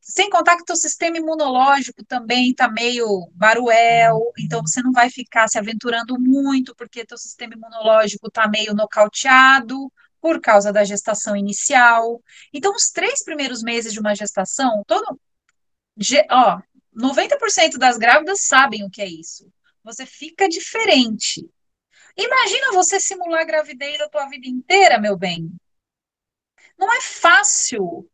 Sem 0.00 0.30
contar 0.30 0.56
que 0.56 0.72
o 0.72 0.76
sistema 0.76 1.16
imunológico 1.16 2.04
também 2.04 2.50
está 2.50 2.68
meio 2.70 3.28
baruel, 3.32 4.32
então 4.38 4.60
você 4.60 4.82
não 4.82 4.92
vai 4.92 5.10
ficar 5.10 5.48
se 5.48 5.58
aventurando 5.58 6.18
muito, 6.20 6.74
porque 6.76 7.04
teu 7.04 7.18
sistema 7.18 7.54
imunológico 7.54 8.28
está 8.28 8.48
meio 8.48 8.74
nocauteado 8.74 9.92
por 10.20 10.40
causa 10.40 10.72
da 10.72 10.84
gestação 10.84 11.36
inicial. 11.36 12.22
Então, 12.52 12.72
os 12.74 12.90
três 12.90 13.24
primeiros 13.24 13.62
meses 13.62 13.92
de 13.92 13.98
uma 13.98 14.14
gestação, 14.14 14.84
todo, 14.86 15.20
ó, 16.30 16.60
90% 16.94 17.76
das 17.76 17.98
grávidas 17.98 18.42
sabem 18.42 18.84
o 18.84 18.90
que 18.90 19.02
é 19.02 19.08
isso. 19.08 19.50
Você 19.82 20.06
fica 20.06 20.48
diferente. 20.48 21.44
Imagina 22.16 22.72
você 22.72 23.00
simular 23.00 23.44
gravidez 23.44 24.00
a 24.00 24.08
tua 24.08 24.28
vida 24.28 24.46
inteira, 24.46 25.00
meu 25.00 25.16
bem. 25.16 25.50
Não 26.78 26.92
é 26.92 27.00
fácil. 27.00 28.08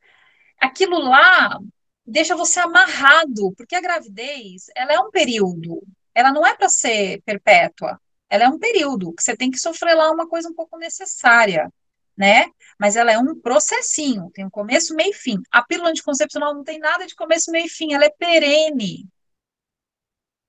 Aquilo 0.61 0.99
lá 0.99 1.59
deixa 2.07 2.37
você 2.37 2.61
amarrado, 2.61 3.53
porque 3.57 3.77
a 3.77 3.81
gravidez, 3.81 4.67
ela 4.75 4.93
é 4.93 4.99
um 4.99 5.11
período. 5.11 5.83
Ela 6.15 6.33
não 6.33 6.47
é 6.47 6.57
para 6.57 6.69
ser 6.69 7.23
perpétua. 7.23 8.01
Ela 8.31 8.45
é 8.45 8.49
um 8.49 8.59
período 8.59 9.13
que 9.13 9.23
você 9.23 9.37
tem 9.37 9.51
que 9.51 9.59
sofrer 9.59 9.95
lá 9.95 10.11
uma 10.11 10.29
coisa 10.29 10.49
um 10.49 10.55
pouco 10.55 10.79
necessária 10.79 11.71
né? 12.19 12.47
Mas 12.77 12.97
ela 12.97 13.13
é 13.13 13.19
um 13.19 13.41
processinho, 13.41 14.29
tem 14.35 14.45
um 14.45 14.51
começo, 14.51 14.95
meio 14.95 15.11
e 15.11 15.15
fim. 15.15 15.41
A 15.53 15.63
pílula 15.63 15.91
anticoncepcional 15.91 16.53
não 16.53 16.65
tem 16.65 16.81
nada 16.81 17.07
de 17.07 17.15
começo, 17.15 17.53
meio 17.53 17.67
e 17.67 17.71
fim, 17.71 17.95
ela 17.95 18.05
é 18.05 18.11
perene. 18.11 19.07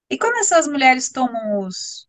E 0.10 0.18
quando 0.18 0.38
essas 0.39 0.68
mulheres 0.68 1.12
tomam 1.12 1.60
os, 1.60 2.07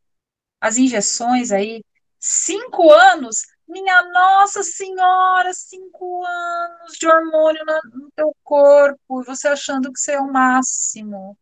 as 0.58 0.78
injeções 0.78 1.52
aí, 1.52 1.84
cinco 2.18 2.90
anos, 2.90 3.46
minha 3.70 4.02
Nossa 4.10 4.62
Senhora, 4.62 5.52
cinco 5.54 6.24
anos 6.24 6.92
de 6.98 7.06
hormônio 7.06 7.64
no 7.92 8.10
teu 8.14 8.34
corpo, 8.42 9.22
e 9.22 9.24
você 9.24 9.48
achando 9.48 9.92
que 9.92 9.98
você 9.98 10.12
é 10.12 10.20
o 10.20 10.32
máximo. 10.32 11.36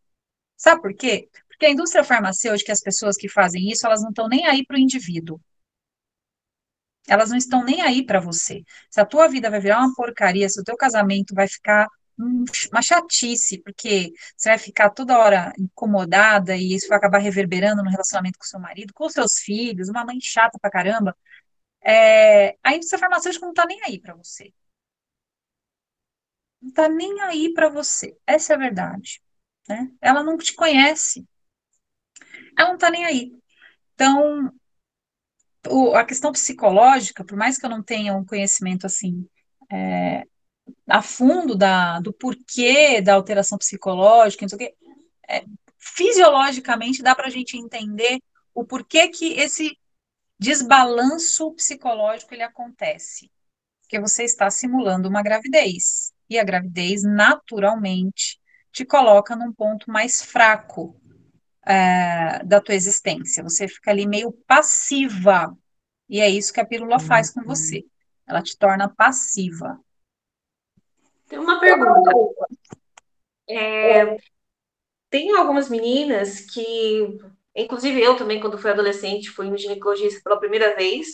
Sabe 0.56 0.82
por 0.82 0.94
quê? 0.94 1.28
Porque 1.48 1.66
a 1.66 1.70
indústria 1.70 2.04
farmacêutica, 2.04 2.72
as 2.72 2.80
pessoas 2.80 3.16
que 3.16 3.28
fazem 3.28 3.70
isso, 3.70 3.86
elas 3.86 4.02
não 4.02 4.10
estão 4.10 4.28
nem 4.28 4.46
aí 4.46 4.64
para 4.64 4.76
o 4.76 4.80
indivíduo. 4.80 5.40
Elas 7.08 7.30
não 7.30 7.38
estão 7.38 7.64
nem 7.64 7.80
aí 7.80 8.04
para 8.04 8.20
você. 8.20 8.62
Se 8.90 9.00
a 9.00 9.06
tua 9.06 9.28
vida 9.28 9.50
vai 9.50 9.60
virar 9.60 9.78
uma 9.80 9.94
porcaria, 9.94 10.48
se 10.48 10.60
o 10.60 10.64
teu 10.64 10.76
casamento 10.76 11.34
vai 11.34 11.48
ficar 11.48 11.88
uma 12.18 12.82
chatice, 12.82 13.62
porque 13.62 14.12
você 14.36 14.50
vai 14.50 14.58
ficar 14.58 14.90
toda 14.90 15.18
hora 15.18 15.52
incomodada 15.58 16.56
e 16.56 16.74
isso 16.74 16.88
vai 16.88 16.98
acabar 16.98 17.18
reverberando 17.18 17.82
no 17.82 17.90
relacionamento 17.90 18.38
com 18.38 18.44
seu 18.44 18.58
marido, 18.58 18.92
com 18.92 19.08
seus 19.08 19.38
filhos, 19.38 19.88
uma 19.88 20.04
mãe 20.04 20.18
chata 20.20 20.58
pra 20.60 20.70
caramba. 20.70 21.16
É, 21.82 22.56
a 22.62 22.74
indústria 22.74 22.98
farmacêutica 22.98 23.46
não 23.46 23.54
tá 23.54 23.64
nem 23.66 23.82
aí 23.84 24.00
para 24.00 24.14
você. 24.14 24.52
Não 26.60 26.72
tá 26.72 26.88
nem 26.88 27.20
aí 27.22 27.52
para 27.54 27.68
você. 27.68 28.16
Essa 28.26 28.52
é 28.52 28.56
a 28.56 28.58
verdade. 28.58 29.22
Né? 29.68 29.90
Ela 30.00 30.22
não 30.22 30.36
te 30.36 30.54
conhece. 30.54 31.26
Ela 32.58 32.70
não 32.70 32.78
tá 32.78 32.90
nem 32.90 33.04
aí. 33.04 33.32
Então, 33.94 34.52
o, 35.68 35.94
a 35.94 36.04
questão 36.04 36.32
psicológica, 36.32 37.24
por 37.24 37.36
mais 37.36 37.58
que 37.58 37.66
eu 37.66 37.70
não 37.70 37.82
tenha 37.82 38.14
um 38.14 38.24
conhecimento 38.24 38.86
assim 38.86 39.28
é, 39.70 40.24
a 40.86 41.02
fundo 41.02 41.56
da, 41.56 42.00
do 42.00 42.12
porquê 42.12 43.00
da 43.00 43.14
alteração 43.14 43.58
psicológica, 43.58 44.44
não 44.44 44.48
sei 44.48 44.56
o 44.56 44.58
quê, 44.58 44.76
é, 45.28 45.44
fisiologicamente 45.78 47.02
dá 47.02 47.14
para 47.14 47.26
a 47.26 47.30
gente 47.30 47.56
entender 47.56 48.20
o 48.54 48.64
porquê 48.64 49.08
que 49.08 49.34
esse 49.34 49.78
desbalanço 50.38 51.52
psicológico 51.54 52.34
ele 52.34 52.42
acontece. 52.42 53.30
Porque 53.82 54.00
você 54.00 54.24
está 54.24 54.50
simulando 54.50 55.08
uma 55.08 55.22
gravidez. 55.22 56.12
E 56.28 56.38
a 56.38 56.44
gravidez, 56.44 57.02
naturalmente, 57.02 58.38
te 58.70 58.84
coloca 58.84 59.34
num 59.34 59.52
ponto 59.52 59.90
mais 59.90 60.22
fraco 60.22 61.00
é, 61.66 62.44
da 62.44 62.60
tua 62.60 62.74
existência. 62.74 63.42
Você 63.42 63.66
fica 63.66 63.90
ali 63.90 64.06
meio 64.06 64.32
passiva. 64.46 65.56
E 66.08 66.20
é 66.20 66.28
isso 66.28 66.52
que 66.52 66.60
a 66.60 66.66
pílula 66.66 66.98
faz 66.98 67.30
com 67.30 67.42
você. 67.42 67.84
Ela 68.26 68.42
te 68.42 68.56
torna 68.56 68.88
passiva. 68.88 69.80
Tem 71.28 71.38
uma 71.38 71.58
pergunta. 71.58 72.10
É, 73.48 74.16
tem 75.10 75.34
algumas 75.34 75.68
meninas 75.70 76.40
que, 76.40 77.18
inclusive 77.62 78.00
eu 78.00 78.16
também, 78.16 78.40
quando 78.40 78.58
fui 78.58 78.70
adolescente, 78.70 79.30
fui 79.30 79.50
no 79.50 79.58
ginecologista 79.58 80.20
pela 80.22 80.38
primeira 80.38 80.74
vez, 80.76 81.06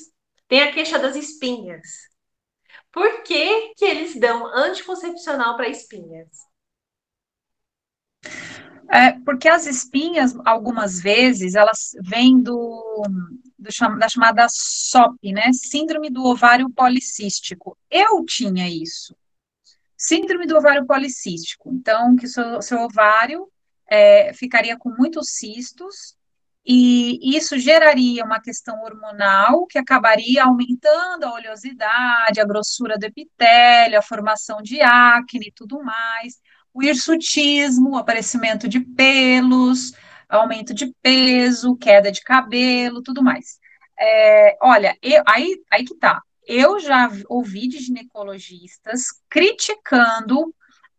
tem 0.48 0.62
a 0.62 0.72
queixa 0.72 0.98
das 0.98 1.16
espinhas. 1.16 1.82
Por 2.92 3.22
que, 3.22 3.74
que 3.74 3.84
eles 3.84 4.18
dão 4.18 4.46
anticoncepcional 4.46 5.56
para 5.56 5.68
espinhas? 5.68 6.28
É, 8.90 9.12
porque 9.24 9.48
as 9.48 9.66
espinhas, 9.66 10.34
algumas 10.44 11.00
vezes, 11.00 11.54
elas 11.54 11.96
vêm 12.00 12.40
do, 12.40 13.02
do, 13.58 13.98
da 13.98 14.08
chamada 14.08 14.46
SOP, 14.48 15.32
né? 15.32 15.52
Síndrome 15.52 16.10
do 16.10 16.24
ovário 16.24 16.70
policístico. 16.70 17.76
Eu 17.90 18.24
tinha 18.24 18.68
isso. 18.68 19.16
Síndrome 19.96 20.46
do 20.46 20.56
ovário 20.56 20.86
policístico. 20.86 21.72
Então, 21.72 22.14
que 22.14 22.28
seu, 22.28 22.60
seu 22.62 22.78
ovário 22.82 23.50
é, 23.88 24.32
ficaria 24.34 24.76
com 24.76 24.90
muitos 24.90 25.30
cistos, 25.30 26.16
e 26.66 27.36
isso 27.36 27.58
geraria 27.58 28.24
uma 28.24 28.40
questão 28.40 28.82
hormonal 28.82 29.66
que 29.66 29.78
acabaria 29.78 30.44
aumentando 30.44 31.24
a 31.24 31.34
oleosidade, 31.34 32.40
a 32.40 32.44
grossura 32.44 32.98
do 32.98 33.04
epitélio, 33.04 33.98
a 33.98 34.02
formação 34.02 34.62
de 34.62 34.80
acne 34.80 35.48
e 35.48 35.52
tudo 35.52 35.82
mais, 35.82 36.40
o 36.72 36.82
hirsutismo, 36.82 37.90
o 37.90 37.98
aparecimento 37.98 38.68
de 38.68 38.80
pelos, 38.80 39.92
aumento 40.28 40.72
de 40.72 40.92
peso, 41.02 41.76
queda 41.76 42.10
de 42.10 42.22
cabelo, 42.22 43.02
tudo 43.02 43.22
mais. 43.22 43.58
É, 43.98 44.56
olha, 44.62 44.96
eu, 45.02 45.22
aí, 45.26 45.56
aí 45.70 45.84
que 45.84 45.94
tá 45.94 46.20
eu 46.46 46.78
já 46.78 47.10
ouvi 47.28 47.68
de 47.68 47.78
ginecologistas 47.78 49.04
criticando 49.28 50.54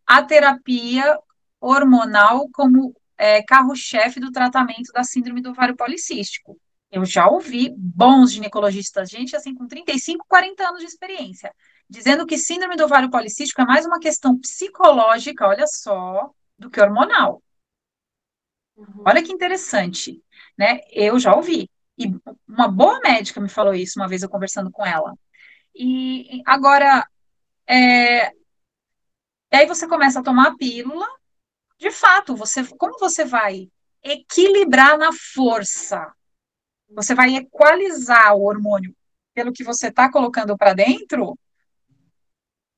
a 0.06 0.22
terapia 0.22 1.18
hormonal 1.60 2.50
como 2.54 2.96
é, 3.18 3.44
carro-chefe 3.44 4.20
do 4.20 4.32
tratamento 4.32 4.92
da 4.94 5.04
síndrome 5.04 5.42
do 5.42 5.52
ovário 5.52 5.76
policístico. 5.76 6.60
Eu 6.92 7.04
já 7.04 7.28
ouvi 7.28 7.74
bons 7.78 8.32
ginecologistas, 8.32 9.10
gente 9.10 9.36
assim 9.36 9.54
com 9.54 9.68
35, 9.68 10.26
40 10.28 10.68
anos 10.68 10.80
de 10.80 10.86
experiência, 10.86 11.54
dizendo 11.90 12.26
que 12.26 12.38
síndrome 12.38 12.76
do 12.76 12.86
ovário 12.86 13.10
policístico 13.10 13.62
é 13.62 13.66
mais 13.66 13.86
uma 13.86 14.00
questão 14.00 14.40
psicológica, 14.40 15.48
olha 15.48 15.68
só, 15.68 16.30
do 16.58 16.70
que 16.70 16.80
hormonal. 16.80 17.42
Uhum. 18.76 19.04
Olha 19.06 19.24
que 19.24 19.32
interessante, 19.32 20.22
né? 20.58 20.80
Eu 20.92 21.20
já 21.20 21.36
ouvi. 21.36 21.70
E 21.98 22.08
uma 22.48 22.68
boa 22.68 23.00
médica 23.00 23.40
me 23.40 23.50
falou 23.50 23.74
isso 23.74 24.00
uma 24.00 24.08
vez 24.08 24.22
eu 24.22 24.30
conversando 24.30 24.72
com 24.72 24.86
ela. 24.86 25.14
E 25.74 26.42
agora, 26.46 27.08
é, 27.68 28.32
aí 29.52 29.66
você 29.68 29.88
começa 29.88 30.20
a 30.20 30.24
tomar 30.24 30.48
a 30.50 30.56
pílula. 30.56 31.08
De 31.78 31.92
fato, 31.92 32.36
você, 32.36 32.66
como 32.78 32.98
você 33.00 33.26
vai 33.26 33.70
equilibrar 34.04 34.98
na 34.98 35.12
força? 35.34 36.14
Você 36.90 37.14
vai 37.14 37.36
equalizar 37.36 38.36
o 38.36 38.44
hormônio 38.44 38.96
pelo 39.34 39.52
que 39.52 39.64
você 39.64 39.88
está 39.88 40.12
colocando 40.12 40.58
para 40.58 40.74
dentro? 40.74 41.38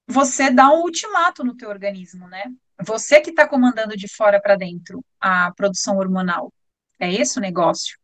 Você 0.08 0.50
dá 0.50 0.70
um 0.70 0.82
ultimato 0.82 1.44
no 1.44 1.56
teu 1.56 1.70
organismo, 1.70 2.28
né? 2.28 2.46
Você 2.82 3.20
que 3.20 3.32
está 3.32 3.48
comandando 3.48 3.96
de 3.96 4.08
fora 4.08 4.42
para 4.42 4.56
dentro 4.56 5.04
a 5.20 5.52
produção 5.52 5.98
hormonal. 5.98 6.52
É 7.00 7.12
esse 7.12 7.38
o 7.38 7.42
negócio. 7.42 7.98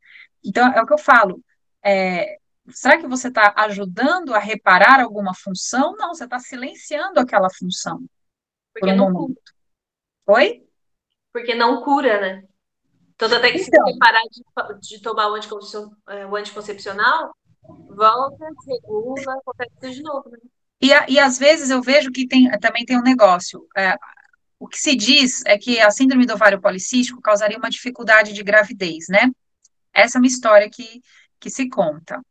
Então, 0.43 0.71
é 0.73 0.81
o 0.81 0.85
que 0.85 0.93
eu 0.93 0.97
falo. 0.97 1.41
É, 1.83 2.37
Será 2.71 2.97
que 2.97 3.07
você 3.07 3.27
está 3.27 3.53
ajudando 3.57 4.33
a 4.33 4.39
reparar 4.39 5.01
alguma 5.01 5.33
função? 5.35 5.95
Não, 5.97 6.13
você 6.13 6.23
está 6.23 6.39
silenciando 6.39 7.19
aquela 7.19 7.49
função. 7.49 8.05
Porque 8.73 8.87
por 8.87 8.93
um 8.93 8.95
não 8.95 9.11
momento. 9.11 9.53
Oi? 10.27 10.62
Porque 11.33 11.55
não 11.55 11.81
cura, 11.81 12.21
né? 12.21 12.43
Então, 13.15 13.27
até 13.27 13.51
que 13.51 13.61
então, 13.61 13.85
se 13.85 13.93
você 13.93 13.99
parar 13.99 14.21
de, 14.31 14.79
de 14.79 15.01
tomar 15.01 15.29
o, 15.29 15.37
é, 16.09 16.25
o 16.25 16.35
anticoncepcional, 16.35 17.35
volta, 17.89 18.45
regula, 18.67 19.33
acontece 19.33 19.95
de 19.95 20.03
novo, 20.03 20.29
né? 20.29 20.37
E, 20.81 21.13
e 21.13 21.19
às 21.19 21.39
vezes 21.39 21.69
eu 21.69 21.81
vejo 21.81 22.11
que 22.11 22.27
tem, 22.27 22.49
também 22.59 22.85
tem 22.85 22.97
um 22.97 23.03
negócio. 23.03 23.65
É, 23.75 23.97
o 24.59 24.67
que 24.67 24.77
se 24.77 24.95
diz 24.95 25.41
é 25.45 25.57
que 25.57 25.79
a 25.79 25.89
síndrome 25.89 26.25
do 26.25 26.33
ovário 26.33 26.59
policístico 26.59 27.21
causaria 27.21 27.57
uma 27.57 27.69
dificuldade 27.69 28.33
de 28.33 28.43
gravidez, 28.43 29.05
né? 29.09 29.31
Essa 29.93 30.17
é 30.17 30.19
uma 30.19 30.27
história 30.27 30.69
que, 30.69 31.01
que 31.39 31.49
se 31.49 31.69
conta. 31.69 32.21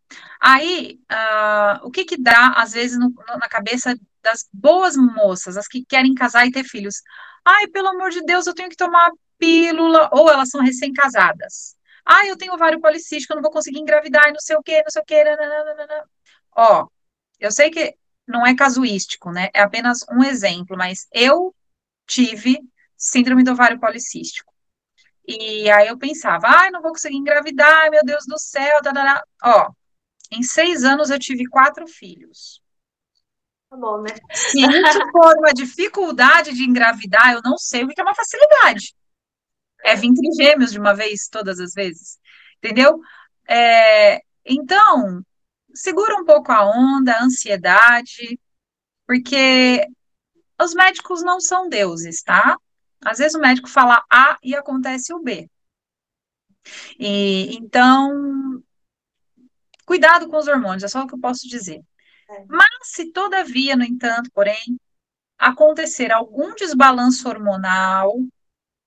Aí, 0.41 0.99
uh, 1.11 1.87
o 1.87 1.91
que 1.91 2.05
que 2.05 2.17
dá, 2.17 2.55
às 2.57 2.73
vezes, 2.73 2.99
no, 2.99 3.09
no, 3.09 3.39
na 3.39 3.49
cabeça 3.49 3.95
das 4.23 4.47
boas 4.53 4.97
moças, 4.97 5.57
as 5.57 5.69
que 5.69 5.85
querem 5.85 6.15
casar 6.15 6.47
e 6.47 6.53
ter 6.53 6.65
filhos? 6.65 7.03
Ai, 7.45 7.67
pelo 7.69 7.89
amor 7.89 8.11
de 8.11 8.23
Deus, 8.25 8.47
eu 8.47 8.55
tenho 8.55 8.69
que 8.69 8.77
tomar 8.77 9.11
pílula, 9.39 10.09
ou 10.13 10.31
elas 10.31 10.49
são 10.51 10.61
recém-casadas. 10.61 11.77
Ai, 12.05 12.31
eu 12.31 12.37
tenho 12.37 12.55
ovário 12.55 12.81
policístico, 12.81 13.33
eu 13.33 13.37
não 13.37 13.43
vou 13.43 13.51
conseguir 13.51 13.79
engravidar, 13.79 14.29
e 14.29 14.33
não 14.33 14.41
sei 14.41 14.57
o 14.57 14.63
quê, 14.63 14.83
não 14.83 14.91
sei 14.91 15.03
o 15.03 15.05
quê. 15.05 15.25
Nananana. 15.25 16.05
Ó, 16.57 16.87
eu 17.41 17.51
sei 17.51 17.71
que 17.71 17.97
não 18.27 18.47
é 18.47 18.55
casuístico, 18.55 19.31
né? 19.33 19.51
É 19.55 19.61
apenas 19.61 20.05
um 20.11 20.23
exemplo, 20.23 20.77
mas 20.77 21.09
eu 21.13 21.55
tive 22.07 22.61
síndrome 22.97 23.43
do 23.43 23.53
ovário 23.53 23.81
policístico. 23.81 24.53
E 25.27 25.71
aí 25.71 25.89
eu 25.89 25.99
pensava, 25.99 26.47
ai, 26.49 26.71
não 26.71 26.83
vou 26.83 26.93
conseguir 26.93 27.17
engravidar, 27.17 27.91
meu 27.91 28.05
Deus 28.05 28.25
do 28.27 28.39
céu, 28.39 28.81
dadada. 28.83 29.25
ó, 29.43 29.71
em 30.31 30.43
seis 30.43 30.85
anos 30.85 31.11
eu 31.11 31.19
tive 31.19 31.47
quatro 31.47 31.87
filhos. 31.87 32.62
Tá 33.73 33.79
bom, 33.79 34.03
né? 34.03 34.11
Se 34.35 34.61
isso 34.61 35.11
for 35.11 35.35
uma 35.39 35.51
dificuldade 35.55 36.53
de 36.53 36.63
engravidar, 36.63 37.33
eu 37.33 37.41
não 37.43 37.57
sei 37.57 37.85
o 37.85 37.89
que 37.89 37.99
é 37.99 38.05
uma 38.05 38.15
facilidade. 38.15 38.95
É 39.83 39.97
vir 39.97 40.13
gêmeos 40.37 40.73
de 40.73 40.79
uma 40.79 40.93
vez, 40.93 41.27
todas 41.27 41.59
as 41.59 41.73
vezes. 41.73 42.19
Entendeu? 42.59 43.01
É, 43.49 44.21
então, 44.45 45.25
segura 45.73 46.17
um 46.17 46.25
pouco 46.27 46.53
a 46.53 46.67
onda, 46.67 47.15
a 47.15 47.25
ansiedade, 47.25 48.39
porque 49.07 49.87
os 50.61 50.75
médicos 50.75 51.23
não 51.23 51.41
são 51.41 51.67
deuses, 51.67 52.23
tá? 52.23 52.59
Às 53.03 53.17
vezes 53.17 53.35
o 53.35 53.41
médico 53.41 53.71
fala 53.71 54.05
A 54.11 54.37
e 54.43 54.55
acontece 54.55 55.15
o 55.15 55.23
B. 55.23 55.49
E, 56.99 57.57
então, 57.57 58.63
cuidado 59.87 60.29
com 60.29 60.37
os 60.37 60.47
hormônios, 60.47 60.85
é 60.85 60.89
só 60.89 61.03
o 61.05 61.07
que 61.07 61.15
eu 61.15 61.21
posso 61.21 61.49
dizer. 61.49 61.83
É. 62.33 62.45
Mas 62.49 62.69
se 62.85 63.13
todavia, 63.13 63.77
no 63.77 63.85
entanto, 63.85 64.31
porém, 64.33 64.79
acontecer 65.39 66.11
algum 66.11 66.55
desbalanço 66.55 67.29
hormonal 67.29 68.15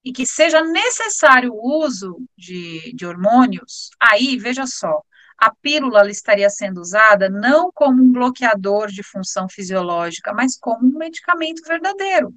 e 0.04 0.12
que 0.12 0.26
seja 0.26 0.62
necessário 0.62 1.52
o 1.54 1.84
uso 1.84 2.18
de, 2.38 2.94
de 2.94 3.06
hormônios, 3.06 3.90
aí, 4.00 4.38
veja 4.38 4.66
só, 4.66 5.02
a 5.38 5.54
pílula 5.54 6.10
estaria 6.10 6.50
sendo 6.50 6.80
usada 6.80 7.30
não 7.30 7.72
como 7.74 8.02
um 8.02 8.12
bloqueador 8.12 8.88
de 8.88 9.04
função 9.04 9.48
fisiológica, 9.50 10.34
mas 10.34 10.58
como 10.58 10.88
um 10.88 10.98
medicamento 10.98 11.62
verdadeiro. 11.68 12.34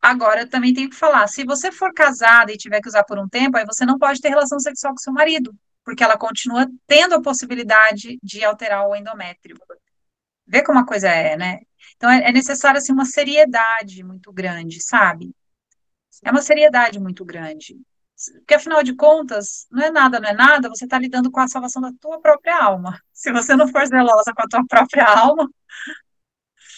Agora, 0.00 0.42
eu 0.42 0.48
também 0.48 0.72
tenho 0.72 0.88
que 0.88 0.96
falar, 0.96 1.28
se 1.28 1.44
você 1.44 1.70
for 1.70 1.92
casada 1.92 2.50
e 2.50 2.56
tiver 2.56 2.80
que 2.80 2.88
usar 2.88 3.04
por 3.04 3.18
um 3.18 3.28
tempo, 3.28 3.58
aí 3.58 3.66
você 3.66 3.84
não 3.84 3.98
pode 3.98 4.20
ter 4.20 4.30
relação 4.30 4.58
sexual 4.58 4.94
com 4.94 4.98
seu 4.98 5.12
marido, 5.12 5.54
porque 5.84 6.04
ela 6.04 6.18
continua 6.18 6.66
tendo 6.86 7.14
a 7.14 7.22
possibilidade 7.22 8.18
de 8.22 8.44
alterar 8.44 8.88
o 8.88 8.94
endométrio. 8.94 9.56
Vê 10.46 10.62
como 10.62 10.78
a 10.78 10.86
coisa 10.86 11.08
é, 11.08 11.36
né? 11.36 11.60
Então 11.96 12.10
é, 12.10 12.28
é 12.28 12.32
necessário 12.32 12.78
assim 12.78 12.92
uma 12.92 13.04
seriedade 13.04 14.02
muito 14.02 14.32
grande, 14.32 14.82
sabe? 14.82 15.34
É 16.24 16.30
uma 16.30 16.42
seriedade 16.42 16.98
muito 16.98 17.24
grande. 17.24 17.76
Porque, 18.34 18.54
afinal 18.54 18.82
de 18.82 18.94
contas, 18.94 19.66
não 19.70 19.82
é 19.82 19.90
nada, 19.90 20.20
não 20.20 20.28
é 20.28 20.32
nada, 20.34 20.68
você 20.68 20.84
está 20.84 20.98
lidando 20.98 21.30
com 21.30 21.40
a 21.40 21.48
salvação 21.48 21.80
da 21.80 21.90
tua 21.98 22.20
própria 22.20 22.62
alma. 22.62 23.00
Se 23.12 23.32
você 23.32 23.56
não 23.56 23.66
for 23.66 23.86
zelosa 23.86 24.32
com 24.34 24.42
a 24.42 24.48
tua 24.48 24.66
própria 24.66 25.06
alma. 25.06 25.48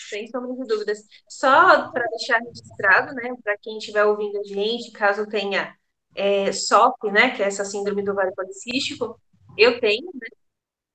Sem 0.08 0.28
sombra 0.28 0.54
de 0.54 0.66
dúvidas. 0.66 0.98
Só 1.28 1.90
para 1.90 2.06
deixar 2.08 2.38
registrado, 2.38 3.14
né, 3.14 3.34
para 3.42 3.56
quem 3.58 3.78
estiver 3.78 4.04
ouvindo 4.04 4.38
a 4.38 4.44
gente, 4.44 4.92
caso 4.92 5.26
tenha 5.26 5.74
é, 6.14 6.52
SOP, 6.52 7.10
né, 7.10 7.30
que 7.30 7.42
é 7.42 7.46
essa 7.46 7.64
síndrome 7.64 8.02
do 8.02 8.12
ovário 8.12 8.34
policístico, 8.34 9.18
eu 9.56 9.80
tenho, 9.80 10.10
né, 10.14 10.28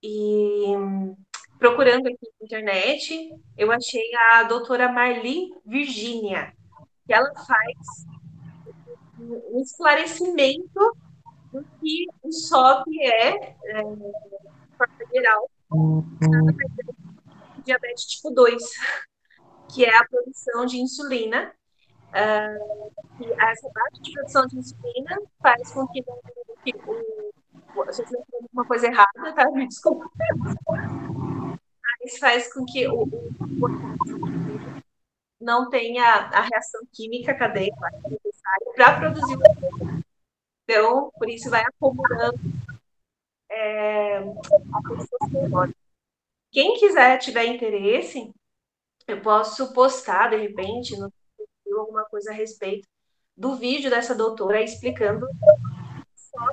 e 0.03 0.73
procurando 1.57 2.07
aqui 2.07 2.17
na 2.39 2.45
internet, 2.45 3.29
eu 3.57 3.71
achei 3.71 4.09
a 4.31 4.43
doutora 4.43 4.91
Marli 4.91 5.49
Virgínia, 5.65 6.53
que 7.05 7.13
ela 7.13 7.33
faz 7.33 7.77
um 9.19 9.61
esclarecimento 9.61 10.97
do 11.51 11.63
que 11.79 12.05
o 12.21 12.31
SOP 12.31 12.85
é, 13.01 13.55
é 13.65 13.83
de 13.83 14.77
forma 14.77 14.95
geral, 15.11 15.49
diabetes 17.63 18.05
tipo 18.05 18.31
2, 18.31 18.63
que 19.73 19.83
é 19.83 19.95
a 19.95 20.05
produção 20.07 20.65
de 20.65 20.77
insulina. 20.77 21.53
Uh, 22.09 22.91
essa 23.39 23.69
baixa 23.69 24.01
de 24.01 24.13
produção 24.13 24.45
de 24.47 24.57
insulina 24.57 25.17
faz 25.41 25.71
com 25.71 25.87
que, 25.87 26.03
que 26.63 26.75
o. 26.75 27.31
Eu 27.75 27.89
estiver 27.89 28.07
falando 28.09 28.43
alguma 28.43 28.65
coisa 28.65 28.87
errada, 28.87 29.33
tá? 29.35 29.51
Me 29.51 29.67
desculpa. 29.67 30.09
Mas 32.01 32.17
faz 32.17 32.51
com 32.53 32.65
que 32.65 32.87
o, 32.87 33.03
o 33.03 34.77
não 35.39 35.69
tenha 35.69 36.03
a 36.03 36.41
reação 36.41 36.81
química 36.91 37.35
cadeica 37.35 37.91
necessária 38.03 38.73
para 38.75 38.99
produzir 38.99 39.37
o 39.37 40.03
Então, 40.63 41.11
por 41.17 41.29
isso 41.29 41.49
vai 41.49 41.63
acumulando 41.63 42.39
é, 43.49 44.17
a 44.17 44.23
testosterona. 44.89 45.73
Quem 46.51 46.77
quiser, 46.79 47.17
tiver 47.19 47.45
interesse, 47.45 48.31
eu 49.07 49.21
posso 49.21 49.73
postar, 49.73 50.29
de 50.29 50.37
repente, 50.37 50.97
no 50.97 51.11
alguma 51.79 52.05
coisa 52.05 52.31
a 52.31 52.33
respeito 52.33 52.87
do 53.35 53.55
vídeo 53.55 53.89
dessa 53.89 54.15
doutora 54.15 54.61
explicando 54.61 55.27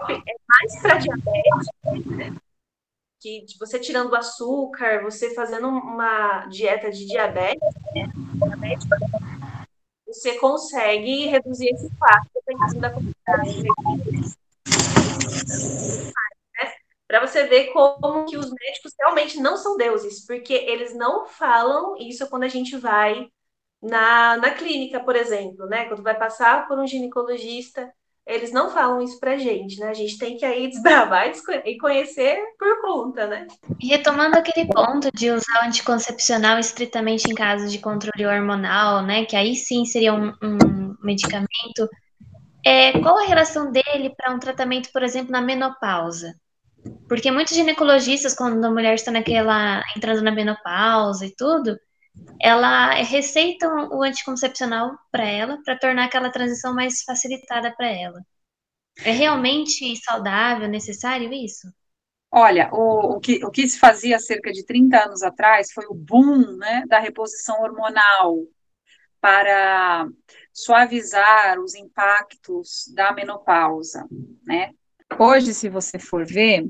que 0.07 0.13
é 0.13 0.35
mais 0.49 0.83
para 0.83 0.99
diabetes, 0.99 2.07
né? 2.07 2.35
que 3.21 3.47
você 3.59 3.79
tirando 3.79 4.13
o 4.13 4.17
açúcar, 4.17 5.03
você 5.03 5.35
fazendo 5.35 5.69
uma 5.69 6.47
dieta 6.47 6.91
de 6.91 7.07
diabetes, 7.07 7.75
né? 7.95 8.11
você 10.07 10.39
consegue 10.39 11.27
reduzir 11.27 11.69
esse 11.71 11.87
impacto 11.87 12.31
dependendo 12.35 12.81
da 12.81 12.91
quantidade 12.91 13.65
para 17.07 17.27
você 17.27 17.47
ver 17.47 17.73
como 17.73 18.25
que 18.25 18.37
os 18.37 18.51
médicos 18.51 18.93
realmente 18.99 19.39
não 19.39 19.57
são 19.57 19.77
deuses, 19.77 20.27
porque 20.27 20.53
eles 20.53 20.95
não 20.95 21.27
falam 21.27 21.97
isso 21.97 22.29
quando 22.29 22.45
a 22.45 22.49
gente 22.49 22.77
vai 22.77 23.29
na, 23.85 24.37
na 24.39 24.51
clínica, 24.51 24.99
por 25.01 25.15
exemplo, 25.15 25.67
né? 25.67 25.85
Quando 25.85 26.03
vai 26.03 26.17
passar 26.17 26.67
por 26.67 26.79
um 26.79 26.87
ginecologista, 26.87 27.93
eles 28.27 28.51
não 28.51 28.71
falam 28.71 29.03
isso 29.03 29.21
pra 29.21 29.37
gente, 29.37 29.79
né? 29.79 29.89
A 29.89 29.95
gente 29.95 30.17
tem 30.17 30.37
que 30.37 30.45
aí 30.45 30.67
desbravar 30.69 31.31
e 31.65 31.79
conhecer 31.79 32.39
por 32.59 32.81
conta, 32.81 33.27
né? 33.27 33.47
Retomando 33.81 34.39
aquele 34.39 34.67
ponto 34.69 35.11
de 35.13 35.31
usar 35.31 35.63
o 35.63 35.67
anticoncepcional 35.67 36.59
estritamente 36.59 37.31
em 37.31 37.35
casos 37.35 37.71
de 37.71 37.79
controle 37.79 38.27
hormonal, 38.27 39.03
né? 39.03 39.27
Que 39.27 39.37
aí 39.37 39.55
sim 39.55 39.85
seria 39.85 40.15
um, 40.15 40.33
um 40.43 40.97
medicamento. 41.03 41.89
É, 42.65 42.99
qual 43.01 43.19
a 43.19 43.27
relação 43.27 43.71
dele 43.71 44.15
para 44.17 44.33
um 44.33 44.39
tratamento, 44.39 44.91
por 44.91 45.03
exemplo, 45.03 45.31
na 45.31 45.43
menopausa? 45.43 46.35
Porque 47.07 47.31
muitos 47.31 47.55
ginecologistas, 47.55 48.35
quando 48.35 48.65
a 48.65 48.71
mulher 48.71 48.95
está 48.95 49.11
naquela 49.11 49.83
entrando 49.95 50.23
na 50.23 50.31
menopausa 50.31 51.27
e 51.27 51.35
tudo, 51.35 51.77
ela 52.41 52.95
receita 52.95 53.67
o 53.69 54.03
anticoncepcional 54.03 54.97
para 55.11 55.25
ela, 55.25 55.61
para 55.65 55.79
tornar 55.79 56.05
aquela 56.05 56.31
transição 56.31 56.75
mais 56.75 57.03
facilitada 57.03 57.75
para 57.75 57.89
ela. 57.89 58.21
É 59.05 59.11
realmente 59.11 59.97
saudável, 60.05 60.69
necessário 60.69 61.33
isso? 61.33 61.69
Olha, 62.31 62.69
o, 62.73 63.17
o, 63.17 63.21
que, 63.21 63.45
o 63.45 63.51
que 63.51 63.67
se 63.67 63.79
fazia 63.79 64.19
cerca 64.19 64.53
de 64.53 64.65
30 64.65 65.05
anos 65.05 65.23
atrás 65.23 65.73
foi 65.73 65.87
o 65.87 65.95
boom 65.95 66.57
né, 66.57 66.85
da 66.87 66.99
reposição 66.99 67.61
hormonal 67.61 68.37
para 69.21 70.09
suavizar 70.53 71.59
os 71.59 71.75
impactos 71.75 72.93
da 72.95 73.13
menopausa, 73.13 74.07
né? 74.45 74.73
Hoje, 75.19 75.55
se 75.55 75.69
você 75.69 75.99
for 75.99 76.27
ver, 76.27 76.69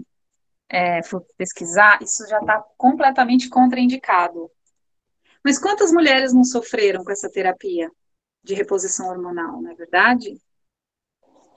é, 0.69 1.03
for 1.03 1.25
pesquisar, 1.37 1.99
isso 2.03 2.27
já 2.29 2.39
está 2.39 2.63
completamente 2.77 3.49
contraindicado. 3.49 4.51
Mas 5.45 5.59
quantas 5.59 5.93
mulheres 5.93 6.33
não 6.33 6.43
sofreram 6.43 7.05
com 7.05 7.13
essa 7.13 7.31
terapia 7.31 7.91
de 8.43 8.55
reposição 8.55 9.09
hormonal, 9.09 9.61
não 9.61 9.71
é 9.71 9.75
verdade? 9.75 10.41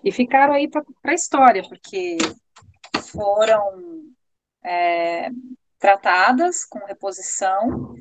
E 0.04 0.12
ficaram 0.12 0.54
aí 0.54 0.70
para 0.70 0.84
a 1.06 1.14
história, 1.14 1.64
porque 1.68 2.18
foram 3.12 4.04
é, 4.64 5.30
tratadas 5.80 6.66
com 6.66 6.80
reposição, 6.86 7.96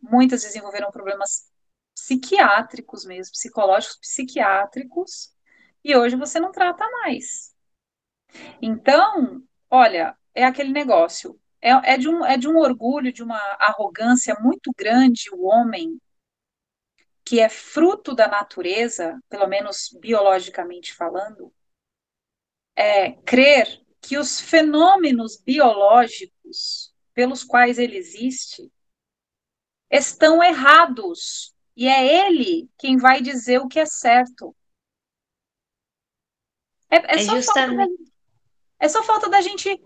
muitas 0.00 0.42
desenvolveram 0.42 0.90
problemas 0.90 1.50
psiquiátricos 1.94 3.04
mesmo, 3.04 3.32
psicológicos, 3.32 3.96
psiquiátricos, 3.96 5.34
e 5.82 5.96
hoje 5.96 6.16
você 6.16 6.38
não 6.38 6.52
trata 6.52 6.88
mais. 6.90 7.54
Então, 8.60 9.42
olha, 9.70 10.16
é 10.34 10.44
aquele 10.44 10.72
negócio. 10.72 11.38
É, 11.60 11.70
é, 11.94 11.98
de 11.98 12.08
um, 12.08 12.24
é 12.24 12.36
de 12.36 12.48
um 12.48 12.58
orgulho, 12.58 13.12
de 13.12 13.22
uma 13.22 13.38
arrogância 13.58 14.34
muito 14.40 14.72
grande 14.76 15.30
o 15.32 15.44
homem 15.44 16.00
que 17.24 17.40
é 17.40 17.48
fruto 17.48 18.14
da 18.14 18.28
natureza, 18.28 19.20
pelo 19.28 19.48
menos 19.48 19.88
biologicamente 20.00 20.94
falando, 20.94 21.52
é 22.76 23.12
crer 23.12 23.84
que 24.00 24.16
os 24.16 24.40
fenômenos 24.40 25.36
biológicos 25.36 26.94
pelos 27.12 27.42
quais 27.42 27.78
ele 27.78 27.96
existe 27.96 28.70
estão 29.90 30.42
errados 30.42 31.52
e 31.76 31.88
é 31.88 32.28
ele 32.28 32.70
quem 32.78 32.96
vai 32.96 33.20
dizer 33.20 33.58
o 33.58 33.66
que 33.66 33.80
é 33.80 33.86
certo. 33.86 34.54
É, 36.88 36.96
é, 36.96 37.14
é 37.16 37.18
só, 37.24 37.34
justamente... 37.34 37.76
falta 37.76 38.04
da, 38.04 38.10
é 38.78 38.88
só 38.88 39.02
falta 39.02 39.28
da 39.28 39.40
gente 39.40 39.82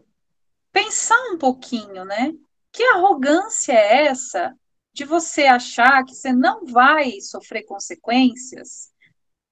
pensar 0.72 1.18
um 1.32 1.38
pouquinho, 1.38 2.04
né? 2.04 2.32
Que 2.72 2.82
arrogância 2.84 3.72
é 3.72 4.06
essa 4.06 4.54
de 4.92 5.04
você 5.04 5.44
achar 5.44 6.04
que 6.04 6.14
você 6.14 6.32
não 6.32 6.66
vai 6.66 7.20
sofrer 7.20 7.64
consequências 7.64 8.90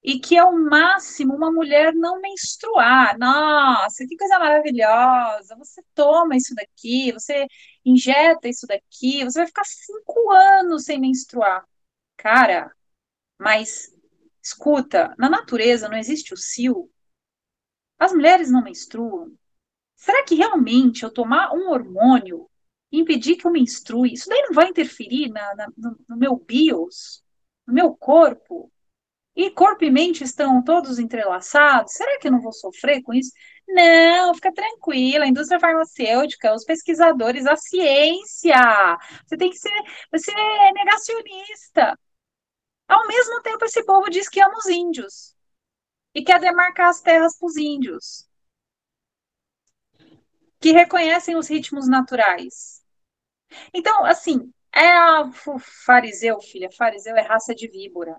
e 0.03 0.19
que 0.19 0.37
é 0.37 0.43
o 0.43 0.57
máximo 0.57 1.35
uma 1.35 1.51
mulher 1.51 1.93
não 1.93 2.21
menstruar. 2.21 3.17
Nossa, 3.17 4.05
que 4.07 4.17
coisa 4.17 4.39
maravilhosa! 4.39 5.55
Você 5.57 5.83
toma 5.93 6.37
isso 6.37 6.53
daqui, 6.55 7.11
você 7.11 7.47
injeta 7.85 8.47
isso 8.47 8.65
daqui, 8.67 9.23
você 9.23 9.39
vai 9.39 9.47
ficar 9.47 9.65
cinco 9.65 10.31
anos 10.31 10.85
sem 10.85 10.99
menstruar. 10.99 11.65
Cara, 12.17 12.71
mas 13.39 13.93
escuta, 14.43 15.13
na 15.17 15.29
natureza 15.29 15.89
não 15.89 15.97
existe 15.97 16.33
o 16.33 16.37
cio. 16.37 16.89
As 17.97 18.13
mulheres 18.13 18.49
não 18.49 18.63
menstruam. 18.63 19.37
Será 19.99 20.23
que 20.23 20.35
realmente 20.35 21.03
eu 21.03 21.11
tomar 21.11 21.51
um 21.53 21.69
hormônio 21.69 22.49
impedir 22.89 23.35
que 23.35 23.45
eu 23.45 23.51
menstrue, 23.51 24.13
isso 24.13 24.29
daí 24.29 24.41
não 24.43 24.53
vai 24.53 24.69
interferir 24.69 25.29
na, 25.29 25.55
na, 25.55 25.67
no, 25.77 25.99
no 26.07 26.17
meu 26.17 26.37
bios, 26.37 27.21
no 27.67 27.73
meu 27.73 27.93
corpo? 27.93 28.71
E 29.35 29.51
corpo 29.51 29.83
e 29.83 29.91
mente 29.91 30.23
estão 30.23 30.63
todos 30.63 30.99
entrelaçados? 30.99 31.93
Será 31.93 32.17
que 32.17 32.27
eu 32.27 32.31
não 32.31 32.41
vou 32.41 32.53
sofrer 32.53 33.01
com 33.03 33.13
isso? 33.13 33.31
Não, 33.67 34.33
fica 34.33 34.53
tranquila, 34.53 35.25
a 35.25 35.27
indústria 35.27 35.59
farmacêutica, 35.59 36.53
os 36.53 36.63
pesquisadores, 36.63 37.45
a 37.45 37.57
ciência. 37.57 38.97
Você 39.25 39.37
tem 39.37 39.49
que 39.49 39.57
ser, 39.57 39.69
você 40.11 40.31
é 40.31 40.73
negacionista. 40.73 41.99
Ao 42.87 43.05
mesmo 43.05 43.41
tempo, 43.41 43.65
esse 43.65 43.83
povo 43.85 44.09
diz 44.09 44.29
que 44.29 44.41
ama 44.41 44.57
os 44.57 44.67
índios 44.67 45.35
e 46.15 46.23
quer 46.23 46.39
demarcar 46.39 46.89
as 46.89 47.01
terras 47.01 47.37
para 47.37 47.47
os 47.47 47.57
índios 47.57 48.28
que 50.59 50.71
reconhecem 50.71 51.35
os 51.35 51.47
ritmos 51.47 51.87
naturais. 51.87 52.81
Então, 53.73 54.05
assim, 54.05 54.51
é 54.73 54.87
a 54.87 55.29
fariseu, 55.85 56.39
filha, 56.41 56.69
fariseu 56.71 57.15
é 57.15 57.21
raça 57.21 57.55
de 57.55 57.67
víbora. 57.67 58.15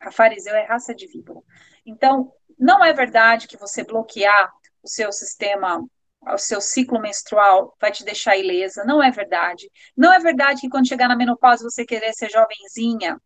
A 0.00 0.10
fariseu 0.10 0.54
é 0.54 0.64
raça 0.64 0.94
de 0.94 1.06
víbora. 1.06 1.40
Então, 1.86 2.32
não 2.58 2.84
é 2.84 2.92
verdade 2.92 3.46
que 3.48 3.56
você 3.56 3.84
bloquear 3.84 4.52
o 4.82 4.88
seu 4.88 5.12
sistema 5.12 5.84
o 6.32 6.38
seu 6.38 6.60
ciclo 6.60 7.00
menstrual 7.00 7.76
vai 7.80 7.92
te 7.92 8.04
deixar 8.04 8.36
ilesa. 8.36 8.84
Não 8.84 9.02
é 9.02 9.10
verdade. 9.10 9.70
Não 9.96 10.12
é 10.12 10.18
verdade 10.18 10.62
que 10.62 10.68
quando 10.68 10.88
chegar 10.88 11.08
na 11.08 11.16
menopausa 11.16 11.68
você 11.68 11.84
querer 11.84 12.12
ser 12.14 12.30
jovenzinha, 12.30 13.20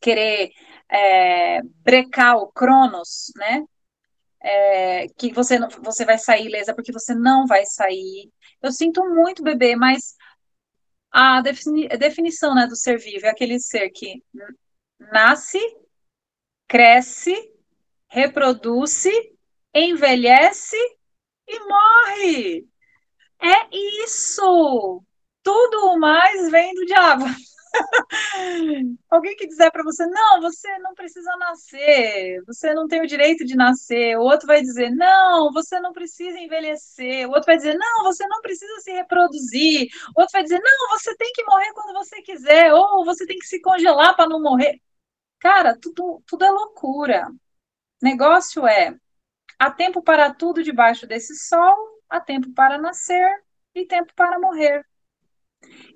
querer 0.00 0.50
é, 0.90 1.60
brecar 1.84 2.36
o 2.36 2.50
Cronos, 2.50 3.32
né? 3.36 3.64
É, 4.40 5.08
que 5.16 5.32
você, 5.32 5.58
você 5.82 6.04
vai 6.04 6.18
sair 6.18 6.46
ilesa, 6.46 6.74
porque 6.74 6.92
você 6.92 7.14
não 7.14 7.46
vai 7.46 7.64
sair. 7.66 8.30
Eu 8.62 8.70
sinto 8.72 9.04
muito, 9.08 9.42
bebê, 9.42 9.74
mas 9.74 10.14
a, 11.10 11.40
defini, 11.40 11.88
definição 11.88 12.54
né, 12.54 12.66
do 12.66 12.76
ser 12.76 12.98
vivo 12.98 13.26
é 13.26 13.30
aquele 13.30 13.58
ser 13.58 13.90
que 13.90 14.22
nasce, 14.98 15.58
cresce, 16.68 17.34
reproduz, 18.08 19.04
envelhece 19.74 20.76
e 21.46 21.60
morre. 21.60 22.68
É 23.40 23.68
isso! 24.04 25.02
Tudo 25.42 25.98
mais 25.98 26.50
vem 26.50 26.74
do 26.74 26.84
diabo. 26.84 27.24
Alguém 29.10 29.36
que 29.36 29.46
dizer 29.46 29.70
para 29.70 29.82
você, 29.82 30.06
não, 30.06 30.40
você 30.40 30.78
não 30.78 30.94
precisa 30.94 31.36
nascer, 31.36 32.42
você 32.46 32.74
não 32.74 32.86
tem 32.86 33.02
o 33.02 33.06
direito 33.06 33.44
de 33.44 33.56
nascer. 33.56 34.16
O 34.18 34.22
outro 34.22 34.46
vai 34.46 34.60
dizer, 34.60 34.90
não, 34.90 35.52
você 35.52 35.80
não 35.80 35.92
precisa 35.92 36.38
envelhecer. 36.38 37.26
O 37.28 37.30
outro 37.30 37.46
vai 37.46 37.56
dizer, 37.56 37.74
não, 37.74 38.04
você 38.04 38.26
não 38.28 38.40
precisa 38.40 38.80
se 38.80 38.92
reproduzir. 38.92 39.88
O 40.16 40.20
outro 40.20 40.32
vai 40.32 40.42
dizer, 40.42 40.60
não, 40.60 40.98
você 40.98 41.16
tem 41.16 41.32
que 41.32 41.44
morrer 41.44 41.72
quando 41.72 41.94
você 41.94 42.22
quiser, 42.22 42.72
ou 42.72 43.04
você 43.04 43.26
tem 43.26 43.38
que 43.38 43.46
se 43.46 43.60
congelar 43.60 44.16
para 44.16 44.28
não 44.28 44.40
morrer. 44.40 44.80
Cara, 45.38 45.76
tudo, 45.80 46.22
tudo 46.26 46.44
é 46.44 46.50
loucura. 46.50 47.28
Negócio 48.02 48.66
é, 48.66 48.94
há 49.58 49.70
tempo 49.70 50.02
para 50.02 50.32
tudo 50.34 50.62
debaixo 50.62 51.06
desse 51.06 51.36
sol, 51.36 51.76
há 52.08 52.20
tempo 52.20 52.52
para 52.54 52.78
nascer 52.78 53.28
e 53.74 53.86
tempo 53.86 54.12
para 54.14 54.38
morrer. 54.38 54.84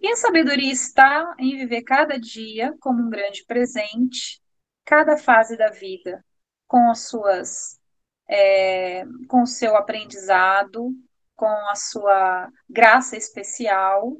E 0.00 0.08
a 0.08 0.16
sabedoria 0.16 0.72
está 0.72 1.34
em 1.38 1.56
viver 1.58 1.82
cada 1.82 2.18
dia 2.18 2.74
como 2.80 3.02
um 3.02 3.10
grande 3.10 3.44
presente, 3.44 4.40
cada 4.84 5.16
fase 5.16 5.56
da 5.56 5.70
vida, 5.70 6.24
com 6.66 6.90
as 6.90 7.08
suas, 7.08 7.80
é, 8.28 9.04
com 9.28 9.42
o 9.42 9.46
seu 9.46 9.76
aprendizado, 9.76 10.92
com 11.36 11.46
a 11.46 11.74
sua 11.74 12.50
graça 12.68 13.16
especial, 13.16 14.16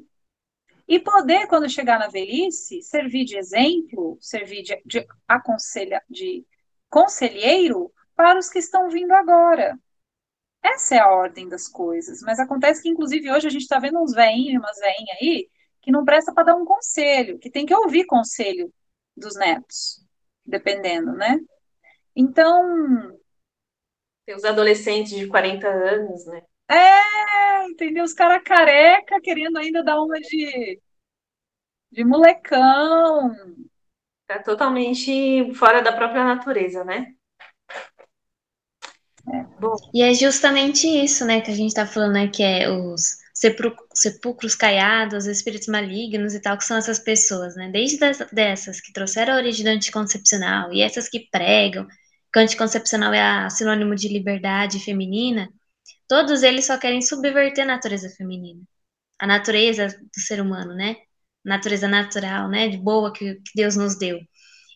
e 0.87 0.99
poder, 0.99 1.47
quando 1.47 1.69
chegar 1.69 1.97
na 1.97 2.09
velhice, 2.09 2.81
servir 2.81 3.25
de 3.25 3.37
exemplo, 3.37 4.17
servir 4.19 4.63
de, 4.63 4.81
de, 4.85 5.07
aconselha, 5.27 6.01
de 6.09 6.45
conselheiro 6.89 7.91
para 8.15 8.37
os 8.37 8.49
que 8.49 8.59
estão 8.59 8.89
vindo 8.89 9.11
agora. 9.13 9.77
Essa 10.63 10.95
é 10.95 10.99
a 10.99 11.11
ordem 11.11 11.47
das 11.49 11.67
coisas. 11.67 12.21
Mas 12.21 12.39
acontece 12.39 12.81
que, 12.81 12.89
inclusive, 12.89 13.31
hoje 13.31 13.47
a 13.47 13.51
gente 13.51 13.63
está 13.63 13.79
vendo 13.79 13.99
uns 14.01 14.13
veinhos 14.13 14.53
e 14.53 14.57
umas 14.57 14.79
veinhas 14.79 15.17
aí 15.21 15.49
que 15.81 15.91
não 15.91 16.05
presta 16.05 16.33
para 16.33 16.45
dar 16.45 16.55
um 16.55 16.65
conselho, 16.65 17.37
que 17.37 17.51
tem 17.51 17.65
que 17.65 17.75
ouvir 17.75 18.05
conselho 18.05 18.73
dos 19.15 19.35
netos, 19.35 20.01
dependendo, 20.45 21.11
né? 21.11 21.37
Então. 22.15 23.17
Tem 24.25 24.35
os 24.35 24.45
adolescentes 24.45 25.11
de 25.11 25.27
40 25.27 25.67
anos, 25.67 26.25
né? 26.25 26.41
É, 26.69 27.65
entendeu? 27.65 28.05
Os 28.05 28.13
caras 28.13 28.41
careca 28.43 29.19
querendo 29.21 29.57
ainda 29.57 29.83
dar 29.83 30.01
uma 30.01 30.19
de, 30.19 30.81
de 31.91 32.03
molecão. 32.05 33.35
Tá 34.25 34.41
totalmente 34.41 35.53
fora 35.55 35.81
da 35.81 35.91
própria 35.91 36.23
natureza, 36.23 36.85
né? 36.85 37.13
Bom. 39.59 39.75
E 39.93 40.03
é 40.03 40.13
justamente 40.13 40.87
isso, 40.87 41.25
né, 41.25 41.41
que 41.41 41.49
a 41.49 41.55
gente 41.55 41.69
está 41.69 41.87
falando, 41.87 42.13
né, 42.13 42.27
que 42.27 42.43
é 42.43 42.69
os 42.69 43.17
sepulcros 43.93 44.55
caiados, 44.55 45.25
espíritos 45.25 45.67
malignos 45.67 46.33
e 46.33 46.39
tal, 46.39 46.57
que 46.57 46.63
são 46.63 46.77
essas 46.77 46.99
pessoas, 46.99 47.55
né, 47.55 47.69
desde 47.71 47.97
dessas 48.31 48.79
que 48.79 48.93
trouxeram 48.93 49.33
a 49.33 49.37
origem 49.37 49.65
do 49.65 49.69
anticoncepcional 49.69 50.71
e 50.71 50.81
essas 50.81 51.09
que 51.09 51.27
pregam 51.31 51.87
que 52.31 52.39
o 52.39 52.41
anticoncepcional 52.41 53.13
é 53.13 53.49
sinônimo 53.49 53.95
de 53.95 54.07
liberdade 54.07 54.79
feminina, 54.79 55.49
todos 56.07 56.43
eles 56.43 56.65
só 56.65 56.77
querem 56.77 57.01
subverter 57.01 57.63
a 57.63 57.67
natureza 57.67 58.09
feminina, 58.09 58.61
a 59.19 59.27
natureza 59.27 59.87
do 59.87 60.19
ser 60.21 60.41
humano, 60.41 60.73
né, 60.75 60.97
natureza 61.43 61.87
natural, 61.87 62.49
né, 62.49 62.69
de 62.69 62.77
boa 62.77 63.11
que, 63.11 63.35
que 63.35 63.51
Deus 63.55 63.75
nos 63.75 63.97
deu. 63.97 64.19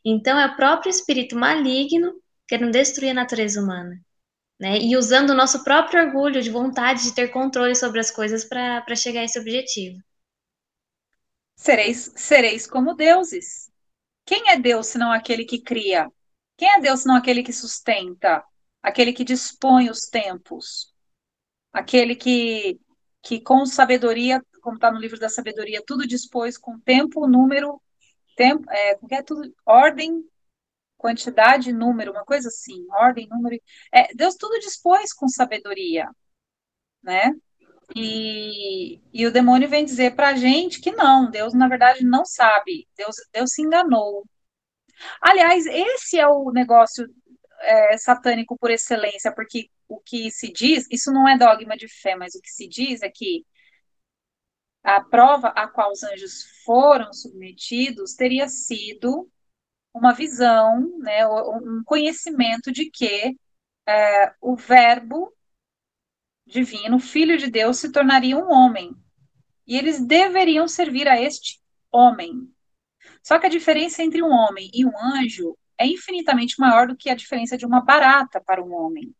Então 0.05 0.39
é 0.39 0.47
o 0.47 0.55
próprio 0.55 0.89
espírito 0.89 1.35
maligno 1.35 2.13
querendo 2.47 2.71
destruir 2.71 3.11
a 3.11 3.13
natureza 3.13 3.61
humana 3.61 3.99
né? 4.59 4.79
E 4.79 4.97
usando 4.97 5.31
o 5.31 5.35
nosso 5.35 5.63
próprio 5.63 6.05
orgulho 6.05 6.41
de 6.41 6.49
vontade 6.49 7.03
de 7.03 7.13
ter 7.13 7.29
controle 7.29 7.75
sobre 7.75 7.99
as 7.99 8.09
coisas 8.11 8.43
para 8.45 8.95
chegar 8.95 9.21
a 9.21 9.23
esse 9.23 9.39
objetivo. 9.39 10.01
Sereis, 11.55 12.11
sereis 12.15 12.67
como 12.67 12.93
deuses. 12.93 13.71
Quem 14.25 14.49
é 14.49 14.59
Deus 14.59 14.87
senão 14.87 15.11
aquele 15.11 15.45
que 15.45 15.61
cria? 15.61 16.11
Quem 16.57 16.69
é 16.69 16.79
Deus 16.79 17.01
senão 17.01 17.15
aquele 17.15 17.43
que 17.43 17.53
sustenta? 17.53 18.43
Aquele 18.81 19.13
que 19.13 19.23
dispõe 19.23 19.89
os 19.89 20.01
tempos? 20.01 20.93
Aquele 21.71 22.15
que, 22.15 22.79
que 23.21 23.39
com 23.39 23.65
sabedoria, 23.65 24.43
como 24.61 24.75
está 24.75 24.91
no 24.91 24.99
livro 24.99 25.19
da 25.19 25.29
sabedoria, 25.29 25.83
tudo 25.85 26.07
dispôs 26.07 26.57
com 26.57 26.79
tempo, 26.79 27.27
número, 27.27 27.81
tempo, 28.35 28.69
é, 28.69 28.97
é 29.11 29.21
tudo, 29.21 29.53
ordem, 29.65 30.23
quantidade, 30.97 31.71
número, 31.73 32.11
uma 32.11 32.25
coisa 32.25 32.49
assim, 32.49 32.85
ordem, 32.91 33.27
número. 33.29 33.57
É, 33.93 34.13
Deus 34.15 34.35
tudo 34.35 34.59
dispôs 34.59 35.13
com 35.13 35.27
sabedoria, 35.27 36.09
né? 37.03 37.31
E, 37.95 39.01
e 39.13 39.25
o 39.25 39.31
demônio 39.31 39.69
vem 39.69 39.85
dizer 39.85 40.15
para 40.15 40.29
a 40.29 40.35
gente 40.35 40.81
que 40.81 40.91
não, 40.91 41.29
Deus 41.31 41.53
na 41.53 41.67
verdade 41.69 42.03
não 42.03 42.25
sabe, 42.25 42.87
Deus, 42.97 43.15
Deus 43.31 43.51
se 43.53 43.61
enganou. 43.61 44.25
Aliás, 45.21 45.65
esse 45.67 46.19
é 46.19 46.27
o 46.27 46.51
negócio 46.51 47.07
é, 47.61 47.97
satânico 47.97 48.57
por 48.57 48.71
excelência, 48.71 49.33
porque 49.33 49.69
o 49.87 49.99
que 49.99 50.31
se 50.31 50.51
diz, 50.51 50.85
isso 50.91 51.11
não 51.11 51.27
é 51.27 51.37
dogma 51.37 51.77
de 51.77 51.87
fé, 51.87 52.15
mas 52.15 52.35
o 52.35 52.41
que 52.41 52.49
se 52.49 52.67
diz 52.67 53.01
é 53.01 53.09
que 53.09 53.45
a 54.83 55.03
prova 55.03 55.49
a 55.49 55.67
qual 55.67 55.91
os 55.91 56.03
anjos 56.03 56.45
foram 56.65 57.11
submetidos 57.13 58.15
teria 58.15 58.47
sido 58.47 59.29
uma 59.97 60.13
visão, 60.13 60.79
né, 60.99 61.27
um 61.27 61.81
conhecimento 61.85 62.71
de 62.71 62.89
que 62.89 63.35
é, 63.87 64.33
o 64.41 64.55
Verbo 64.55 65.33
divino, 66.45 66.99
Filho 66.99 67.37
de 67.37 67.49
Deus, 67.49 67.77
se 67.77 67.91
tornaria 67.91 68.37
um 68.37 68.51
homem. 68.51 68.95
E 69.65 69.77
eles 69.77 69.99
deveriam 69.99 70.67
servir 70.67 71.07
a 71.07 71.21
este 71.21 71.59
homem. 71.91 72.49
Só 73.21 73.37
que 73.37 73.45
a 73.45 73.49
diferença 73.49 74.01
entre 74.01 74.23
um 74.23 74.29
homem 74.29 74.69
e 74.73 74.85
um 74.85 74.97
anjo 74.97 75.57
é 75.77 75.85
infinitamente 75.85 76.59
maior 76.59 76.87
do 76.87 76.95
que 76.95 77.09
a 77.09 77.15
diferença 77.15 77.57
de 77.57 77.65
uma 77.65 77.81
barata 77.81 78.41
para 78.41 78.63
um 78.63 78.73
homem. 78.73 79.13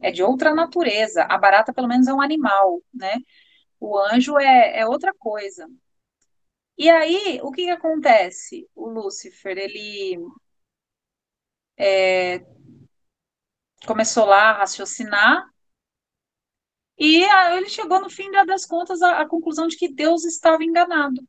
É 0.00 0.10
de 0.12 0.22
outra 0.22 0.54
natureza. 0.54 1.24
A 1.24 1.36
barata, 1.36 1.72
pelo 1.72 1.88
menos, 1.88 2.06
é 2.06 2.14
um 2.14 2.20
animal, 2.20 2.80
né? 2.94 3.16
O 3.80 3.98
anjo 3.98 4.38
é, 4.38 4.78
é 4.80 4.86
outra 4.86 5.12
coisa. 5.12 5.68
E 6.78 6.88
aí, 6.88 7.40
o 7.42 7.50
que, 7.50 7.64
que 7.64 7.70
acontece? 7.70 8.68
O 8.74 8.88
Lúcifer, 8.88 9.58
ele 9.58 10.16
é, 11.76 12.38
começou 13.86 14.24
lá 14.24 14.50
a 14.50 14.58
raciocinar 14.58 15.48
e 16.96 17.22
ele 17.56 17.68
chegou 17.68 18.00
no 18.00 18.10
fim 18.10 18.30
das 18.30 18.64
contas 18.66 19.02
à, 19.02 19.20
à 19.20 19.28
conclusão 19.28 19.66
de 19.68 19.76
que 19.76 19.92
Deus 19.92 20.24
estava 20.24 20.64
enganado. 20.64 21.26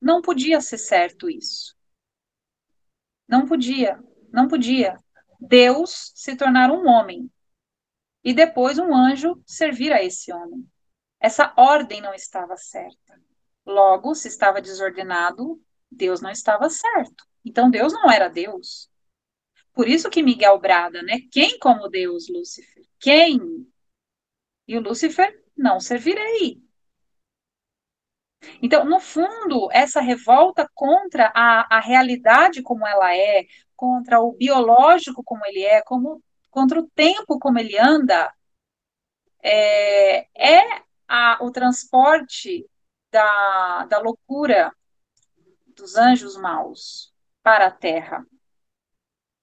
Não 0.00 0.20
podia 0.22 0.60
ser 0.60 0.78
certo 0.78 1.28
isso. 1.30 1.76
Não 3.28 3.46
podia, 3.46 4.02
não 4.30 4.48
podia. 4.48 4.98
Deus 5.40 6.12
se 6.14 6.36
tornar 6.36 6.70
um 6.70 6.86
homem 6.86 7.30
e 8.24 8.32
depois 8.34 8.78
um 8.78 8.94
anjo 8.94 9.42
servir 9.46 9.92
a 9.92 10.02
esse 10.02 10.32
homem. 10.32 10.66
Essa 11.20 11.52
ordem 11.56 12.00
não 12.00 12.14
estava 12.14 12.56
certa. 12.56 13.20
Logo, 13.64 14.14
se 14.14 14.28
estava 14.28 14.60
desordenado, 14.60 15.60
Deus 15.90 16.20
não 16.20 16.30
estava 16.30 16.68
certo. 16.68 17.26
Então, 17.44 17.70
Deus 17.70 17.92
não 17.92 18.10
era 18.10 18.28
Deus. 18.28 18.90
Por 19.72 19.88
isso 19.88 20.10
que 20.10 20.22
Miguel 20.22 20.58
brada, 20.58 21.02
né? 21.02 21.20
Quem 21.30 21.58
como 21.58 21.88
Deus, 21.88 22.28
Lúcifer? 22.28 22.84
Quem? 22.98 23.66
E 24.66 24.76
o 24.76 24.80
Lúcifer, 24.80 25.42
não 25.56 25.80
servirei. 25.80 26.62
Então, 28.60 28.84
no 28.84 28.98
fundo, 29.00 29.68
essa 29.72 30.00
revolta 30.00 30.68
contra 30.74 31.32
a, 31.34 31.76
a 31.76 31.80
realidade 31.80 32.62
como 32.62 32.86
ela 32.86 33.14
é, 33.16 33.46
contra 33.76 34.20
o 34.20 34.32
biológico 34.32 35.22
como 35.24 35.44
ele 35.46 35.62
é, 35.62 35.82
como, 35.82 36.22
contra 36.50 36.80
o 36.80 36.88
tempo 36.90 37.38
como 37.38 37.58
ele 37.58 37.78
anda, 37.78 38.32
é, 39.42 40.26
é 40.34 40.82
a, 41.08 41.38
o 41.42 41.50
transporte 41.50 42.66
da, 43.12 43.84
da 43.84 43.98
loucura 43.98 44.74
dos 45.76 45.96
anjos 45.96 46.36
maus 46.36 47.12
para 47.42 47.66
a 47.66 47.70
terra. 47.70 48.26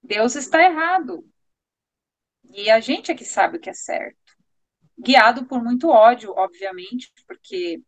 Deus 0.02 0.34
está 0.34 0.62
errado. 0.62 1.24
E 2.52 2.68
a 2.70 2.80
gente 2.80 3.12
é 3.12 3.14
que 3.14 3.24
sabe 3.24 3.56
o 3.56 3.60
que 3.60 3.70
é 3.70 3.74
certo. 3.74 4.18
guiado 4.98 5.46
por 5.46 5.62
muito 5.62 5.88
ódio, 5.88 6.32
obviamente, 6.36 7.12
porque 7.26 7.80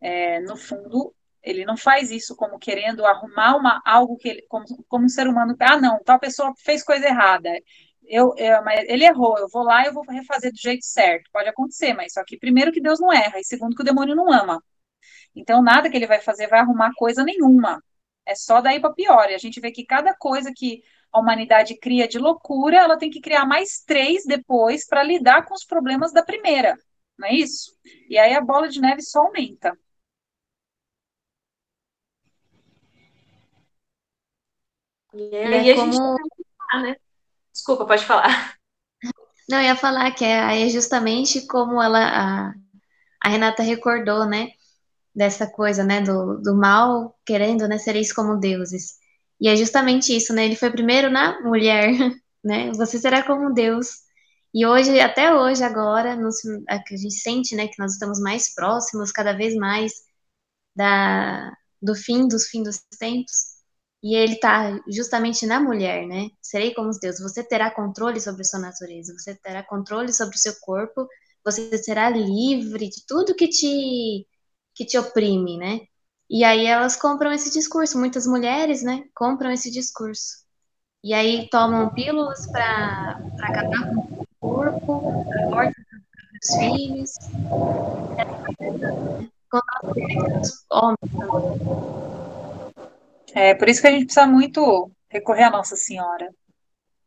é, 0.00 0.40
no 0.40 0.56
fundo 0.56 1.14
ele 1.42 1.64
não 1.64 1.76
faz 1.76 2.10
isso 2.10 2.34
como 2.36 2.58
querendo 2.58 3.04
arrumar 3.04 3.56
uma, 3.56 3.82
algo 3.84 4.16
que 4.16 4.28
ele, 4.28 4.42
como, 4.48 4.64
como 4.88 5.04
um 5.04 5.08
ser 5.08 5.28
humano, 5.28 5.54
ah, 5.60 5.80
não, 5.80 6.02
tal 6.02 6.18
pessoa 6.18 6.52
fez 6.58 6.82
coisa 6.82 7.06
errada. 7.06 7.50
Eu, 8.06 8.34
eu, 8.36 8.62
mas 8.64 8.84
ele 8.88 9.04
errou, 9.04 9.38
eu 9.38 9.48
vou 9.50 9.62
lá 9.62 9.82
e 9.82 9.86
eu 9.86 9.94
vou 9.94 10.04
refazer 10.04 10.52
do 10.52 10.58
jeito 10.58 10.84
certo. 10.84 11.30
Pode 11.32 11.48
acontecer, 11.48 11.94
mas 11.94 12.12
só 12.12 12.22
que 12.24 12.38
primeiro 12.38 12.72
que 12.72 12.80
Deus 12.80 13.00
não 13.00 13.12
erra, 13.12 13.40
e 13.40 13.44
segundo 13.44 13.74
que 13.76 13.82
o 13.82 13.84
demônio 13.84 14.14
não 14.14 14.32
ama. 14.32 14.62
Então 15.34 15.62
nada 15.62 15.90
que 15.90 15.96
ele 15.96 16.06
vai 16.06 16.20
fazer 16.20 16.48
vai 16.48 16.60
arrumar 16.60 16.92
coisa 16.96 17.24
nenhuma. 17.24 17.82
É 18.26 18.34
só 18.34 18.60
daí 18.60 18.80
para 18.80 18.92
pior. 18.92 19.30
E 19.30 19.34
a 19.34 19.38
gente 19.38 19.60
vê 19.60 19.70
que 19.70 19.84
cada 19.84 20.14
coisa 20.14 20.52
que 20.54 20.82
a 21.12 21.20
humanidade 21.20 21.78
cria 21.78 22.08
de 22.08 22.18
loucura, 22.18 22.76
ela 22.76 22.98
tem 22.98 23.10
que 23.10 23.20
criar 23.20 23.46
mais 23.46 23.82
três 23.86 24.24
depois 24.24 24.86
para 24.86 25.02
lidar 25.02 25.44
com 25.46 25.54
os 25.54 25.64
problemas 25.64 26.12
da 26.12 26.22
primeira. 26.24 26.76
Não 27.18 27.28
é 27.28 27.34
isso? 27.34 27.72
E 28.08 28.18
aí 28.18 28.34
a 28.34 28.40
bola 28.40 28.68
de 28.68 28.80
neve 28.80 29.02
só 29.02 29.20
aumenta. 29.20 29.76
E 35.12 35.36
aí 35.36 35.70
é 35.70 35.72
a 35.72 35.76
gente 35.76 35.96
como... 35.96 36.16
né? 36.82 36.96
Desculpa, 37.52 37.86
pode 37.86 38.04
falar. 38.04 38.56
Não, 39.48 39.58
eu 39.58 39.64
ia 39.64 39.76
falar 39.76 40.10
que 40.12 40.24
é, 40.24 40.66
é 40.66 40.68
justamente 40.68 41.46
como 41.46 41.80
ela, 41.80 42.00
a, 42.48 42.54
a 43.20 43.28
Renata 43.28 43.62
recordou, 43.62 44.26
né? 44.26 44.48
Dessa 45.14 45.46
coisa, 45.46 45.84
né? 45.84 46.00
Do, 46.00 46.40
do 46.40 46.56
mal 46.56 47.16
querendo, 47.24 47.68
né? 47.68 47.78
Sereis 47.78 48.12
como 48.12 48.38
deuses. 48.38 48.94
E 49.40 49.48
é 49.48 49.56
justamente 49.56 50.16
isso, 50.16 50.32
né? 50.34 50.44
Ele 50.46 50.56
foi 50.56 50.70
primeiro 50.70 51.10
na 51.10 51.40
mulher, 51.42 51.90
né? 52.44 52.72
Você 52.72 52.98
será 52.98 53.22
como 53.22 53.52
Deus. 53.54 53.88
E 54.52 54.66
hoje, 54.66 55.00
até 55.00 55.34
hoje, 55.34 55.62
agora, 55.64 56.16
nos, 56.16 56.36
a 56.68 56.76
gente 56.96 57.14
sente, 57.14 57.54
né? 57.56 57.68
Que 57.68 57.78
nós 57.78 57.92
estamos 57.92 58.20
mais 58.20 58.54
próximos, 58.54 59.12
cada 59.12 59.32
vez 59.32 59.54
mais 59.56 59.92
da, 60.76 61.52
do 61.82 61.94
fim 61.94 62.28
dos 62.28 62.46
fim 62.48 62.62
dos 62.62 62.80
tempos. 62.98 63.54
E 64.02 64.14
ele 64.14 64.34
está 64.34 64.78
justamente 64.88 65.46
na 65.46 65.60
mulher, 65.60 66.06
né? 66.06 66.28
Serei 66.42 66.74
como 66.74 66.90
os 66.90 67.00
deuses. 67.00 67.22
Você 67.22 67.42
terá 67.42 67.70
controle 67.70 68.20
sobre 68.20 68.44
sua 68.44 68.60
natureza, 68.60 69.14
você 69.18 69.34
terá 69.36 69.62
controle 69.62 70.12
sobre 70.12 70.36
o 70.36 70.38
seu 70.38 70.54
corpo, 70.60 71.08
você 71.44 71.76
será 71.78 72.10
livre 72.10 72.88
de 72.88 73.04
tudo 73.06 73.34
que 73.34 73.48
te 73.48 74.26
que 74.74 74.84
te 74.84 74.98
oprime, 74.98 75.56
né? 75.56 75.80
E 76.28 76.42
aí 76.42 76.66
elas 76.66 76.96
compram 76.96 77.32
esse 77.32 77.50
discurso, 77.50 77.98
muitas 77.98 78.26
mulheres, 78.26 78.82
né, 78.82 79.04
compram 79.14 79.50
esse 79.50 79.70
discurso. 79.70 80.44
E 81.02 81.12
aí 81.12 81.48
tomam 81.50 81.92
pílulas 81.92 82.50
para 82.50 83.20
acabar 83.42 83.94
com 83.94 84.00
o 84.00 84.26
corpo, 84.40 85.26
a 85.32 85.50
morte 85.50 85.74
dos 86.32 86.56
filhos. 86.56 87.12
É 93.34 93.54
por 93.54 93.68
isso 93.68 93.82
que 93.82 93.86
a 93.86 93.90
gente 93.90 94.06
precisa 94.06 94.26
muito 94.26 94.90
recorrer 95.08 95.44
à 95.44 95.50
Nossa 95.50 95.76
Senhora, 95.76 96.34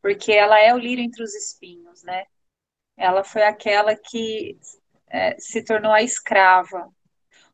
porque 0.02 0.32
ela 0.32 0.60
é 0.60 0.74
o 0.74 0.78
lírio 0.78 1.04
entre 1.04 1.24
os 1.24 1.34
espinhos, 1.34 2.04
né? 2.04 2.26
Ela 2.96 3.24
foi 3.24 3.44
aquela 3.44 3.96
que 3.96 4.58
é, 5.10 5.36
se 5.40 5.64
tornou 5.64 5.92
a 5.92 6.02
escrava. 6.02 6.88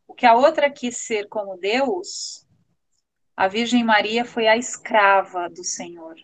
O 0.07 0.13
que 0.13 0.25
a 0.25 0.35
outra 0.35 0.69
quis 0.69 0.97
ser 0.97 1.27
como 1.27 1.57
Deus, 1.57 2.45
a 3.35 3.47
Virgem 3.47 3.83
Maria 3.83 4.25
foi 4.25 4.47
a 4.47 4.57
escrava 4.57 5.49
do 5.49 5.63
Senhor, 5.63 6.15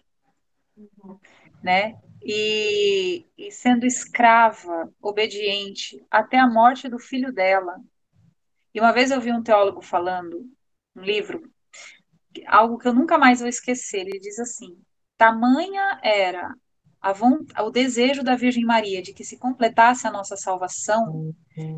uhum. 0.78 1.20
né? 1.64 2.00
E, 2.22 3.26
e 3.38 3.52
sendo 3.52 3.86
escrava, 3.86 4.94
obediente, 5.02 6.06
até 6.12 6.38
a 6.38 6.48
morte 6.48 6.90
do 6.90 7.00
filho 7.00 7.32
dela. 7.32 7.80
E 8.74 8.80
uma 8.80 8.92
vez 8.92 9.10
eu 9.10 9.22
vi 9.22 9.32
um 9.32 9.42
teólogo 9.42 9.82
falando, 9.82 10.46
um 10.96 11.02
livro, 11.02 11.50
algo 12.46 12.78
que 12.78 12.88
eu 12.88 12.94
nunca 12.94 13.18
mais 13.18 13.40
vou 13.40 13.48
esquecer. 13.48 14.02
Ele 14.02 14.20
diz 14.20 14.38
assim: 14.38 14.78
tamanha 15.18 16.00
era 16.04 16.54
a 17.02 17.14
o 17.64 17.72
desejo 17.72 18.24
da 18.24 18.36
Virgem 18.36 18.66
Maria 18.66 19.02
de 19.02 19.14
que 19.14 19.24
se 19.24 19.38
completasse 19.38 20.06
a 20.06 20.12
nossa 20.12 20.36
salvação, 20.36 21.34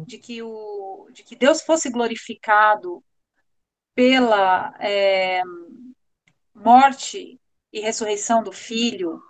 de 0.06 0.18
que, 0.18 0.42
o, 0.42 1.08
de 1.14 1.24
que 1.24 1.36
Deus 1.36 1.62
fosse 1.62 1.90
glorificado 1.90 3.04
pela 3.94 4.74
é, 4.80 5.42
morte 6.56 7.40
e 7.72 7.80
ressurreição 7.80 8.44
do 8.44 8.52
Filho, 8.52 9.22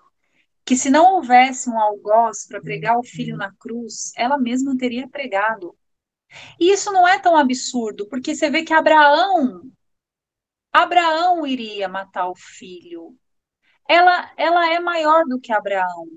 que 0.64 0.76
se 0.76 0.90
não 0.90 1.16
houvesse 1.16 1.70
um 1.70 1.80
algoz 1.80 2.48
para 2.48 2.62
pregar 2.62 2.98
o 2.98 3.04
Filho 3.04 3.36
na 3.36 3.54
cruz, 3.56 4.12
ela 4.16 4.38
mesma 4.38 4.78
teria 4.78 5.10
pregado. 5.10 5.78
E 6.60 6.72
isso 6.72 6.92
não 6.92 7.08
é 7.08 7.20
tão 7.20 7.36
absurdo, 7.36 8.08
porque 8.08 8.34
você 8.34 8.50
vê 8.50 8.64
que 8.64 8.74
Abraão 8.74 9.70
Abraão 10.72 11.46
iria 11.46 11.90
matar 11.90 12.30
o 12.30 12.36
filho. 12.36 13.18
Ela, 13.88 14.32
ela 14.38 14.74
é 14.74 14.80
maior 14.80 15.26
do 15.26 15.40
que 15.40 15.52
Abraão. 15.52 16.08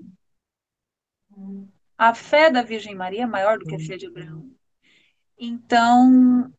A 1.97 2.13
fé 2.13 2.49
da 2.49 2.61
Virgem 2.61 2.95
Maria 2.95 3.23
é 3.23 3.27
maior 3.27 3.57
do 3.57 3.65
que 3.65 3.75
a 3.75 3.79
fé 3.79 3.97
de 3.97 4.07
Abraão. 4.07 4.49
Então, 5.37 6.53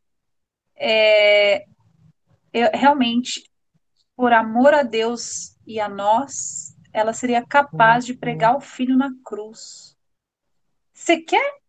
é, 0.75 1.67
eu, 2.53 2.71
realmente, 2.73 3.51
por 4.15 4.33
amor 4.33 4.75
a 4.75 4.83
Deus 4.83 5.57
e 5.67 5.81
a 5.81 5.89
nós, 5.89 6.77
ela 6.93 7.13
seria 7.13 7.47
capaz 7.47 8.07
de 8.07 8.15
pregar 8.15 8.57
o 8.57 8.61
filho 8.61 8.97
na 8.97 9.11
cruz. 9.25 9.97
Você 10.93 11.21
quer? 11.21 11.61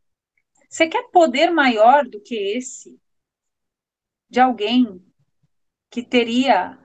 Você 0.69 0.87
quer 0.87 1.09
poder 1.11 1.51
maior 1.51 2.07
do 2.07 2.21
que 2.21 2.35
esse? 2.35 2.99
De 4.29 4.39
alguém 4.39 5.05
que 5.89 6.03
teria 6.03 6.77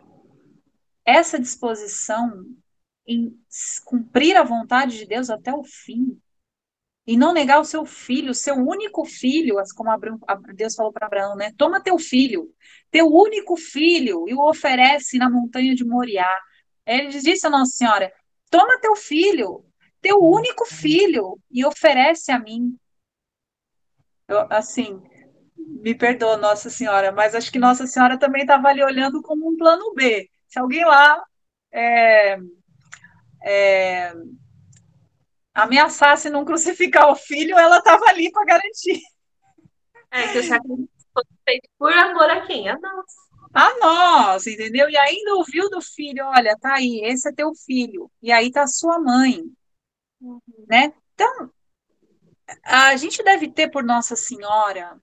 essa 1.04 1.38
disposição 1.38 2.44
em 3.06 3.36
cumprir 3.84 4.36
a 4.36 4.44
vontade 4.44 4.98
de 4.98 5.06
Deus 5.06 5.28
até 5.30 5.52
o 5.52 5.64
fim 5.64 6.20
e 7.06 7.16
não 7.16 7.32
negar 7.32 7.60
o 7.60 7.64
seu 7.64 7.84
filho, 7.84 8.30
o 8.30 8.34
seu 8.34 8.54
único 8.54 9.04
filho, 9.04 9.56
como 9.76 9.90
Deus 10.54 10.74
falou 10.74 10.92
para 10.92 11.06
Abraão, 11.06 11.34
né? 11.34 11.52
Toma 11.56 11.82
teu 11.82 11.98
filho, 11.98 12.48
teu 12.90 13.06
único 13.06 13.56
filho, 13.56 14.28
e 14.28 14.34
o 14.34 14.48
oferece 14.48 15.18
na 15.18 15.28
montanha 15.28 15.74
de 15.74 15.84
Moriá. 15.84 16.32
Ele 16.86 17.08
disse 17.08 17.46
a 17.46 17.50
Nossa 17.50 17.72
Senhora: 17.72 18.12
Toma 18.50 18.80
teu 18.80 18.94
filho, 18.94 19.64
teu 20.00 20.18
único 20.18 20.64
filho, 20.64 21.38
e 21.50 21.64
oferece 21.64 22.30
a 22.30 22.38
mim. 22.38 22.76
Eu, 24.28 24.46
assim, 24.48 25.02
me 25.56 25.94
perdoa, 25.94 26.36
Nossa 26.36 26.70
Senhora, 26.70 27.10
mas 27.10 27.34
acho 27.34 27.50
que 27.50 27.58
Nossa 27.58 27.86
Senhora 27.86 28.16
também 28.16 28.42
estava 28.42 28.68
ali 28.68 28.82
olhando 28.82 29.20
como 29.22 29.50
um 29.50 29.56
plano 29.56 29.92
B. 29.94 30.30
Se 30.52 30.58
alguém 30.58 30.84
lá 30.84 31.24
é, 31.72 32.36
é, 33.42 34.12
ameaçasse 35.54 36.28
não 36.28 36.44
crucificar 36.44 37.10
o 37.10 37.16
filho, 37.16 37.58
ela 37.58 37.78
estava 37.78 38.04
ali 38.10 38.30
para 38.30 38.44
garantir. 38.44 39.00
É, 40.10 40.30
que 40.30 40.38
o 40.40 40.44
sacrifício 40.44 41.06
foi 41.14 41.24
feito 41.42 41.70
por 41.78 41.90
amor 41.90 42.28
a 42.28 42.46
quem? 42.46 42.68
A 42.68 42.78
nós. 42.78 43.06
A 43.54 43.78
nós, 43.78 44.46
entendeu? 44.46 44.90
E 44.90 44.96
ainda 44.98 45.36
ouviu 45.36 45.70
do 45.70 45.80
filho, 45.80 46.22
olha, 46.26 46.54
tá 46.60 46.74
aí, 46.74 47.00
esse 47.02 47.26
é 47.30 47.32
teu 47.32 47.54
filho. 47.54 48.10
E 48.20 48.30
aí 48.30 48.50
tá 48.52 48.66
sua 48.66 48.98
mãe. 48.98 49.40
Uhum. 50.20 50.40
Né? 50.68 50.92
Então, 51.14 51.50
a 52.62 52.94
gente 52.96 53.22
deve 53.22 53.50
ter 53.50 53.70
por 53.70 53.82
Nossa 53.82 54.14
Senhora 54.16 55.00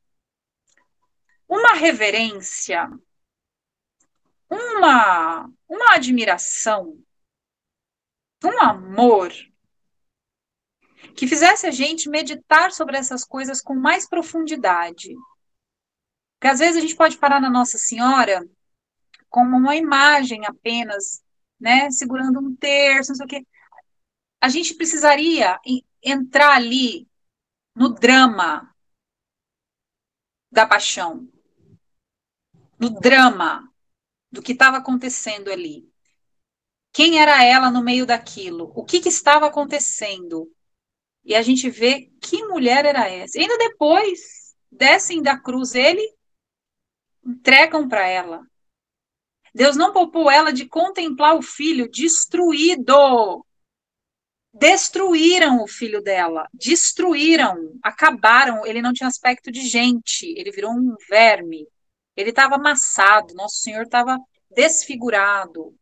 uma 1.47 1.73
reverência, 1.73 2.87
uma, 4.49 5.49
uma 5.67 5.95
admiração, 5.95 6.97
um 8.43 8.59
amor 8.61 9.31
que 11.15 11.27
fizesse 11.27 11.67
a 11.67 11.71
gente 11.71 12.09
meditar 12.09 12.71
sobre 12.71 12.97
essas 12.97 13.23
coisas 13.23 13.61
com 13.61 13.75
mais 13.75 14.07
profundidade. 14.07 15.13
Porque 16.39 16.47
às 16.47 16.59
vezes 16.59 16.77
a 16.77 16.81
gente 16.81 16.95
pode 16.95 17.17
parar 17.17 17.39
na 17.39 17.49
Nossa 17.49 17.77
Senhora 17.77 18.47
como 19.29 19.57
uma 19.57 19.75
imagem 19.75 20.45
apenas, 20.45 21.23
né, 21.59 21.91
segurando 21.91 22.39
um 22.39 22.55
terço, 22.55 23.11
não 23.11 23.15
sei 23.17 23.25
o 23.25 23.29
quê. 23.29 23.47
A 24.41 24.49
gente 24.49 24.73
precisaria 24.73 25.59
entrar 26.01 26.55
ali 26.55 27.07
no 27.75 27.89
drama 27.89 28.73
da 30.51 30.65
paixão, 30.65 31.27
no 32.79 32.89
drama 32.89 33.68
do 34.31 34.41
que 34.41 34.51
estava 34.51 34.77
acontecendo 34.77 35.51
ali. 35.51 35.89
Quem 36.91 37.19
era 37.19 37.43
ela 37.43 37.69
no 37.69 37.83
meio 37.83 38.05
daquilo? 38.05 38.71
O 38.75 38.83
que, 38.83 38.99
que 38.99 39.09
estava 39.09 39.47
acontecendo? 39.47 40.51
E 41.23 41.35
a 41.35 41.41
gente 41.41 41.69
vê 41.69 42.11
que 42.21 42.43
mulher 42.45 42.85
era 42.85 43.07
essa. 43.09 43.37
E 43.37 43.41
ainda 43.41 43.57
depois, 43.57 44.55
descem 44.71 45.21
da 45.21 45.39
cruz 45.39 45.75
ele, 45.75 46.05
entregam 47.25 47.87
para 47.87 48.07
ela. 48.07 48.41
Deus 49.53 49.75
não 49.75 49.93
poupou 49.93 50.29
ela 50.29 50.51
de 50.51 50.65
contemplar 50.67 51.35
o 51.35 51.41
filho 51.41 51.89
destruído. 51.89 53.45
destruíram 54.53 55.63
o 55.63 55.67
filho 55.67 56.01
dela, 56.01 56.47
destruíram, 56.53 57.77
acabaram. 57.83 58.65
Ele 58.65 58.81
não 58.81 58.93
tinha 58.93 59.07
aspecto 59.07 59.51
de 59.51 59.61
gente, 59.61 60.25
ele 60.37 60.51
virou 60.51 60.71
um 60.71 60.95
verme. 61.07 61.67
Ele 62.19 62.31
estava 62.31 62.55
amassado, 62.55 63.33
Nosso 63.33 63.61
Senhor 63.61 63.83
estava 63.83 64.19
desfigurado. 64.51 65.73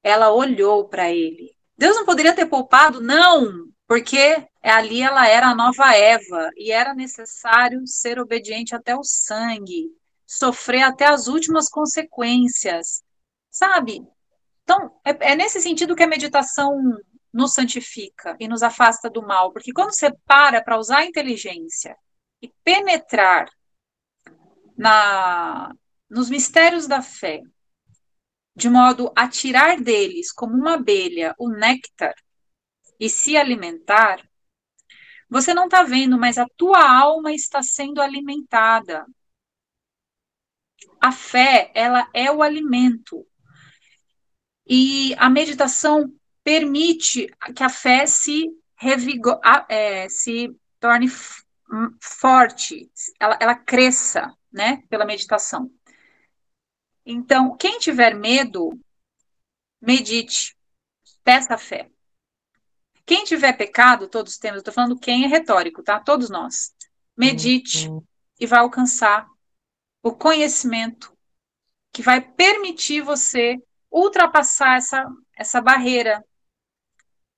Ela 0.00 0.32
olhou 0.32 0.88
para 0.88 1.10
ele. 1.10 1.56
Deus 1.76 1.96
não 1.96 2.04
poderia 2.04 2.32
ter 2.32 2.46
poupado? 2.46 3.00
Não, 3.00 3.66
porque 3.84 4.46
ali 4.62 5.02
ela 5.02 5.26
era 5.26 5.48
a 5.48 5.56
nova 5.56 5.92
Eva 5.92 6.50
e 6.56 6.70
era 6.70 6.94
necessário 6.94 7.84
ser 7.84 8.20
obediente 8.20 8.76
até 8.76 8.94
o 8.94 9.02
sangue, 9.02 9.90
sofrer 10.24 10.82
até 10.82 11.06
as 11.06 11.26
últimas 11.26 11.68
consequências, 11.68 13.02
sabe? 13.50 14.06
Então, 14.62 15.00
é, 15.04 15.32
é 15.32 15.34
nesse 15.34 15.60
sentido 15.60 15.96
que 15.96 16.04
a 16.04 16.08
meditação 16.08 16.80
nos 17.32 17.54
santifica 17.54 18.36
e 18.38 18.46
nos 18.46 18.62
afasta 18.62 19.10
do 19.10 19.20
mal, 19.20 19.52
porque 19.52 19.72
quando 19.72 19.92
você 19.92 20.12
para 20.26 20.62
para 20.62 20.78
usar 20.78 20.98
a 20.98 21.06
inteligência 21.06 21.96
e 22.40 22.52
penetrar 22.62 23.48
na, 24.78 25.74
nos 26.08 26.30
mistérios 26.30 26.86
da 26.86 27.02
fé, 27.02 27.42
de 28.54 28.70
modo 28.70 29.12
a 29.14 29.28
tirar 29.28 29.80
deles, 29.80 30.32
como 30.32 30.54
uma 30.54 30.74
abelha, 30.74 31.34
o 31.38 31.50
néctar 31.50 32.14
e 32.98 33.08
se 33.08 33.36
alimentar, 33.36 34.26
você 35.28 35.52
não 35.52 35.64
está 35.64 35.82
vendo, 35.82 36.18
mas 36.18 36.38
a 36.38 36.46
tua 36.56 36.82
alma 36.90 37.32
está 37.32 37.62
sendo 37.62 38.00
alimentada. 38.00 39.04
A 41.00 41.12
fé, 41.12 41.70
ela 41.74 42.08
é 42.14 42.30
o 42.32 42.42
alimento. 42.42 43.26
E 44.66 45.14
a 45.18 45.28
meditação 45.28 46.12
permite 46.42 47.28
que 47.54 47.62
a 47.62 47.68
fé 47.68 48.06
se 48.06 48.48
revigor, 48.76 49.40
é, 49.68 50.08
se 50.08 50.56
torne 50.80 51.08
forte, 52.00 52.90
ela, 53.20 53.38
ela 53.40 53.54
cresça, 53.54 54.34
né, 54.52 54.82
pela 54.88 55.04
meditação. 55.04 55.70
Então, 57.04 57.56
quem 57.56 57.78
tiver 57.78 58.14
medo, 58.14 58.78
medite, 59.80 60.56
peça 61.24 61.56
fé. 61.56 61.90
Quem 63.06 63.24
tiver 63.24 63.54
pecado, 63.54 64.08
todos 64.08 64.36
temos, 64.36 64.56
eu 64.56 64.60
estou 64.60 64.74
falando 64.74 64.98
quem 64.98 65.24
é 65.24 65.26
retórico, 65.26 65.82
tá? 65.82 65.98
Todos 65.98 66.28
nós. 66.28 66.74
Medite 67.16 67.88
uhum. 67.88 68.04
e 68.38 68.46
vai 68.46 68.58
alcançar 68.60 69.26
o 70.02 70.12
conhecimento 70.12 71.16
que 71.92 72.02
vai 72.02 72.20
permitir 72.20 73.00
você 73.00 73.56
ultrapassar 73.90 74.76
essa, 74.76 75.06
essa 75.34 75.60
barreira 75.60 76.22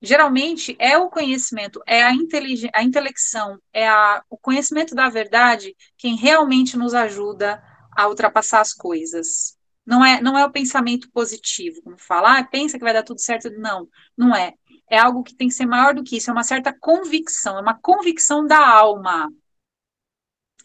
geralmente 0.00 0.76
é 0.78 0.96
o 0.96 1.10
conhecimento, 1.10 1.82
é 1.86 2.02
a, 2.02 2.12
inteligência, 2.12 2.70
a 2.74 2.82
intelecção, 2.82 3.58
é 3.72 3.88
a, 3.88 4.22
o 4.30 4.36
conhecimento 4.38 4.94
da 4.94 5.08
verdade 5.08 5.76
quem 5.96 6.16
realmente 6.16 6.76
nos 6.76 6.94
ajuda 6.94 7.62
a 7.96 8.08
ultrapassar 8.08 8.60
as 8.60 8.72
coisas. 8.72 9.58
Não 9.84 10.04
é, 10.04 10.20
não 10.20 10.38
é 10.38 10.44
o 10.44 10.52
pensamento 10.52 11.10
positivo, 11.10 11.82
como 11.82 11.98
falar, 11.98 12.38
ah, 12.38 12.44
pensa 12.44 12.78
que 12.78 12.84
vai 12.84 12.92
dar 12.92 13.02
tudo 13.02 13.20
certo. 13.20 13.50
Não, 13.58 13.88
não 14.16 14.34
é. 14.34 14.54
É 14.88 14.98
algo 14.98 15.22
que 15.22 15.34
tem 15.34 15.48
que 15.48 15.54
ser 15.54 15.66
maior 15.66 15.94
do 15.94 16.02
que 16.02 16.16
isso, 16.16 16.30
é 16.30 16.32
uma 16.32 16.44
certa 16.44 16.72
convicção, 16.72 17.58
é 17.58 17.60
uma 17.60 17.78
convicção 17.78 18.46
da 18.46 18.58
alma. 18.58 19.28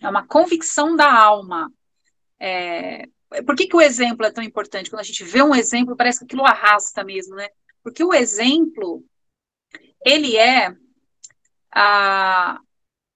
É 0.02 0.10
uma 0.10 0.26
convicção 0.26 0.96
da 0.96 1.12
alma. 1.12 1.72
É, 2.40 3.08
por 3.46 3.56
que, 3.56 3.68
que 3.68 3.76
o 3.76 3.82
exemplo 3.82 4.26
é 4.26 4.32
tão 4.32 4.44
importante? 4.44 4.90
Quando 4.90 5.00
a 5.00 5.04
gente 5.04 5.24
vê 5.24 5.42
um 5.42 5.56
exemplo, 5.56 5.96
parece 5.96 6.20
que 6.20 6.26
aquilo 6.26 6.46
arrasta 6.46 7.04
mesmo, 7.04 7.36
né? 7.36 7.48
Porque 7.84 8.04
o 8.04 8.14
exemplo 8.14 9.04
ele 10.06 10.38
é 10.38 10.76
a, 11.74 12.60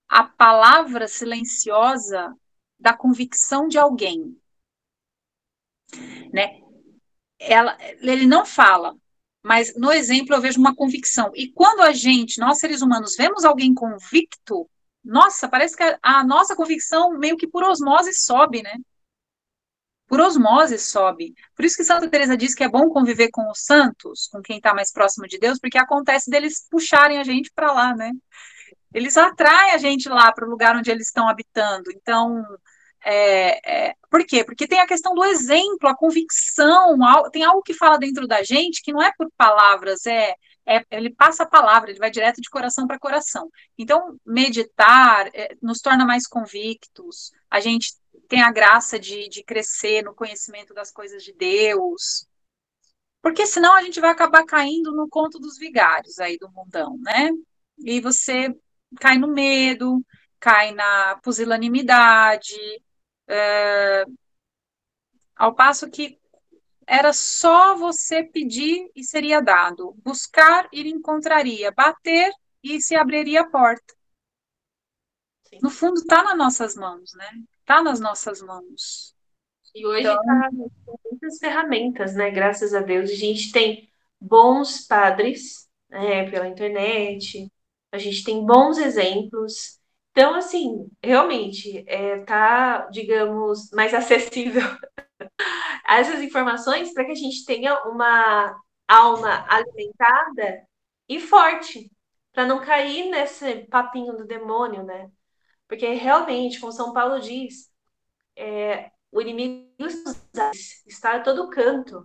a 0.10 0.24
palavra 0.24 1.08
silenciosa 1.08 2.36
da 2.80 2.94
convicção 2.94 3.68
de 3.68 3.78
alguém, 3.78 4.36
né? 6.34 6.60
Ela, 7.38 7.78
ele 8.02 8.26
não 8.26 8.46
fala, 8.46 8.96
mas 9.44 9.76
no 9.78 9.92
exemplo 9.92 10.36
eu 10.36 10.42
vejo 10.42 10.60
uma 10.60 10.76
convicção. 10.76 11.32
E 11.36 11.52
quando 11.52 11.82
a 11.82 11.94
gente, 11.94 12.40
nós 12.40 12.58
seres 12.58 12.82
humanos, 12.82 13.16
vemos 13.16 13.46
alguém 13.46 13.74
convicto, 13.74 14.70
nossa, 15.04 15.48
parece 15.48 15.78
que 15.78 15.84
a, 15.84 16.00
a 16.02 16.24
nossa 16.26 16.56
convicção 16.56 17.18
meio 17.18 17.38
que 17.38 17.48
por 17.48 17.64
osmose 17.64 18.14
sobe, 18.14 18.62
né? 18.62 18.76
Por 20.10 20.20
osmose 20.20 20.80
sobe. 20.80 21.36
Por 21.56 21.64
isso 21.64 21.78
que 21.78 21.84
Santa 21.84 22.10
Teresa 22.10 22.36
diz 22.36 22.56
que 22.56 22.64
é 22.64 22.68
bom 22.68 22.90
conviver 22.90 23.30
com 23.32 23.48
os 23.50 23.60
santos, 23.64 24.28
com 24.32 24.42
quem 24.42 24.58
está 24.58 24.74
mais 24.74 24.92
próximo 24.92 25.28
de 25.28 25.38
Deus, 25.38 25.60
porque 25.60 25.78
acontece 25.78 26.32
deles 26.32 26.68
puxarem 26.70 27.20
a 27.20 27.24
gente 27.24 27.52
para 27.54 27.72
lá, 27.72 27.96
né? 27.96 28.12
Eles 28.92 29.16
atraem 29.18 29.72
a 29.72 29.78
gente 29.78 30.10
lá 30.10 30.32
para 30.32 30.48
o 30.48 30.50
lugar 30.50 30.76
onde 30.76 30.90
eles 30.90 31.08
estão 31.08 31.30
habitando. 31.30 31.92
Então, 31.92 32.44
é, 33.06 33.90
é, 33.90 33.96
por 34.10 34.26
quê? 34.26 34.44
Porque 34.44 34.68
tem 34.68 34.80
a 34.80 34.88
questão 34.88 35.14
do 35.14 35.24
exemplo, 35.24 35.88
a 35.88 35.96
convicção, 35.96 36.98
tem 37.32 37.44
algo 37.44 37.62
que 37.62 37.76
fala 37.76 38.00
dentro 38.00 38.28
da 38.28 38.42
gente 38.42 38.82
que 38.82 38.92
não 38.92 39.04
é 39.04 39.12
por 39.16 39.30
palavras, 39.38 40.08
é, 40.08 40.34
é 40.66 40.84
ele 40.90 41.12
passa 41.12 41.44
a 41.44 41.48
palavra, 41.48 41.92
ele 41.92 42.00
vai 42.00 42.10
direto 42.10 42.42
de 42.42 42.50
coração 42.50 42.88
para 42.88 42.98
coração. 42.98 43.48
Então, 43.78 44.18
meditar 44.26 45.30
é, 45.36 45.56
nos 45.62 45.82
torna 45.82 46.04
mais 46.04 46.26
convictos, 46.26 47.32
a 47.50 47.60
gente 47.60 47.94
tem 48.30 48.44
a 48.44 48.52
graça 48.52 49.00
de, 49.00 49.28
de 49.28 49.44
crescer 49.44 50.04
no 50.04 50.14
conhecimento 50.14 50.74
das 50.74 50.92
coisas 50.92 51.24
de 51.24 51.34
Deus. 51.34 52.28
Porque 53.22 53.46
senão 53.46 53.74
a 53.74 53.82
gente 53.82 54.00
vai 54.00 54.12
acabar 54.12 54.46
caindo 54.46 54.96
no 54.96 55.10
conto 55.10 55.40
dos 55.40 55.58
vigários 55.58 56.20
aí 56.20 56.38
do 56.38 56.50
mundão, 56.52 56.98
né? 57.02 57.32
E 57.80 58.00
você 58.00 58.56
cai 59.00 59.18
no 59.18 59.28
medo, 59.28 60.06
cai 60.40 60.72
na 60.72 61.20
pusilanimidade, 61.24 62.56
é, 63.28 64.06
ao 65.36 65.56
passo 65.56 65.90
que 65.90 66.20
era 66.86 67.12
só 67.14 67.76
você 67.76 68.24
pedir 68.24 68.92
e 68.96 69.04
seria 69.04 69.42
dado, 69.42 69.96
buscar 70.04 70.70
e 70.72 70.88
encontraria, 70.88 71.72
bater 71.72 72.32
e 72.64 72.80
se 72.80 72.96
abriria 72.96 73.42
a 73.42 73.50
porta. 73.50 73.96
Sim. 75.44 75.60
No 75.64 75.70
fundo, 75.70 76.00
está 76.00 76.24
nas 76.24 76.38
nossas 76.38 76.76
mãos, 76.76 77.12
né? 77.16 77.30
Está 77.70 77.84
nas 77.84 78.00
nossas 78.00 78.42
mãos. 78.42 79.14
E 79.76 79.86
hoje 79.86 80.00
então... 80.00 80.18
com 80.84 81.00
muitas 81.06 81.38
ferramentas, 81.38 82.16
né? 82.16 82.32
Graças 82.32 82.74
a 82.74 82.80
Deus. 82.80 83.12
A 83.12 83.16
gente 83.16 83.52
tem 83.52 83.88
bons 84.20 84.88
padres 84.88 85.70
né, 85.88 86.28
pela 86.32 86.48
internet, 86.48 87.48
a 87.92 88.00
gente 88.00 88.24
tem 88.24 88.44
bons 88.44 88.80
exemplos. 88.80 89.80
Então, 90.10 90.34
assim, 90.34 90.90
realmente, 91.04 91.84
é, 91.88 92.22
tá, 92.22 92.88
digamos, 92.88 93.70
mais 93.70 93.94
acessível 93.94 94.64
a 95.86 96.00
essas 96.00 96.24
informações 96.24 96.92
para 96.92 97.06
que 97.06 97.12
a 97.12 97.16
gente 97.16 97.46
tenha 97.46 97.84
uma 97.84 98.60
alma 98.88 99.46
alimentada 99.48 100.68
e 101.08 101.20
forte, 101.20 101.92
para 102.32 102.48
não 102.48 102.62
cair 102.62 103.12
nesse 103.12 103.68
papinho 103.68 104.18
do 104.18 104.26
demônio, 104.26 104.82
né? 104.82 105.12
Porque 105.70 105.88
realmente, 105.94 106.60
como 106.60 106.74
São 106.74 106.92
Paulo 106.92 107.22
diz, 107.22 107.70
é, 108.36 108.92
o 109.12 109.22
inimigo 109.22 109.70
está 110.88 111.14
a 111.14 111.22
todo 111.22 111.50
canto. 111.50 112.04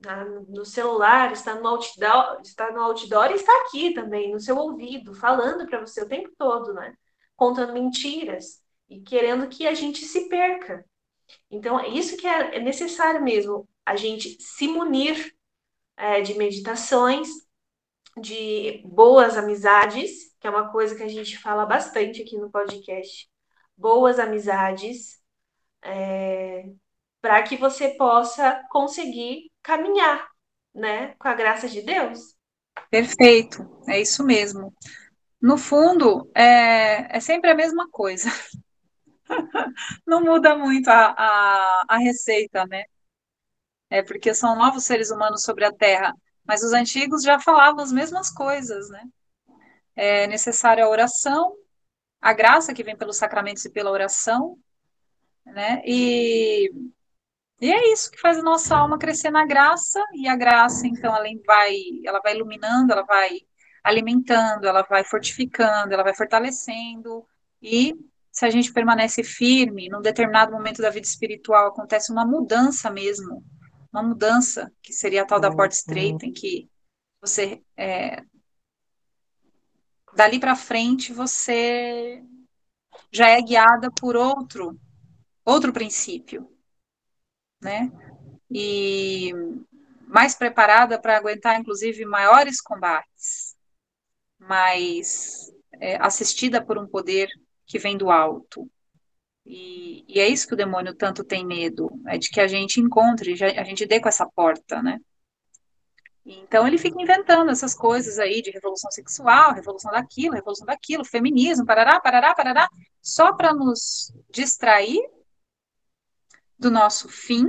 Tá? 0.00 0.24
No 0.24 0.64
celular, 0.64 1.32
está 1.32 1.54
no 1.56 1.68
outdoor, 1.68 2.40
está 2.40 2.72
no 2.72 2.80
outdoor 2.80 3.30
e 3.30 3.34
está 3.34 3.52
aqui 3.62 3.92
também, 3.92 4.32
no 4.32 4.40
seu 4.40 4.56
ouvido, 4.56 5.14
falando 5.14 5.66
para 5.66 5.80
você 5.80 6.02
o 6.02 6.08
tempo 6.08 6.30
todo, 6.38 6.72
né? 6.72 6.94
Contando 7.36 7.72
mentiras 7.74 8.62
e 8.88 9.00
querendo 9.00 9.48
que 9.48 9.66
a 9.66 9.74
gente 9.74 10.04
se 10.04 10.28
perca. 10.28 10.84
Então, 11.50 11.78
é 11.78 11.88
isso 11.88 12.16
que 12.16 12.26
é 12.26 12.58
necessário 12.60 13.22
mesmo, 13.22 13.68
a 13.84 13.96
gente 13.96 14.40
se 14.40 14.66
munir 14.66 15.34
é, 15.96 16.22
de 16.22 16.34
meditações, 16.34 17.28
de 18.20 18.82
boas 18.86 19.36
amizades, 19.36 20.27
que 20.40 20.46
é 20.46 20.50
uma 20.50 20.70
coisa 20.70 20.94
que 20.94 21.02
a 21.02 21.08
gente 21.08 21.38
fala 21.38 21.66
bastante 21.66 22.22
aqui 22.22 22.36
no 22.36 22.50
podcast. 22.50 23.28
Boas 23.76 24.18
amizades, 24.18 25.20
é, 25.82 26.64
para 27.20 27.42
que 27.42 27.56
você 27.56 27.90
possa 27.90 28.62
conseguir 28.70 29.50
caminhar, 29.62 30.28
né, 30.74 31.14
com 31.18 31.28
a 31.28 31.34
graça 31.34 31.68
de 31.68 31.82
Deus. 31.82 32.36
Perfeito, 32.90 33.68
é 33.88 34.00
isso 34.00 34.24
mesmo. 34.24 34.74
No 35.40 35.56
fundo, 35.56 36.30
é, 36.34 37.16
é 37.16 37.20
sempre 37.20 37.50
a 37.50 37.54
mesma 37.54 37.88
coisa. 37.90 38.28
Não 40.06 40.20
muda 40.20 40.56
muito 40.56 40.88
a, 40.88 41.14
a, 41.16 41.84
a 41.88 41.98
receita, 41.98 42.66
né? 42.66 42.84
É 43.90 44.02
porque 44.02 44.34
são 44.34 44.56
novos 44.56 44.84
seres 44.84 45.10
humanos 45.10 45.42
sobre 45.42 45.64
a 45.64 45.72
Terra, 45.72 46.14
mas 46.44 46.62
os 46.62 46.72
antigos 46.72 47.22
já 47.22 47.38
falavam 47.38 47.82
as 47.82 47.92
mesmas 47.92 48.30
coisas, 48.30 48.88
né? 48.90 49.02
É 49.98 50.26
necessária 50.26 50.84
a 50.84 50.88
oração, 50.88 51.54
a 52.20 52.32
graça 52.32 52.72
que 52.74 52.84
vem 52.84 52.96
pelos 52.96 53.16
sacramentos 53.16 53.64
e 53.64 53.70
pela 53.70 53.90
oração, 53.90 54.56
né? 55.46 55.82
E, 55.84 56.70
E 57.60 57.72
é 57.72 57.92
isso 57.92 58.10
que 58.10 58.20
faz 58.20 58.38
a 58.38 58.42
nossa 58.42 58.76
alma 58.76 58.98
crescer 58.98 59.30
na 59.30 59.44
graça, 59.44 60.00
e 60.14 60.28
a 60.28 60.36
graça, 60.36 60.86
então, 60.86 61.14
ela 61.14 61.28
vai, 61.44 61.74
ela 62.06 62.20
vai 62.20 62.34
iluminando, 62.36 62.92
ela 62.92 63.02
vai 63.04 63.40
alimentando, 63.82 64.66
ela 64.66 64.82
vai 64.82 65.02
fortificando, 65.04 65.92
ela 65.92 66.04
vai 66.04 66.14
fortalecendo, 66.14 67.26
e 67.60 67.94
se 68.30 68.46
a 68.46 68.50
gente 68.50 68.72
permanece 68.72 69.24
firme, 69.24 69.88
num 69.88 70.00
determinado 70.00 70.52
momento 70.52 70.80
da 70.80 70.90
vida 70.90 71.06
espiritual 71.06 71.68
acontece 71.68 72.12
uma 72.12 72.24
mudança 72.24 72.90
mesmo, 72.90 73.42
uma 73.92 74.02
mudança, 74.02 74.70
que 74.82 74.92
seria 74.92 75.22
a 75.22 75.26
tal 75.26 75.40
da 75.40 75.50
porta 75.50 75.74
estreita, 75.74 76.26
em 76.26 76.32
que 76.32 76.68
você, 77.20 77.60
é, 77.76 78.22
dali 80.14 80.38
para 80.38 80.56
frente, 80.56 81.12
você 81.12 82.22
já 83.10 83.28
é 83.28 83.40
guiada 83.40 83.90
por 83.90 84.16
outro, 84.16 84.78
outro 85.44 85.72
princípio, 85.72 86.50
né? 87.60 87.90
E 88.50 89.32
mais 90.06 90.34
preparada 90.34 91.00
para 91.00 91.16
aguentar, 91.16 91.60
inclusive, 91.60 92.04
maiores 92.04 92.60
combates, 92.60 93.56
mais 94.38 95.52
é, 95.80 95.96
assistida 95.96 96.64
por 96.64 96.78
um 96.78 96.86
poder 96.86 97.28
que 97.66 97.78
vem 97.78 97.96
do 97.96 98.10
alto. 98.10 98.70
E, 99.44 100.04
e, 100.08 100.20
é 100.20 100.28
isso 100.28 100.46
que 100.46 100.54
o 100.54 100.56
demônio 100.56 100.94
tanto 100.94 101.24
tem 101.24 101.46
medo, 101.46 101.90
é 102.06 102.18
de 102.18 102.28
que 102.30 102.40
a 102.40 102.46
gente 102.46 102.80
encontre, 102.80 103.32
a 103.42 103.64
gente 103.64 103.86
dê 103.86 104.00
com 104.00 104.08
essa 104.08 104.26
porta, 104.26 104.82
né? 104.82 105.00
Então 106.30 106.66
ele 106.66 106.76
fica 106.76 107.00
inventando 107.00 107.50
essas 107.50 107.74
coisas 107.74 108.18
aí 108.18 108.42
de 108.42 108.50
revolução 108.50 108.90
sexual, 108.90 109.54
revolução 109.54 109.90
daquilo, 109.90 110.34
revolução 110.34 110.66
daquilo, 110.66 111.02
feminismo, 111.02 111.64
parará, 111.64 111.98
parará, 111.98 112.34
parará, 112.34 112.68
só 113.00 113.32
para 113.32 113.54
nos 113.54 114.12
distrair 114.30 115.00
do 116.58 116.70
nosso 116.70 117.08
fim, 117.08 117.46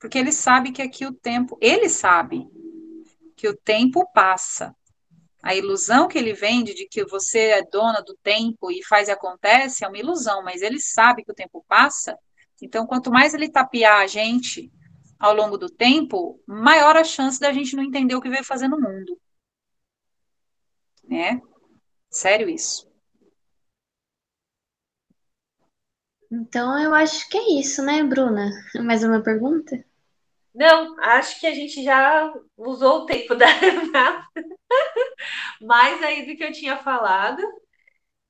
porque 0.00 0.18
ele 0.18 0.32
sabe 0.32 0.72
que 0.72 0.82
aqui 0.82 1.06
o 1.06 1.12
tempo, 1.12 1.56
ele 1.60 1.88
sabe 1.88 2.44
que 3.36 3.46
o 3.46 3.56
tempo 3.56 4.04
passa. 4.12 4.74
A 5.40 5.54
ilusão 5.54 6.08
que 6.08 6.18
ele 6.18 6.32
vende 6.32 6.74
de 6.74 6.88
que 6.88 7.04
você 7.04 7.38
é 7.50 7.62
dona 7.62 8.02
do 8.02 8.16
tempo 8.20 8.72
e 8.72 8.84
faz 8.84 9.06
e 9.06 9.12
acontece 9.12 9.84
é 9.84 9.88
uma 9.88 9.98
ilusão, 9.98 10.42
mas 10.42 10.60
ele 10.60 10.80
sabe 10.80 11.22
que 11.22 11.30
o 11.30 11.34
tempo 11.34 11.64
passa. 11.68 12.18
Então, 12.60 12.84
quanto 12.84 13.12
mais 13.12 13.32
ele 13.32 13.48
tapear 13.48 14.00
a 14.00 14.06
gente 14.08 14.72
ao 15.18 15.34
longo 15.34 15.58
do 15.58 15.68
tempo, 15.68 16.40
maior 16.46 16.96
a 16.96 17.04
chance 17.04 17.40
da 17.40 17.52
gente 17.52 17.74
não 17.74 17.82
entender 17.82 18.14
o 18.14 18.20
que 18.20 18.28
veio 18.30 18.44
fazer 18.44 18.68
no 18.68 18.80
mundo. 18.80 19.18
Né? 21.04 21.40
Sério 22.10 22.48
isso. 22.48 22.88
Então, 26.30 26.78
eu 26.78 26.94
acho 26.94 27.28
que 27.28 27.38
é 27.38 27.58
isso, 27.58 27.82
né, 27.82 28.02
Bruna? 28.02 28.50
Mais 28.84 29.02
uma 29.02 29.22
pergunta? 29.22 29.82
Não, 30.54 30.98
acho 31.00 31.40
que 31.40 31.46
a 31.46 31.54
gente 31.54 31.82
já 31.82 32.32
usou 32.56 33.02
o 33.02 33.06
tempo 33.06 33.34
da 33.36 33.46
Renata, 33.46 34.26
mais 35.60 36.02
aí 36.02 36.26
do 36.26 36.36
que 36.36 36.44
eu 36.44 36.52
tinha 36.52 36.76
falado. 36.76 37.42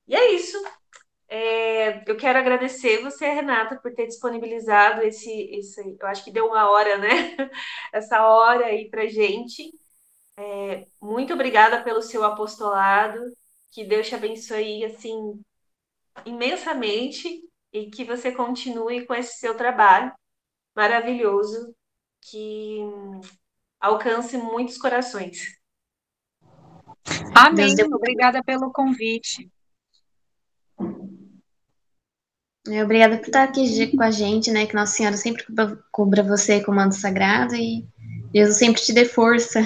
E 0.07 0.15
é 0.15 0.33
isso. 0.33 0.57
É, 1.31 2.11
eu 2.11 2.17
quero 2.17 2.39
agradecer 2.39 3.03
você, 3.03 3.29
Renata, 3.29 3.77
por 3.77 3.93
ter 3.93 4.07
disponibilizado 4.07 5.03
esse, 5.03 5.31
esse. 5.53 5.97
Eu 6.01 6.07
acho 6.07 6.25
que 6.25 6.31
deu 6.31 6.47
uma 6.47 6.71
hora, 6.71 6.97
né? 6.97 7.09
Essa 7.93 8.27
hora 8.27 8.67
aí 8.67 8.89
pra 8.89 9.07
gente. 9.07 9.71
É, 10.39 10.87
muito 11.01 11.35
obrigada 11.35 11.83
pelo 11.83 12.01
seu 12.01 12.25
apostolado. 12.25 13.21
Que 13.71 13.85
Deus 13.85 14.09
te 14.09 14.15
abençoe, 14.15 14.85
assim, 14.85 15.39
imensamente. 16.25 17.43
E 17.71 17.91
que 17.91 18.05
você 18.05 18.33
continue 18.33 19.05
com 19.05 19.15
esse 19.15 19.39
seu 19.39 19.55
trabalho 19.55 20.11
maravilhoso 20.75 21.75
que 22.23 22.79
alcance 23.79 24.39
muitos 24.39 24.79
corações. 24.79 25.59
Amém. 27.35 27.75
Obrigada 27.93 28.43
pelo 28.43 28.73
convite. 28.73 29.51
É, 30.81 32.58
obrigada 32.83 33.17
por 33.19 33.27
estar 33.27 33.45
aqui 33.45 33.97
com 33.97 34.03
a 34.03 34.11
gente, 34.11 34.51
né? 34.51 34.67
Que 34.67 34.75
Nossa 34.75 34.93
Senhora 34.93 35.17
sempre 35.17 35.45
cubra 35.91 36.23
você 36.23 36.63
com 36.63 36.73
o 36.73 36.75
manto 36.75 36.95
sagrado 36.95 37.55
e 37.55 37.87
Jesus 38.35 38.59
sempre 38.59 38.83
te 38.83 38.93
dê 38.93 39.05
força. 39.05 39.61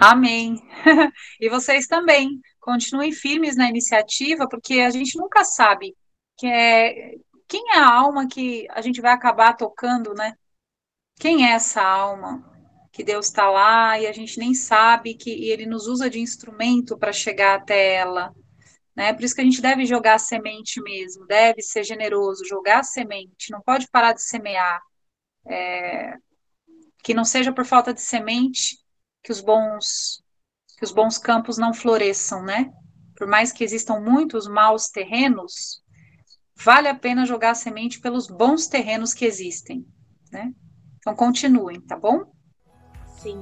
Amém. 0.00 0.62
E 1.40 1.48
vocês 1.48 1.86
também. 1.86 2.40
Continuem 2.60 3.12
firmes 3.12 3.56
na 3.56 3.68
iniciativa, 3.68 4.48
porque 4.48 4.80
a 4.80 4.90
gente 4.90 5.16
nunca 5.16 5.44
sabe 5.44 5.94
que 6.36 6.46
é, 6.46 7.14
quem 7.46 7.62
é 7.74 7.78
a 7.78 7.88
alma 7.88 8.26
que 8.26 8.66
a 8.70 8.80
gente 8.80 9.00
vai 9.00 9.12
acabar 9.12 9.56
tocando, 9.56 10.12
né? 10.14 10.34
Quem 11.18 11.46
é 11.46 11.52
essa 11.52 11.82
alma 11.82 12.44
que 12.92 13.04
Deus 13.04 13.26
está 13.26 13.48
lá 13.48 14.00
e 14.00 14.06
a 14.06 14.12
gente 14.12 14.38
nem 14.38 14.52
sabe 14.54 15.14
que 15.14 15.30
Ele 15.48 15.66
nos 15.66 15.86
usa 15.86 16.10
de 16.10 16.18
instrumento 16.18 16.98
para 16.98 17.12
chegar 17.12 17.56
até 17.56 17.94
ela, 17.94 18.34
né? 18.96 19.12
Por 19.12 19.24
isso 19.24 19.34
que 19.34 19.42
a 19.42 19.44
gente 19.44 19.60
deve 19.60 19.84
jogar 19.84 20.14
a 20.14 20.18
semente 20.18 20.80
mesmo, 20.80 21.26
deve 21.26 21.60
ser 21.60 21.84
generoso, 21.84 22.46
jogar 22.46 22.80
a 22.80 22.84
semente, 22.84 23.50
não 23.50 23.60
pode 23.60 23.88
parar 23.88 24.12
de 24.12 24.22
semear. 24.22 24.80
É, 25.48 26.14
que 27.04 27.14
não 27.14 27.24
seja 27.24 27.52
por 27.52 27.64
falta 27.64 27.94
de 27.94 28.00
semente 28.00 28.78
que 29.22 29.30
os 29.30 29.40
bons 29.40 30.24
que 30.76 30.84
os 30.84 30.90
bons 30.90 31.16
campos 31.16 31.56
não 31.56 31.72
floresçam, 31.72 32.42
né? 32.42 32.70
Por 33.16 33.26
mais 33.26 33.50
que 33.52 33.64
existam 33.64 34.00
muitos 34.00 34.46
maus 34.46 34.88
terrenos, 34.88 35.82
vale 36.54 36.88
a 36.88 36.94
pena 36.94 37.24
jogar 37.24 37.52
a 37.52 37.54
semente 37.54 38.00
pelos 38.00 38.26
bons 38.26 38.66
terrenos 38.66 39.14
que 39.14 39.24
existem, 39.24 39.86
né? 40.30 40.52
Então 40.98 41.14
continuem, 41.14 41.80
tá 41.80 41.96
bom? 41.96 42.30
Sim. 43.18 43.40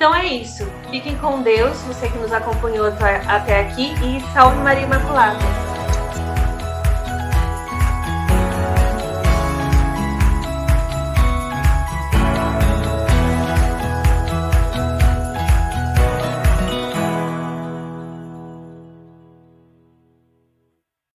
Então 0.00 0.14
é 0.14 0.26
isso. 0.28 0.66
Fiquem 0.90 1.14
com 1.18 1.42
Deus, 1.42 1.76
você 1.82 2.08
que 2.08 2.16
nos 2.16 2.32
acompanhou 2.32 2.86
até 2.86 3.60
aqui, 3.60 3.92
e 4.02 4.18
salve 4.32 4.56
Maria 4.60 4.84
Imaculada. 4.84 5.69